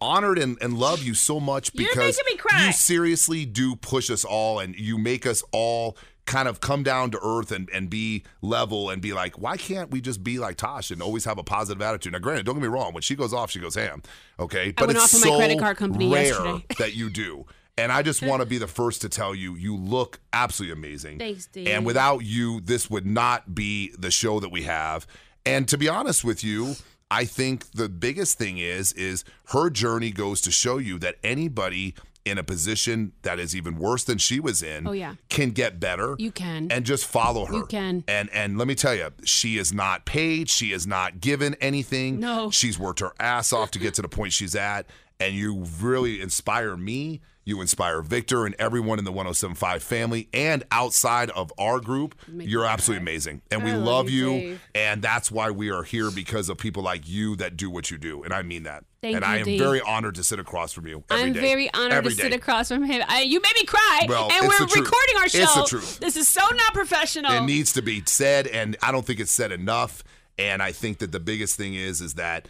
honored 0.00 0.38
and, 0.38 0.58
and 0.60 0.78
love 0.78 1.02
you 1.02 1.14
so 1.14 1.40
much 1.40 1.72
because 1.74 1.96
making 1.96 2.22
me 2.26 2.36
cry. 2.36 2.66
you 2.66 2.72
seriously 2.72 3.44
do 3.44 3.76
push 3.76 4.10
us 4.10 4.24
all 4.24 4.58
and 4.58 4.74
you 4.78 4.98
make 4.98 5.26
us 5.26 5.42
all 5.52 5.96
kind 6.26 6.48
of 6.48 6.60
come 6.60 6.82
down 6.82 7.10
to 7.10 7.18
earth 7.22 7.50
and, 7.50 7.68
and 7.74 7.90
be 7.90 8.22
level 8.40 8.88
and 8.90 9.02
be 9.02 9.12
like, 9.12 9.38
why 9.38 9.56
can't 9.56 9.90
we 9.90 10.00
just 10.00 10.22
be 10.22 10.38
like 10.38 10.56
Tosh 10.56 10.90
and 10.90 11.02
always 11.02 11.24
have 11.24 11.38
a 11.38 11.42
positive 11.42 11.82
attitude? 11.82 12.12
Now, 12.12 12.20
granted, 12.20 12.46
don't 12.46 12.54
get 12.54 12.62
me 12.62 12.68
wrong, 12.68 12.92
when 12.94 13.02
she 13.02 13.16
goes 13.16 13.32
off, 13.32 13.50
she 13.50 13.58
goes 13.58 13.74
ham. 13.74 14.02
Okay. 14.38 14.72
But 14.72 14.86
went 14.86 14.98
it's 14.98 15.14
off 15.14 15.20
my 15.20 15.28
so 15.28 15.36
credit 15.36 15.58
card 15.58 15.76
company 15.76 16.10
rare 16.12 16.26
yesterday. 16.26 16.64
that 16.78 16.94
you 16.94 17.10
do. 17.10 17.46
And 17.76 17.90
I 17.90 18.02
just 18.02 18.22
want 18.22 18.42
to 18.42 18.46
be 18.46 18.58
the 18.58 18.66
first 18.66 19.00
to 19.02 19.08
tell 19.08 19.34
you, 19.34 19.54
you 19.54 19.74
look 19.74 20.20
absolutely 20.32 20.74
amazing. 20.74 21.18
Thanks, 21.18 21.46
Dave. 21.46 21.66
And 21.66 21.86
without 21.86 22.18
you, 22.18 22.60
this 22.60 22.90
would 22.90 23.06
not 23.06 23.54
be 23.54 23.92
the 23.98 24.10
show 24.10 24.38
that 24.40 24.50
we 24.50 24.62
have. 24.64 25.06
And 25.46 25.66
to 25.68 25.78
be 25.78 25.88
honest 25.88 26.22
with 26.22 26.44
you, 26.44 26.74
I 27.10 27.24
think 27.24 27.72
the 27.72 27.88
biggest 27.88 28.38
thing 28.38 28.58
is 28.58 28.92
is 28.92 29.24
her 29.48 29.70
journey 29.70 30.10
goes 30.10 30.40
to 30.42 30.50
show 30.50 30.78
you 30.78 30.98
that 31.00 31.16
anybody 31.24 31.94
in 32.24 32.36
a 32.38 32.44
position 32.44 33.12
that 33.22 33.38
is 33.38 33.56
even 33.56 33.76
worse 33.78 34.04
than 34.04 34.18
she 34.18 34.38
was 34.38 34.62
in 34.62 34.86
Oh, 34.86 34.92
yeah. 34.92 35.14
can 35.30 35.50
get 35.50 35.80
better. 35.80 36.14
You 36.18 36.30
can. 36.30 36.68
And 36.70 36.84
just 36.84 37.06
follow 37.06 37.46
her. 37.46 37.54
You 37.54 37.66
can. 37.66 38.04
And 38.06 38.28
and 38.30 38.58
let 38.58 38.68
me 38.68 38.74
tell 38.74 38.94
you, 38.94 39.08
she 39.24 39.56
is 39.58 39.72
not 39.72 40.04
paid, 40.04 40.48
she 40.50 40.72
is 40.72 40.86
not 40.86 41.20
given 41.20 41.54
anything. 41.60 42.20
No. 42.20 42.50
She's 42.50 42.78
worked 42.78 43.00
her 43.00 43.12
ass 43.18 43.52
off 43.52 43.70
to 43.72 43.78
get 43.78 43.94
to 43.94 44.02
the 44.02 44.08
point 44.08 44.32
she's 44.32 44.54
at 44.54 44.86
and 45.18 45.34
you 45.34 45.64
really 45.80 46.20
inspire 46.20 46.76
me. 46.76 47.20
You 47.50 47.60
inspire 47.60 48.00
Victor 48.00 48.46
and 48.46 48.54
everyone 48.60 49.00
in 49.00 49.04
the 49.04 49.10
1075 49.10 49.82
family 49.82 50.28
and 50.32 50.62
outside 50.70 51.30
of 51.30 51.52
our 51.58 51.80
group. 51.80 52.14
You're 52.32 52.64
absolutely 52.64 53.02
amazing. 53.02 53.42
And 53.50 53.64
we 53.64 53.72
I 53.72 53.74
love, 53.74 53.84
love 53.84 54.10
you. 54.10 54.30
Dave. 54.30 54.60
And 54.72 55.02
that's 55.02 55.32
why 55.32 55.50
we 55.50 55.68
are 55.70 55.82
here 55.82 56.12
because 56.12 56.48
of 56.48 56.58
people 56.58 56.84
like 56.84 57.08
you 57.08 57.34
that 57.36 57.56
do 57.56 57.68
what 57.68 57.90
you 57.90 57.98
do. 57.98 58.22
And 58.22 58.32
I 58.32 58.42
mean 58.42 58.62
that. 58.62 58.84
Thank 59.02 59.16
and 59.16 59.24
you, 59.24 59.30
I 59.32 59.36
am 59.38 59.44
Dave. 59.46 59.58
very 59.58 59.80
honored 59.80 60.14
to 60.14 60.22
sit 60.22 60.38
across 60.38 60.72
from 60.72 60.86
you. 60.86 61.02
every 61.10 61.24
I'm 61.24 61.32
day. 61.32 61.40
very 61.40 61.74
honored 61.74 61.92
Every 61.92 62.10
to 62.10 62.16
sit 62.16 62.32
across 62.32 62.68
from 62.68 62.84
him. 62.84 63.02
I, 63.08 63.22
you 63.22 63.40
made 63.40 63.54
me 63.56 63.64
cry, 63.64 64.06
Well, 64.08 64.30
and 64.30 64.46
we're 64.46 64.58
recording 64.60 65.16
our 65.18 65.28
show. 65.28 65.42
It's 65.42 65.54
the 65.54 65.64
truth. 65.66 65.98
This 65.98 66.16
is 66.16 66.28
so 66.28 66.42
not 66.42 66.72
professional. 66.72 67.32
It 67.32 67.46
needs 67.46 67.72
to 67.72 67.82
be 67.82 68.02
said, 68.06 68.46
and 68.46 68.76
I 68.80 68.92
don't 68.92 69.04
think 69.04 69.18
it's 69.18 69.32
said 69.32 69.50
enough. 69.50 70.04
And 70.38 70.62
I 70.62 70.72
think 70.72 70.98
that 70.98 71.12
the 71.12 71.20
biggest 71.20 71.56
thing 71.56 71.74
is 71.74 72.00
is 72.00 72.14
that 72.14 72.46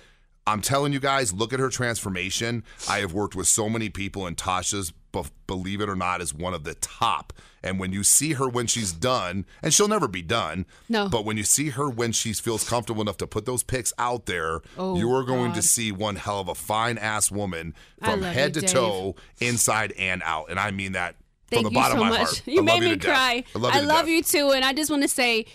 I'm 0.50 0.60
telling 0.60 0.92
you 0.92 1.00
guys, 1.00 1.32
look 1.32 1.52
at 1.52 1.60
her 1.60 1.68
transformation. 1.70 2.64
I 2.88 2.98
have 2.98 3.12
worked 3.12 3.34
with 3.34 3.46
so 3.46 3.68
many 3.68 3.88
people, 3.88 4.26
and 4.26 4.36
Tasha's, 4.36 4.92
believe 5.46 5.80
it 5.80 5.88
or 5.88 5.96
not, 5.96 6.20
is 6.20 6.32
one 6.34 6.54
of 6.54 6.64
the 6.64 6.74
top. 6.74 7.32
And 7.62 7.78
when 7.78 7.92
you 7.92 8.02
see 8.04 8.32
her 8.34 8.48
when 8.48 8.66
she's 8.66 8.92
done, 8.92 9.44
and 9.62 9.74
she'll 9.74 9.88
never 9.88 10.08
be 10.08 10.22
done, 10.22 10.64
No. 10.88 11.08
But 11.08 11.24
when 11.24 11.36
you 11.36 11.42
see 11.44 11.70
her 11.70 11.90
when 11.90 12.12
she 12.12 12.32
feels 12.32 12.66
comfortable 12.68 13.02
enough 13.02 13.18
to 13.18 13.26
put 13.26 13.44
those 13.44 13.62
pics 13.62 13.92
out 13.98 14.26
there, 14.26 14.60
Oh, 14.78 14.96
you 14.96 15.12
are 15.14 15.24
going 15.24 15.52
to 15.54 15.62
see 15.62 15.92
one 15.92 16.16
hell 16.16 16.40
of 16.40 16.48
a 16.48 16.54
fine 16.54 16.96
ass 16.98 17.30
woman 17.30 17.74
from 18.02 18.22
head 18.22 18.54
you, 18.56 18.60
to 18.62 18.66
Dave. 18.66 18.70
toe, 18.70 19.16
inside 19.40 19.92
and 19.98 20.22
out. 20.24 20.46
And 20.50 20.58
I 20.58 20.70
mean 20.70 20.92
that 20.92 21.16
Thank 21.50 21.66
from 21.66 21.74
the 21.74 21.78
bottom 21.78 21.98
so 21.98 22.04
of 22.04 22.10
my 22.10 22.18
much. 22.18 22.26
heart. 22.28 22.42
You 22.46 22.60
I 22.60 22.62
made 22.62 22.72
love 22.72 22.80
me 22.82 22.88
to 22.90 22.96
death. 22.96 23.14
cry. 23.14 23.44
I 23.54 23.58
love 23.58 23.74
you, 23.74 23.80
to 23.80 23.86
death. 23.86 24.08
you 24.08 24.22
too, 24.48 24.50
and 24.52 24.64
I 24.64 24.72
just 24.72 24.90
want 24.90 25.02
to 25.02 25.08
say, 25.08 25.46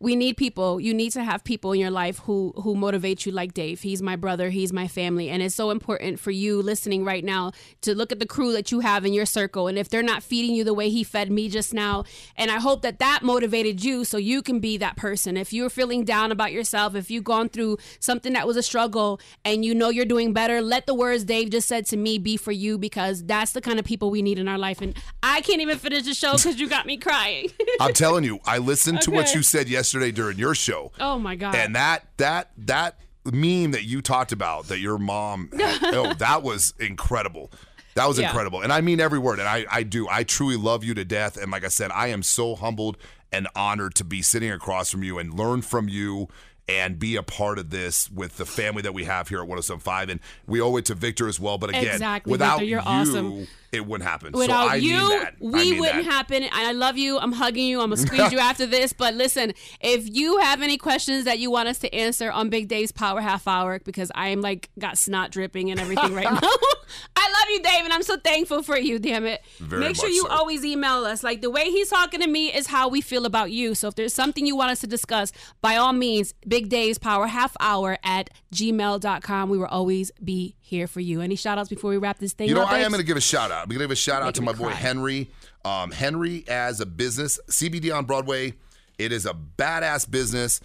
we 0.00 0.14
need 0.14 0.36
people. 0.36 0.80
You 0.80 0.94
need 0.94 1.10
to 1.10 1.24
have 1.24 1.42
people 1.42 1.72
in 1.72 1.80
your 1.80 1.90
life 1.90 2.20
who 2.20 2.52
who 2.62 2.76
motivate 2.76 3.26
you 3.26 3.32
like 3.32 3.52
Dave. 3.52 3.80
He's 3.80 4.00
my 4.00 4.14
brother, 4.14 4.50
he's 4.50 4.72
my 4.72 4.86
family, 4.86 5.28
and 5.28 5.42
it's 5.42 5.56
so 5.56 5.70
important 5.70 6.20
for 6.20 6.30
you 6.30 6.62
listening 6.62 7.04
right 7.04 7.24
now 7.24 7.50
to 7.80 7.96
look 7.96 8.12
at 8.12 8.20
the 8.20 8.26
crew 8.26 8.52
that 8.52 8.70
you 8.70 8.80
have 8.80 9.04
in 9.04 9.12
your 9.12 9.26
circle 9.26 9.66
and 9.66 9.76
if 9.76 9.88
they're 9.88 10.02
not 10.02 10.22
feeding 10.22 10.54
you 10.54 10.62
the 10.62 10.74
way 10.74 10.88
he 10.88 11.02
fed 11.02 11.32
me 11.32 11.48
just 11.48 11.74
now, 11.74 12.04
and 12.36 12.48
I 12.50 12.60
hope 12.60 12.82
that 12.82 13.00
that 13.00 13.22
motivated 13.22 13.82
you 13.82 14.04
so 14.04 14.18
you 14.18 14.40
can 14.40 14.60
be 14.60 14.76
that 14.76 14.96
person. 14.96 15.36
If 15.36 15.52
you're 15.52 15.70
feeling 15.70 16.04
down 16.04 16.30
about 16.30 16.52
yourself, 16.52 16.94
if 16.94 17.10
you've 17.10 17.24
gone 17.24 17.48
through 17.48 17.78
something 17.98 18.34
that 18.34 18.46
was 18.46 18.56
a 18.56 18.62
struggle 18.62 19.20
and 19.44 19.64
you 19.64 19.74
know 19.74 19.88
you're 19.88 20.04
doing 20.04 20.32
better, 20.32 20.62
let 20.62 20.86
the 20.86 20.94
words 20.94 21.24
Dave 21.24 21.50
just 21.50 21.66
said 21.66 21.86
to 21.86 21.96
me 21.96 22.18
be 22.18 22.36
for 22.36 22.52
you 22.52 22.78
because 22.78 23.24
that's 23.24 23.50
the 23.50 23.60
kind 23.60 23.80
of 23.80 23.84
people 23.84 24.10
we 24.10 24.22
need 24.22 24.38
in 24.38 24.46
our 24.46 24.58
life. 24.58 24.80
And 24.80 24.94
I 25.24 25.40
can't 25.40 25.60
even 25.60 25.76
finish 25.76 26.04
the 26.04 26.14
show 26.14 26.34
because 26.34 26.60
you 26.60 26.68
got 26.68 26.86
me 26.86 26.98
crying. 26.98 27.50
I'm 27.80 27.92
telling 27.92 28.22
you, 28.22 28.38
I 28.44 28.58
listened 28.58 29.00
to 29.02 29.10
what 29.10 29.34
you 29.34 29.42
said 29.42 29.68
yesterday 29.68 29.87
during 29.92 30.38
your 30.38 30.54
show. 30.54 30.92
oh 31.00 31.18
my 31.18 31.36
god! 31.36 31.54
And 31.54 31.74
that 31.76 32.04
that 32.18 32.50
that 32.58 32.98
meme 33.24 33.72
that 33.72 33.84
you 33.84 34.00
talked 34.00 34.32
about 34.32 34.68
that 34.68 34.78
your 34.78 34.98
mom 34.98 35.50
had, 35.52 35.78
oh 35.94 36.14
that 36.14 36.42
was 36.42 36.72
incredible. 36.78 37.50
That 37.94 38.06
was 38.08 38.18
Yeah. 38.18 38.26
incredible. 38.28 38.62
And 38.62 38.72
I 38.72 38.80
mean 38.80 39.00
every 39.00 39.18
word. 39.18 39.38
And 39.40 39.48
I, 39.48 39.66
I 39.70 39.82
do. 39.82 40.06
I 40.08 40.22
truly 40.22 40.56
love 40.56 40.84
you 40.84 40.94
to 40.94 41.04
death. 41.04 41.36
And 41.36 41.50
like 41.50 41.64
I 41.64 41.68
said, 41.68 41.90
I 41.92 42.08
am 42.08 42.22
so 42.22 42.54
humbled 42.54 42.96
and 43.32 43.48
honored 43.56 43.94
to 43.96 44.04
be 44.04 44.22
sitting 44.22 44.50
across 44.52 44.90
from 44.90 45.02
you 45.02 45.18
and 45.18 45.34
learn 45.34 45.62
from 45.62 45.88
you 45.88 46.28
and 46.68 46.98
be 46.98 47.16
a 47.16 47.22
part 47.22 47.58
of 47.58 47.70
this 47.70 48.10
with 48.10 48.36
the 48.36 48.44
family 48.46 48.82
that 48.82 48.92
we 48.94 49.04
have 49.04 49.28
here 49.28 49.38
at 49.38 49.48
1075. 49.48 50.10
And 50.10 50.20
we 50.46 50.60
owe 50.60 50.76
it 50.76 50.84
to 50.86 50.94
Victor 50.94 51.26
as 51.26 51.40
well. 51.40 51.58
But 51.58 51.70
again, 51.70 51.86
Exactly, 51.94 52.30
without 52.30 52.58
Victor, 52.60 52.64
you're 52.66 52.80
you, 52.80 52.86
awesome. 52.86 53.46
It 53.72 53.86
wouldn't 53.86 54.08
happen. 54.08 54.32
Without 54.32 54.66
so 54.68 54.72
I 54.72 54.74
you, 54.76 54.96
mean 54.96 55.08
that. 55.10 55.34
I 55.34 55.34
we 55.40 55.78
wouldn't 55.80 56.04
that. 56.04 56.10
happen. 56.10 56.42
And 56.42 56.52
I 56.52 56.72
love 56.72 56.96
you. 56.96 57.18
I'm 57.18 57.32
hugging 57.32 57.66
you. 57.66 57.80
I'm 57.80 57.90
gonna 57.90 57.96
squeeze 57.98 58.32
you 58.32 58.38
after 58.38 58.64
this. 58.66 58.92
But 58.92 59.14
listen, 59.14 59.52
if 59.80 60.08
you 60.14 60.38
have 60.38 60.62
any 60.62 60.78
questions 60.78 61.24
that 61.24 61.38
you 61.38 61.50
want 61.50 61.68
us 61.68 61.78
to 61.80 61.94
answer 61.94 62.30
on 62.32 62.48
Big 62.48 62.68
Dave's 62.68 62.92
Power 62.92 63.20
Half 63.20 63.46
Hour, 63.46 63.80
because 63.84 64.10
I 64.14 64.28
am 64.28 64.40
like 64.40 64.70
got 64.78 64.96
snot 64.96 65.30
dripping 65.30 65.70
and 65.70 65.78
everything 65.78 66.14
right 66.14 66.24
now. 66.32 66.40
I 67.16 67.30
love 67.30 67.50
you, 67.50 67.62
Dave, 67.62 67.84
and 67.84 67.92
I'm 67.92 68.02
so 68.02 68.16
thankful 68.16 68.62
for 68.62 68.78
you. 68.78 68.98
Damn 68.98 69.26
it! 69.26 69.42
Very 69.58 69.80
Make 69.82 69.96
sure 69.96 70.08
you 70.08 70.22
so. 70.22 70.28
always 70.28 70.64
email 70.64 71.04
us. 71.04 71.22
Like 71.22 71.42
the 71.42 71.50
way 71.50 71.64
he's 71.64 71.90
talking 71.90 72.20
to 72.20 72.26
me 72.26 72.52
is 72.52 72.66
how 72.68 72.88
we 72.88 73.00
feel 73.02 73.26
about 73.26 73.50
you. 73.50 73.74
So 73.74 73.88
if 73.88 73.94
there's 73.94 74.14
something 74.14 74.46
you 74.46 74.56
want 74.56 74.70
us 74.70 74.80
to 74.80 74.86
discuss, 74.86 75.32
by 75.60 75.76
all 75.76 75.92
means, 75.92 76.32
Big 76.46 76.70
Dave's 76.70 76.98
Power 76.98 77.26
Half 77.26 77.54
Hour 77.60 77.98
at 78.02 78.30
gmail.com. 78.54 79.50
We 79.50 79.58
will 79.58 79.66
always 79.66 80.10
be 80.24 80.56
here 80.68 80.86
for 80.86 81.00
you. 81.00 81.20
Any 81.20 81.34
shout 81.34 81.58
outs 81.58 81.68
before 81.68 81.90
we 81.90 81.96
wrap 81.96 82.18
this 82.18 82.32
thing 82.32 82.46
up? 82.46 82.48
You 82.48 82.54
know, 82.54 82.62
up? 82.62 82.70
I 82.70 82.80
am 82.80 82.90
going 82.90 83.00
to 83.00 83.06
give 83.06 83.16
a 83.16 83.20
shout 83.20 83.50
out. 83.50 83.62
I'm 83.62 83.68
going 83.68 83.78
to 83.78 83.84
give 83.84 83.90
a 83.90 83.96
shout 83.96 84.22
out 84.22 84.34
to 84.36 84.42
my 84.42 84.52
boy 84.52 84.66
cry. 84.66 84.74
Henry. 84.74 85.30
Um, 85.64 85.90
Henry 85.90 86.44
as 86.48 86.80
a 86.80 86.86
business, 86.86 87.40
CBD 87.48 87.94
on 87.94 88.04
Broadway. 88.04 88.54
It 88.98 89.12
is 89.12 89.26
a 89.26 89.34
badass 89.34 90.10
business. 90.10 90.60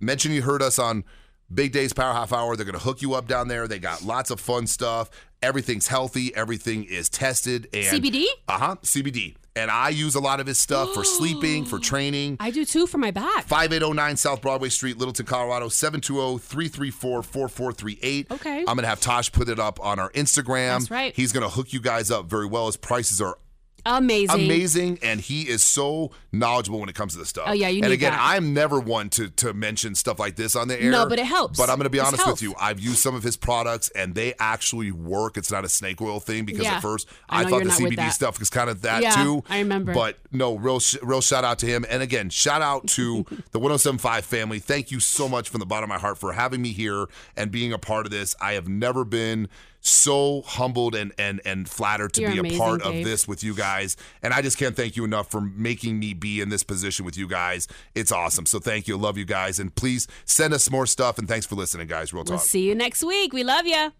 Mention 0.00 0.32
you 0.32 0.42
heard 0.42 0.62
us 0.62 0.78
on 0.78 1.04
Big 1.52 1.72
Dave's 1.72 1.92
Power 1.92 2.12
Half 2.12 2.32
Hour. 2.32 2.56
They're 2.56 2.64
going 2.64 2.78
to 2.78 2.84
hook 2.84 3.02
you 3.02 3.14
up 3.14 3.26
down 3.26 3.48
there. 3.48 3.68
They 3.68 3.78
got 3.78 4.02
lots 4.02 4.30
of 4.30 4.40
fun 4.40 4.66
stuff. 4.66 5.10
Everything's 5.42 5.86
healthy. 5.86 6.34
Everything 6.34 6.84
is 6.84 7.08
tested. 7.08 7.68
And 7.72 8.02
CBD? 8.02 8.24
Uh 8.48 8.58
huh. 8.58 8.76
CBD. 8.82 9.36
And 9.56 9.70
I 9.70 9.88
use 9.88 10.14
a 10.14 10.20
lot 10.20 10.38
of 10.38 10.46
his 10.46 10.58
stuff 10.58 10.94
for 10.94 11.02
sleeping, 11.02 11.64
for 11.64 11.78
training. 11.80 12.36
I 12.38 12.50
do 12.50 12.64
too 12.64 12.86
for 12.86 12.98
my 12.98 13.10
back. 13.10 13.46
5809 13.46 14.16
South 14.16 14.42
Broadway 14.42 14.68
Street, 14.68 14.98
Littleton, 14.98 15.26
Colorado, 15.26 15.68
720-334-4438. 15.68 18.30
Okay. 18.30 18.58
I'm 18.60 18.64
going 18.66 18.78
to 18.78 18.86
have 18.86 19.00
Tosh 19.00 19.32
put 19.32 19.48
it 19.48 19.58
up 19.58 19.84
on 19.84 19.98
our 19.98 20.10
Instagram. 20.10 20.78
That's 20.78 20.90
right. 20.90 21.16
He's 21.16 21.32
going 21.32 21.42
to 21.42 21.48
hook 21.48 21.72
you 21.72 21.80
guys 21.80 22.10
up 22.10 22.26
very 22.26 22.46
well. 22.46 22.66
His 22.66 22.76
prices 22.76 23.20
are 23.20 23.38
Amazing. 23.86 24.44
amazing 24.44 24.98
and 25.02 25.20
he 25.20 25.42
is 25.48 25.62
so 25.62 26.10
knowledgeable 26.32 26.80
when 26.80 26.88
it 26.88 26.94
comes 26.94 27.12
to 27.12 27.18
this 27.18 27.28
stuff. 27.28 27.44
Oh, 27.48 27.52
yeah, 27.52 27.68
you 27.68 27.82
And 27.84 27.92
again, 27.92 28.12
that. 28.12 28.20
I'm 28.20 28.52
never 28.52 28.80
one 28.80 29.08
to 29.10 29.28
to 29.30 29.54
mention 29.54 29.94
stuff 29.94 30.18
like 30.18 30.36
this 30.36 30.56
on 30.56 30.68
the 30.68 30.80
air. 30.82 30.90
No, 30.90 31.06
but 31.08 31.18
it 31.18 31.26
helps. 31.26 31.58
But 31.58 31.70
I'm 31.70 31.76
going 31.76 31.84
to 31.84 31.90
be 31.90 31.98
It's 31.98 32.08
honest 32.08 32.24
health. 32.24 32.34
with 32.36 32.42
you. 32.42 32.54
I've 32.60 32.80
used 32.80 32.98
some 32.98 33.14
of 33.14 33.22
his 33.22 33.36
products 33.36 33.88
and 33.90 34.14
they 34.14 34.34
actually 34.38 34.90
work. 34.90 35.36
It's 35.36 35.50
not 35.52 35.64
a 35.64 35.68
snake 35.68 36.02
oil 36.02 36.18
thing 36.20 36.44
because 36.44 36.64
Yeah. 36.64 36.74
at 36.74 36.82
first 36.82 37.08
I 37.28 37.42
I, 37.42 37.44
thought 37.50 37.62
the 37.64 37.70
CBD 37.70 38.10
stuff 38.10 38.38
was 38.40 38.50
kind 38.50 38.68
of 38.68 38.82
that 38.82 39.02
Yeah, 39.02 39.22
too. 39.22 39.44
I 39.48 39.58
remember. 39.60 39.94
But 39.94 40.18
no, 40.32 40.56
real 40.56 40.80
sh- 40.80 40.96
real 41.02 41.20
shout 41.20 41.44
out 41.44 41.58
to 41.60 41.66
him. 41.66 41.86
And 41.88 42.02
again, 42.02 42.28
shout 42.30 42.62
out 42.62 42.88
to 42.88 43.24
the 43.52 43.58
1075 43.60 44.24
family. 44.24 44.58
Thank 44.58 44.90
you 44.90 44.98
so 45.00 45.28
much 45.28 45.48
from 45.48 45.60
the 45.60 45.66
bottom 45.66 45.90
of 45.90 45.94
my 45.94 46.00
heart 46.00 46.18
for 46.18 46.32
having 46.32 46.60
me 46.60 46.72
here 46.72 47.06
and 47.36 47.50
being 47.50 47.72
a 47.72 47.78
part 47.78 48.06
of 48.06 48.10
this. 48.12 48.34
I 48.40 48.54
have 48.54 48.66
never 48.68 49.04
been 49.04 49.48
so 49.86 50.42
humbled 50.42 50.94
and 50.94 51.12
and 51.18 51.40
and 51.44 51.68
flattered 51.68 52.12
to 52.14 52.20
You're 52.22 52.30
be 52.32 52.36
a 52.36 52.40
amazing, 52.40 52.58
part 52.58 52.82
of 52.82 52.94
this 52.94 53.26
with 53.28 53.42
you 53.44 53.54
guys. 53.54 53.96
And 54.22 54.32
I 54.34 54.42
just 54.42 54.58
can't 54.58 54.76
thank 54.76 54.96
you 54.96 55.04
enough 55.04 55.30
for 55.30 55.40
making 55.40 55.98
me 55.98 56.14
be 56.14 56.40
in 56.40 56.48
this 56.48 56.62
position 56.62 57.04
with 57.04 57.16
you 57.16 57.26
guys. 57.28 57.68
It's 57.94 58.12
awesome. 58.12 58.46
So 58.46 58.58
thank 58.58 58.88
you. 58.88 58.96
Love 58.96 59.16
you 59.18 59.24
guys. 59.24 59.58
And 59.58 59.74
please 59.74 60.06
send 60.24 60.52
us 60.54 60.70
more 60.70 60.86
stuff. 60.86 61.18
And 61.18 61.28
thanks 61.28 61.46
for 61.46 61.54
listening, 61.54 61.86
guys. 61.86 62.12
Real 62.12 62.24
We'll 62.24 62.38
talk. 62.38 62.46
see 62.46 62.66
you 62.66 62.74
next 62.74 63.04
week. 63.04 63.32
We 63.32 63.44
love 63.44 63.66
you. 63.66 63.92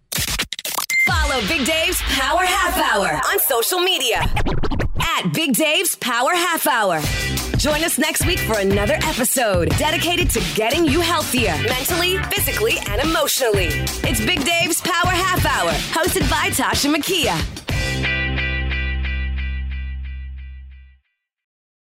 Follow 1.06 1.40
Big 1.46 1.64
Dave's 1.66 2.00
Power 2.02 2.44
Half 2.44 2.76
Hour 2.76 3.20
on 3.30 3.38
social 3.38 3.78
media 3.80 4.28
at 5.00 5.32
Big 5.32 5.54
Dave's 5.54 5.94
Power 5.96 6.32
Half 6.34 6.66
Hour. 6.66 7.00
Join 7.58 7.82
us 7.84 7.98
next 7.98 8.26
week 8.26 8.38
for 8.40 8.58
another 8.58 8.94
episode 9.02 9.70
dedicated 9.70 10.30
to 10.30 10.40
getting 10.54 10.84
you 10.86 11.00
healthier 11.00 11.54
mentally, 11.68 12.18
physically, 12.24 12.74
and 12.88 13.00
emotionally. 13.00 13.68
It's 14.04 14.24
Big 14.24 14.44
Dave's 14.44 14.80
Power 14.80 15.10
Half 15.10 15.44
Hour, 15.46 15.70
hosted 15.70 16.28
by 16.30 16.50
Tasha 16.50 16.94
Makia. 16.94 17.36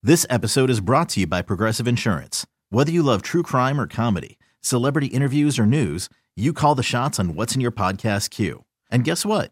This 0.01 0.25
episode 0.29 0.69
is 0.69 0.81
brought 0.81 1.09
to 1.09 1.21
you 1.21 1.27
by 1.27 1.41
Progressive 1.41 1.87
Insurance. 1.87 2.45
Whether 2.69 2.91
you 2.91 3.01
love 3.01 3.21
true 3.21 3.43
crime 3.43 3.81
or 3.81 3.87
comedy, 3.87 4.37
celebrity 4.61 5.07
interviews 5.07 5.57
or 5.57 5.65
news, 5.65 6.09
you 6.35 6.53
call 6.53 6.75
the 6.75 6.83
shots 6.83 7.19
on 7.19 7.33
what's 7.35 7.55
in 7.55 7.61
your 7.61 7.71
podcast 7.71 8.29
queue. 8.29 8.65
And 8.91 9.03
guess 9.03 9.25
what? 9.25 9.51